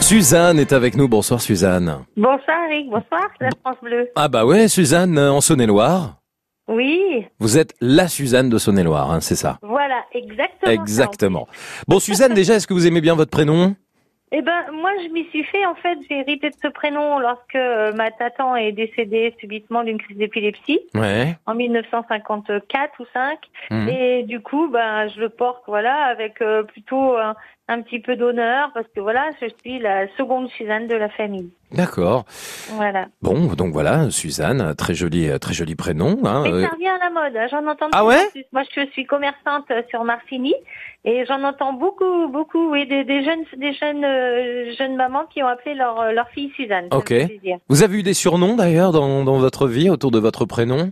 [0.00, 1.98] Suzanne est avec nous, bonsoir Suzanne.
[2.16, 4.06] Bonsoir Eric, bonsoir, la France Bleue.
[4.14, 6.17] Ah bah ouais, Suzanne euh, en Saône-et-Loire.
[6.68, 10.72] Oui, Vous êtes la Suzanne de Saône-et-Loire, hein, c'est ça voilà, exactement.
[10.72, 11.48] Exactement.
[11.88, 13.74] Bon Suzanne, déjà, est-ce que vous aimez bien votre prénom
[14.32, 15.64] Eh ben, moi, je m'y suis fait.
[15.64, 19.98] En fait, j'ai hérité de ce prénom lorsque euh, ma tatan est décédée subitement d'une
[19.98, 21.36] crise d'épilepsie Ouais.
[21.46, 23.38] en 1954 ou 5.
[23.70, 23.88] Mhm.
[23.88, 27.34] Et du coup, ben, je le porte, voilà, avec euh, plutôt un,
[27.68, 31.50] un petit peu d'honneur parce que voilà, je suis la seconde Suzanne de la famille.
[31.72, 32.24] D'accord.
[32.70, 33.08] Voilà.
[33.20, 36.16] Bon, donc voilà, Suzanne, très joli, euh, très joli prénom.
[36.24, 38.44] Hein, Et euh, ça revient à la mode, hein, j'en entends Ah ouais plus.
[38.52, 40.54] Moi, je suis commerçante euh, sur Marcigny
[41.04, 45.42] et j'en entends beaucoup, beaucoup, oui, des, des jeunes, des jeunes, euh, jeunes mamans qui
[45.42, 46.88] ont appelé leur, euh, leur fille Suzanne.
[46.90, 47.12] Ok.
[47.68, 50.90] Vous avez eu des surnoms d'ailleurs dans, dans votre vie autour de votre prénom?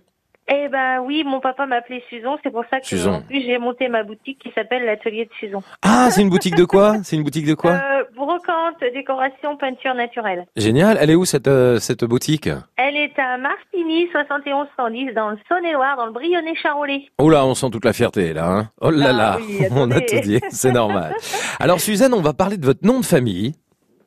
[0.48, 3.14] Eh ben oui, mon papa m'appelait Suzon, c'est pour ça que Suzon.
[3.14, 5.60] en plus j'ai monté ma boutique qui s'appelle l'atelier de Suzon.
[5.82, 6.98] Ah, c'est une boutique de quoi?
[7.02, 7.72] C'est une boutique de quoi?
[7.72, 10.46] Euh, brocante, décoration, peinture naturelle.
[10.56, 10.98] Génial.
[11.00, 12.48] Elle est où cette, euh, cette boutique?
[12.76, 17.06] Elle est à Martigny, 71 110, dans le Saône-et-Loire, dans le Brionnais-Charolais.
[17.18, 18.46] Oh là, on sent toute la fierté là.
[18.48, 20.06] Hein oh là Ah là, oui, on a attendez.
[20.06, 21.12] tout dit, c'est normal.
[21.58, 23.54] Alors Suzanne, on va parler de votre nom de famille.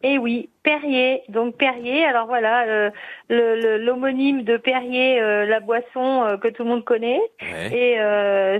[0.02, 1.23] Et oui, Perrier.
[1.29, 2.91] Donc Perrier, alors voilà,
[3.31, 7.21] euh, l'homonyme de Perrier, euh, la boisson euh, que tout le monde connaît.
[7.71, 7.97] Et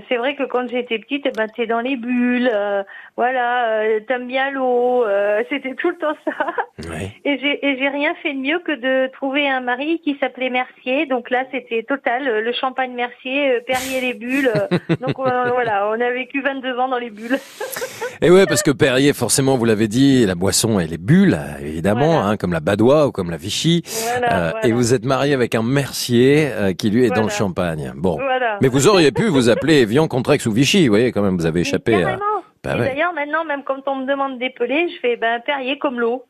[0.08, 2.50] c'est vrai que quand j'étais petite, eh ben t'es dans les bulles,
[3.16, 5.04] voilà, t'aimes bien l'eau,
[5.50, 6.92] c'était tout le temps ça.
[7.24, 10.50] Et j'ai et j'ai rien fait de mieux que de trouver un mari qui s'appelait
[10.50, 11.06] Mercier.
[11.06, 14.52] Donc là, c'était total, le champagne Mercier, Perrier les bulles.
[15.00, 17.38] donc voilà, on a vécu 22 ans dans les bulles.
[18.22, 21.99] Et ouais, parce que Perrier, forcément, vous l'avez dit, la boisson et les bulles, évidemment,
[22.02, 23.82] hein, comme la Badois ou comme la Vichy.
[23.84, 24.66] Voilà, Euh, voilà.
[24.66, 27.92] Et vous êtes marié avec un Mercier euh, qui lui est dans le champagne.
[27.96, 28.18] Bon,
[28.60, 30.86] mais vous auriez pu vous appeler Evian, Contrex ou Vichy.
[30.86, 32.18] Vous voyez, quand même, vous avez échappé à.
[32.62, 32.84] Bah ouais.
[32.90, 36.24] d'ailleurs, maintenant, même quand on me demande d'épeler, je fais ben Perrier comme l'eau.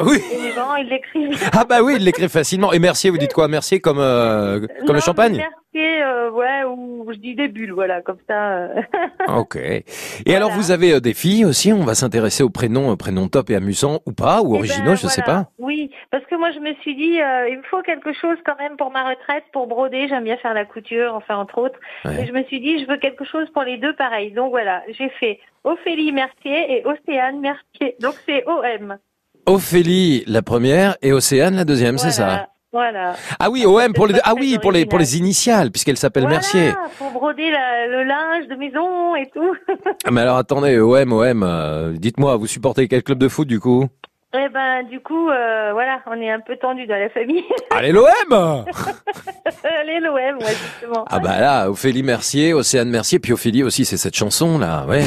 [0.00, 0.18] Oui.
[0.32, 1.48] Et les gens, ils l'écrivent.
[1.52, 2.72] Ah bah oui, il l'écrit facilement.
[2.72, 3.48] Et Mercier, vous dites quoi?
[3.48, 5.36] Mercier comme euh, comme Non, le champagne?
[5.36, 8.56] Mercier, euh, ouais, ou je dis des bulles, voilà, comme ça.
[8.56, 8.82] euh.
[9.28, 9.56] Ok.
[9.56, 11.72] Et alors, vous avez euh, des filles aussi?
[11.72, 14.56] On va s'intéresser aux prénoms, euh, prénoms top et amusants ou pas, ou Eh ben,
[14.58, 15.44] originaux, je sais voilà.
[15.44, 15.50] pas.
[15.58, 18.58] Oui, parce que moi, je me suis dit, euh, il me faut quelque chose quand
[18.58, 20.08] même pour ma retraite, pour broder.
[20.08, 21.78] J'aime bien faire la couture, enfin, entre autres.
[22.04, 22.22] Ouais.
[22.22, 24.32] Et je me suis dit, je veux quelque chose pour les deux pareil.
[24.32, 27.96] Donc voilà, j'ai fait Ophélie Mercier et Océane Mercier.
[28.00, 28.98] Donc c'est OM.
[29.46, 33.14] Ophélie, la première, et Océane, la deuxième, c'est ça Voilà.
[33.38, 36.36] Ah oui, OM pour les ah oui pour les pour les initiales puisqu'elle s'appelle Voilà,
[36.38, 36.72] Mercier.
[36.98, 39.54] pour broder la- le linge de maison et tout.
[40.04, 43.60] Ah, Mais alors attendez, OM, OM, euh, dites-moi, vous supportez quel club de foot du
[43.60, 43.86] coup?
[44.34, 47.44] Eh ben, du coup, euh, voilà, on est un peu tendu dans la famille.
[47.70, 48.04] Allez l'OM
[49.80, 51.04] Allez, l'OM, ouais, justement.
[51.08, 54.98] Ah bah là, Ophélie Mercier, Océane Mercier, puis Ophélie aussi, c'est cette chanson là, ouais.
[54.98, 55.04] Ouais,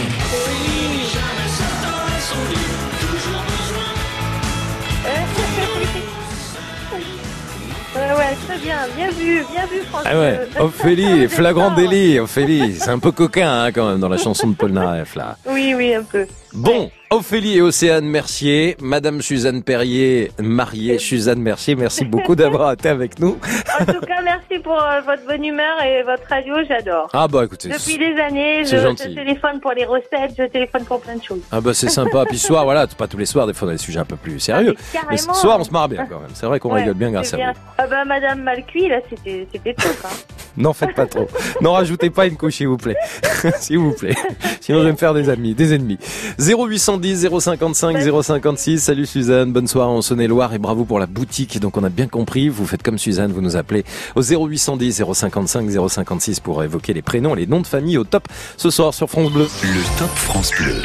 [8.61, 10.11] bien, bien vu, bien vu, François.
[10.11, 14.17] Ah ouais, Ophélie, flagrant délit, Ophélie, c'est un peu coquin hein, quand même dans la
[14.17, 15.37] chanson de Paul Naref là.
[15.47, 16.25] Oui, oui, un peu.
[16.53, 22.89] Bon, Ophélie et Océane Mercier, Madame Suzanne Perrier, mariée Suzanne Mercier, merci beaucoup d'avoir été
[22.89, 23.37] avec nous.
[23.79, 27.07] En tout cas, merci pour euh, votre bonne humeur et votre radio, j'adore.
[27.13, 29.13] Ah bah écoutez, Depuis des années, je, c'est je gentil.
[29.15, 31.41] téléphone pour les recettes, je téléphone pour plein de choses.
[31.51, 32.25] Ah bah c'est sympa.
[32.25, 34.05] Puis ce soir, voilà, pas tous les soirs, des fois on a des sujets un
[34.05, 34.73] peu plus sérieux.
[34.77, 35.41] Ah, mais mais ce carrément.
[35.41, 36.31] soir, on se marre bien quand même.
[36.33, 37.59] C'est vrai qu'on Ouais, rigole bien grâce c'est à vous.
[37.77, 39.95] Ah bah, Madame Malcuit, là, c'était c'était top.
[40.05, 40.09] Hein.
[40.57, 41.27] N'en faites pas trop.
[41.61, 42.97] N'en rajoutez pas une couche, s'il vous plaît.
[43.59, 44.15] s'il vous plaît.
[44.61, 45.97] Sinon, je vais me faire des amis, des ennemis.
[46.39, 48.79] 0810 055 056.
[48.79, 49.51] Salut Suzanne.
[49.51, 51.59] Bonne soirée en Saône-et-Loire et bravo pour la boutique.
[51.59, 52.49] Donc, on a bien compris.
[52.49, 53.83] Vous faites comme Suzanne, vous nous appelez
[54.15, 58.27] au 0810 055 056 pour évoquer les prénoms et les noms de famille au top
[58.57, 59.47] ce soir sur France Bleu.
[59.63, 60.75] Le Top France Bleu.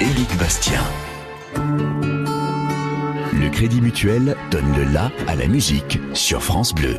[0.00, 0.80] Éric Bastien.
[3.32, 6.98] Le Crédit Mutuel donne le la à la musique sur France Bleu.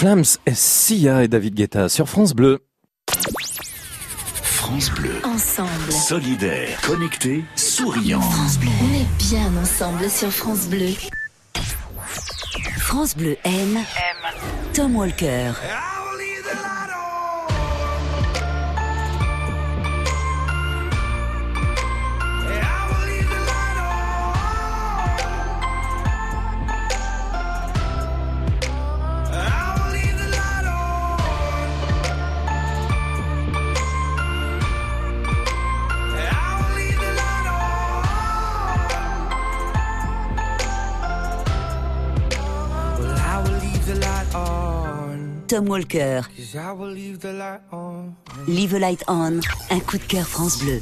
[0.00, 2.60] Flams, Sia et David Guetta sur France Bleu.
[4.42, 5.12] France Bleu.
[5.24, 5.92] Ensemble.
[5.92, 8.22] Solidaire, connecté, souriant.
[8.22, 8.70] France Bleu.
[8.80, 10.94] On bien ensemble sur France Bleu.
[12.90, 13.86] France Bleu aime.
[14.74, 15.54] Tom Walker.
[15.62, 15.89] Well,
[44.32, 46.22] Tom Walker.
[48.46, 49.40] leave the light on.
[49.70, 50.80] Un coup de cœur France Bleu.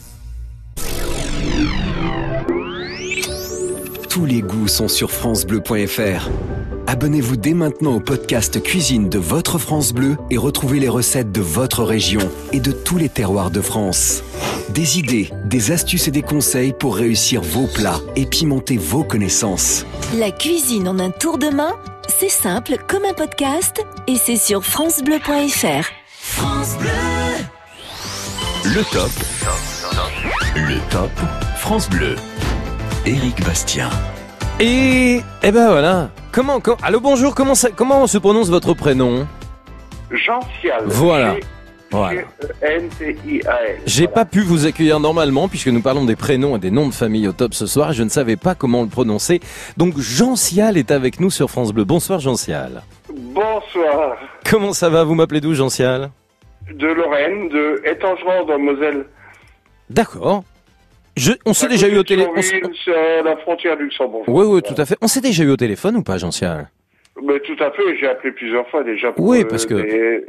[4.09, 6.29] Tous les goûts sont sur francebleu.fr.
[6.89, 11.43] Abonnez-vous dès maintenant au podcast Cuisine de votre France Bleu et retrouvez les recettes de
[11.43, 14.23] votre région et de tous les terroirs de France.
[14.71, 19.85] Des idées, des astuces et des conseils pour réussir vos plats et pimenter vos connaissances.
[20.17, 21.77] La cuisine en un tour de main,
[22.09, 25.91] c'est simple comme un podcast et c'est sur francebleu.fr.
[26.09, 26.89] France Bleu.
[28.65, 29.11] Le top.
[30.57, 31.11] Le top.
[31.59, 32.17] France Bleu.
[33.05, 33.91] Éric Bastien.
[34.59, 36.09] Et, eh ben voilà.
[36.33, 39.27] Comment, com- allô, bonjour, comment, ça- comment se prononce votre prénom
[40.11, 40.85] Jean-Cial.
[40.87, 41.37] Voilà.
[41.91, 42.21] Voilà.
[42.61, 43.79] N-T-I-A-L.
[43.87, 46.93] J'ai pas pu vous accueillir normalement puisque nous parlons des prénoms et des noms de
[46.95, 47.93] famille au top ce soir.
[47.95, 49.41] Je ne savais pas comment le prononcer.
[49.79, 51.85] Donc Jean Cial est avec nous sur France Bleu.
[51.85, 52.83] Bonsoir Jean Cial.
[53.11, 54.19] Bonsoir.
[54.49, 55.03] Comment ça va?
[55.05, 56.11] Vous m'appelez d'où Jean Cial
[56.71, 59.07] De Lorraine, de Étangerand dans Moselle.
[59.89, 60.45] D'accord.
[61.19, 62.35] Je, on s'est déjà eu au téléphone.
[63.25, 63.77] La frontière.
[64.29, 64.97] Oui, oui, tout à fait.
[65.03, 66.71] On s'est déjà eu au téléphone ou pas, Jean Cial
[67.23, 69.13] Mais tout à fait, j'ai appelé plusieurs fois déjà.
[69.13, 70.25] Pour, Oui, euh, parce que- des-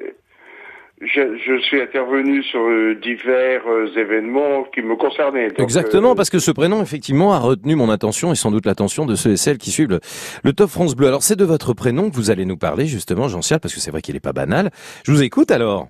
[1.01, 5.47] Je, je suis intervenu sur euh, divers euh, événements qui me concernaient.
[5.47, 8.65] Donc, Exactement, euh, parce que ce prénom, effectivement, a retenu mon attention et sans doute
[8.65, 10.01] l'attention de ceux et celles qui suivent le,
[10.43, 11.07] le Top France Bleu.
[11.07, 13.91] Alors, c'est de votre prénom que vous allez nous parler, justement, Jean parce que c'est
[13.91, 14.71] vrai qu'il est pas banal.
[15.05, 15.87] Je vous écoute alors.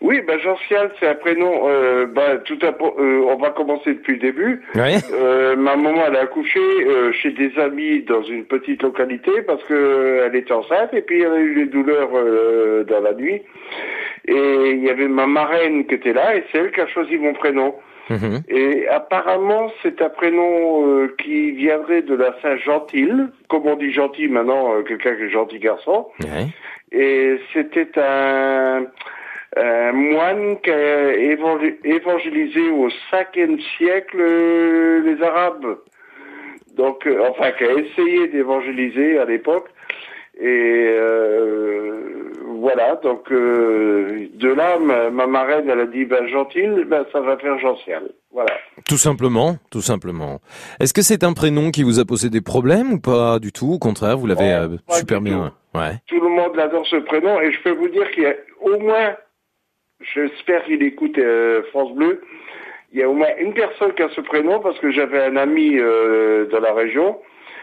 [0.00, 1.68] Oui, bah Jean Cial, c'est un prénom.
[1.68, 4.62] Euh, bah, tout à, euh, on va commencer depuis le début.
[5.12, 9.62] Euh, ma maman, elle a accouché euh, chez des amis dans une petite localité parce
[9.64, 13.42] que elle était enceinte et puis elle a eu des douleurs euh, dans la nuit.
[14.26, 17.18] Et il y avait ma marraine qui était là et c'est elle qui a choisi
[17.18, 17.74] mon prénom.
[18.08, 18.42] Mhm.
[18.48, 23.08] Et apparemment, c'est un prénom euh, qui viendrait de la Saint-Gentil,
[23.48, 26.08] comme on dit gentil maintenant, euh, quelqu'un qui est gentil garçon.
[26.90, 28.86] Et c'était un,
[29.56, 35.76] un moine qui a évangé- évangélisé au 5e siècle euh, les Arabes.
[36.76, 39.68] Donc, euh, enfin, qui a essayé d'évangéliser à l'époque.
[40.40, 46.62] Et euh, voilà, donc euh, de là, ma, ma marraine, elle a dit, ben gentil,
[46.86, 48.04] ben ça va faire gential.
[48.32, 48.52] Voilà.
[48.88, 50.40] Tout simplement, tout simplement.
[50.78, 53.72] Est-ce que c'est un prénom qui vous a posé des problèmes ou pas du tout?
[53.74, 55.52] Au contraire, vous l'avez euh, super bien.
[55.74, 55.94] Ouais.
[56.06, 58.78] Tout le monde adore ce prénom et je peux vous dire qu'il y a au
[58.78, 59.14] moins,
[60.14, 62.20] j'espère qu'il écoute euh, France Bleu,
[62.92, 65.36] il y a au moins une personne qui a ce prénom parce que j'avais un
[65.36, 67.18] ami euh, dans la région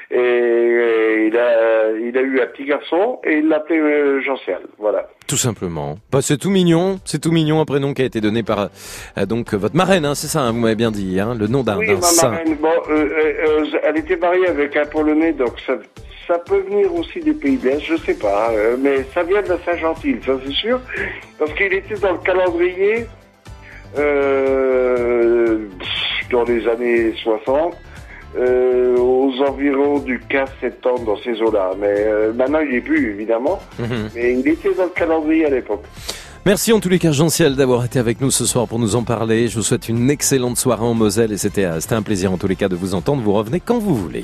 [0.10, 4.60] et euh, il a, il a eu un petit garçon et il l'appelait euh, Jean-Ciel.
[4.78, 5.10] Voilà.
[5.28, 5.98] Tout simplement.
[6.14, 8.70] Bah, c'est tout mignon, c'est tout mignon un prénom qui a été donné par
[9.18, 11.62] euh, donc votre marraine, hein, c'est ça, hein, vous m'avez bien dit, hein, le nom
[11.64, 12.30] d'un Oui, d'un ma saint.
[12.32, 15.78] marraine, bon, euh, euh, euh, elle était mariée avec un Polonais, donc ça,
[16.28, 19.42] ça peut venir aussi des pays de l'Est, je sais pas, euh, mais ça vient
[19.42, 20.80] de la Saint-Gentil, ça c'est sûr,
[21.40, 23.08] parce qu'il était dans le calendrier
[23.98, 25.58] euh,
[26.32, 27.74] dans les années 60,
[28.38, 33.12] euh, aux environs du 15 septembre dans ces eaux-là, mais euh, maintenant il est plus
[33.12, 34.10] évidemment, Mhm.
[34.14, 35.84] mais il était dans le calendrier à l'époque.
[36.46, 38.96] Merci en tous les cas Jean Ciel d'avoir été avec nous ce soir pour nous
[38.96, 39.48] en parler.
[39.50, 42.56] Je vous souhaite une excellente soirée en Moselle et c'était un plaisir en tous les
[42.56, 43.22] cas de vous entendre.
[43.22, 44.22] Vous revenez quand vous voulez.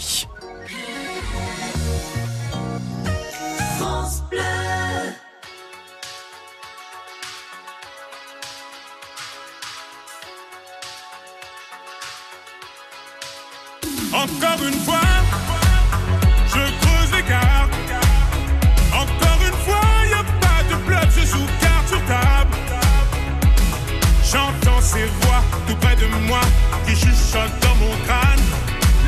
[26.85, 28.39] Qui chuchotent dans mon crâne.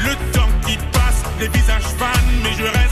[0.03, 2.84] Le temps qui passe, les visages fans, mais je reste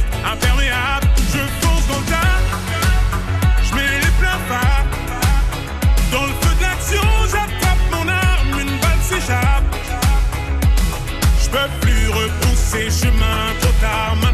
[12.74, 14.33] repousser chemin trop tard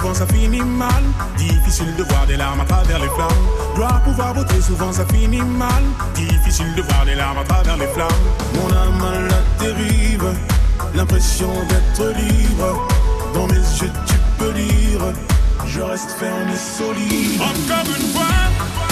[0.00, 1.02] souvent ça finit mal.
[1.36, 3.44] Difficile de voir des larmes à travers les flammes.
[3.76, 5.82] Dois pouvoir voter, souvent ça finit mal.
[6.14, 8.08] Difficile de voir des larmes à travers les flammes.
[8.54, 10.24] Mon âme à la dérive,
[10.94, 12.88] l'impression d'être libre.
[13.34, 15.02] Dans mes yeux, tu peux lire.
[15.66, 17.40] Je reste ferme et solide.
[17.40, 18.89] Encore une fois,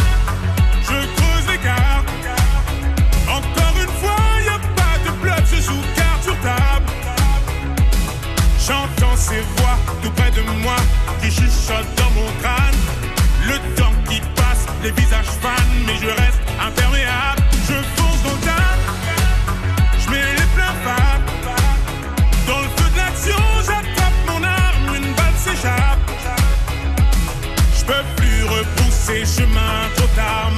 [9.18, 10.76] ces voix tout près de moi
[11.20, 12.80] qui chuchotent dans mon crâne.
[13.46, 17.42] Le temps qui passe, les visages fanent, mais je reste imperméable.
[17.68, 18.76] Je fonce dans tas,
[20.00, 21.20] je mets les pleins phares.
[22.46, 25.98] Dans le feu de l'action, j'attrape mon arme, une balle s'échappe.
[27.76, 30.52] Je peux plus repousser chemin trop tard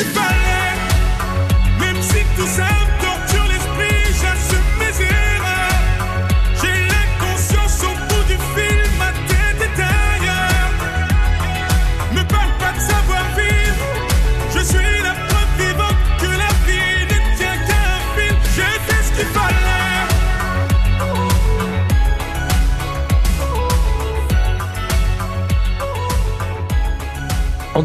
[0.00, 0.29] fait ce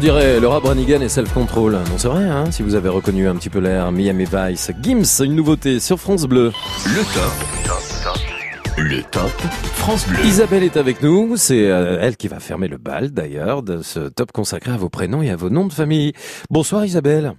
[0.06, 1.72] dirait Laura Branigan et Self Control.
[1.72, 4.70] Non, c'est vrai, hein, si vous avez reconnu un petit peu l'air Miami Vice.
[4.80, 6.52] Gims, une nouveauté sur France Bleu.
[6.84, 8.78] Le top.
[8.78, 9.32] Le top
[9.74, 10.24] France Bleu.
[10.24, 11.36] Isabelle est avec nous.
[11.36, 14.90] C'est euh, elle qui va fermer le bal, d'ailleurs, de ce top consacré à vos
[14.90, 16.12] prénoms et à vos noms de famille.
[16.50, 17.32] Bonsoir Isabelle.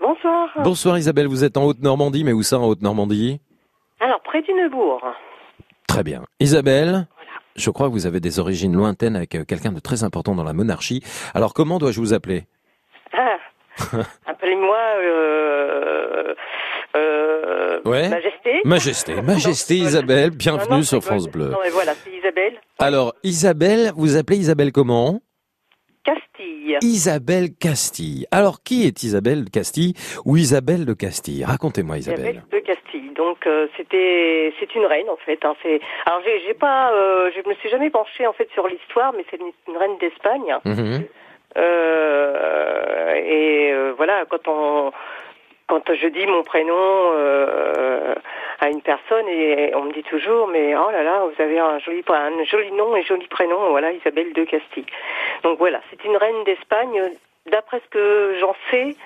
[0.00, 0.48] Bonsoir.
[0.64, 3.38] Bonsoir Isabelle, vous êtes en Haute-Normandie, mais où ça en Haute-Normandie?
[4.00, 5.02] Alors, près du Neubourg.
[5.86, 6.22] Très bien.
[6.40, 7.06] Isabelle,
[7.56, 10.44] je crois que vous avez des origines lointaines avec euh, quelqu'un de très important dans
[10.44, 11.02] la monarchie.
[11.34, 12.46] Alors comment dois-je vous appeler?
[13.12, 13.36] Ah,
[14.26, 16.34] appelez-moi euh,
[16.96, 18.08] euh, Ouais.
[18.08, 18.60] Majesté.
[18.64, 21.02] Majesté, Majesté Isabelle, bienvenue Non, non, sur.
[21.02, 21.50] France Bleu.
[21.50, 25.20] Non, mais voilà, c'est Isabelle Alors Isabelle, vous appelez Isabelle comment?
[26.04, 26.78] Castille.
[26.82, 28.26] Isabelle Castille.
[28.30, 29.94] Alors qui est Isabelle Castille
[30.24, 31.44] ou Isabelle de Castille?
[31.44, 32.42] Racontez-moi Isabelle.
[32.52, 33.10] de Castille.
[33.16, 35.38] Donc euh, c'était c'est une reine en fait.
[35.44, 35.54] Hein.
[35.62, 39.12] C'est alors j'ai j'ai pas euh, je me suis jamais penchée en fait sur l'histoire,
[39.16, 40.54] mais c'est une, une reine d'Espagne.
[40.64, 41.04] Mhm.
[41.56, 44.92] Euh, et euh, voilà, quand on
[45.68, 46.74] quand je dis mon prénom
[47.14, 48.14] euh,
[48.60, 51.78] à une personne et on me dit toujours mais oh là là vous avez un
[51.78, 54.86] joli un joli nom et joli prénom voilà Isabelle de Castille.
[55.42, 57.02] Donc voilà, c'est une reine d'Espagne
[57.50, 58.96] d'après ce que j'en sais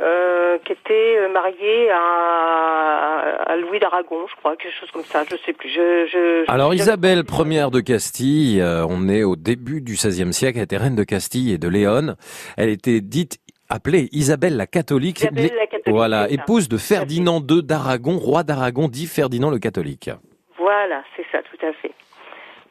[0.00, 5.36] euh, qui était mariée à, à Louis d'Aragon, je crois, quelque chose comme ça, je
[5.46, 5.68] sais plus.
[5.68, 10.32] Je, je, je- Alors Isabelle Ier de Castille, euh, on est au début du XVIe
[10.32, 12.16] siècle, elle était reine de Castille et de Léon.
[12.56, 13.38] Elle était dite
[13.68, 18.88] appelée Isabelle la catholique, Isabelle la catholique, voilà, épouse de Ferdinand II d'Aragon, roi d'Aragon,
[18.88, 20.10] dit Ferdinand le catholique.
[20.58, 21.92] Voilà, c'est ça, tout à fait.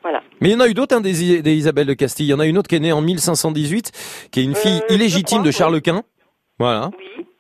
[0.02, 0.22] Voilà.
[0.42, 2.26] Mais il y en a eu d'autres, hein, des, des Isabelle de Castille.
[2.28, 4.82] Il y en a une autre qui est née en 1518, qui est une fille
[4.90, 6.04] Euh, illégitime de Charles Quint.
[6.60, 6.92] Voilà.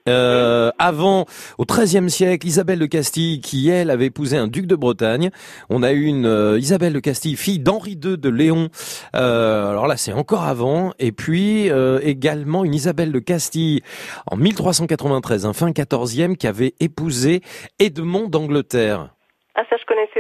[0.09, 1.25] Euh, avant,
[1.57, 5.30] au XIIIe siècle, Isabelle de Castille, qui elle avait épousé un duc de Bretagne.
[5.69, 8.67] On a eu une euh, Isabelle de Castille, fille d'Henri II de Léon.
[9.15, 10.91] Euh, alors là, c'est encore avant.
[10.99, 13.81] Et puis euh, également une Isabelle de Castille
[14.30, 17.41] en 1393, un fin 14e, qui avait épousé
[17.80, 19.09] Edmond d'Angleterre.
[19.55, 19.63] Ah,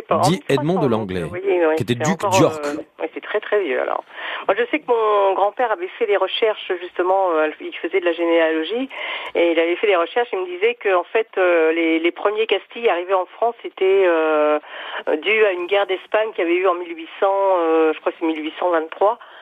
[0.07, 0.19] pas.
[0.19, 2.65] Dit Edmond de 1300, Langlais, ouais, qui était duc d'York.
[2.65, 2.81] euh,
[3.13, 4.03] c'est très très vieux alors.
[4.47, 7.31] Moi, je sais que mon grand-père avait fait des recherches justement.
[7.31, 8.89] euh, il faisait de la généalogie
[9.35, 10.29] et il avait fait des recherches.
[10.33, 14.03] Il me disait que en fait, euh, les, les premiers Castilles arrivés en France étaient
[14.05, 14.59] euh,
[15.21, 17.27] dus à une guerre d'Espagne qu'il y avait eu en 1800.
[17.27, 19.32] euh, je crois que c'est 1823 quelque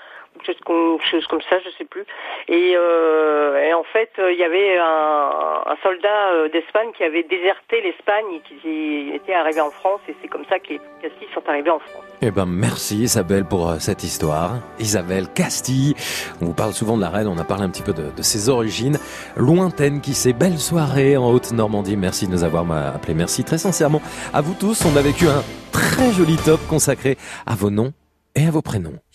[0.45, 2.05] chose comme, chose comme ça, je sais plus.
[2.47, 7.23] Et, euh, et en fait, euh, il y avait un, soldat euh, d'Espagne qui avait
[7.23, 9.99] déserté l'Espagne et qui était arrivé en France.
[10.07, 12.03] Et c'est comme ça que les Castilles sont arrivés en France.
[12.21, 14.59] Eh ben merci Isabelle pour euh, cette histoire.
[14.79, 15.95] Isabelle Castille,
[16.41, 18.49] on vous parle souvent de la reine, on a parlé un petit peu de, ses
[18.49, 18.97] origines
[19.35, 21.97] lointaines, qui sait belle soirée en Haute-Normandie.
[21.97, 23.15] Merci de nous avoir m'a- appelé.
[23.15, 24.01] Merci très sincèrement
[24.33, 24.85] à vous tous.
[24.85, 27.17] On a vécu un très joli top consacré
[27.47, 27.91] à vos noms
[28.35, 29.01] et à vos prénoms.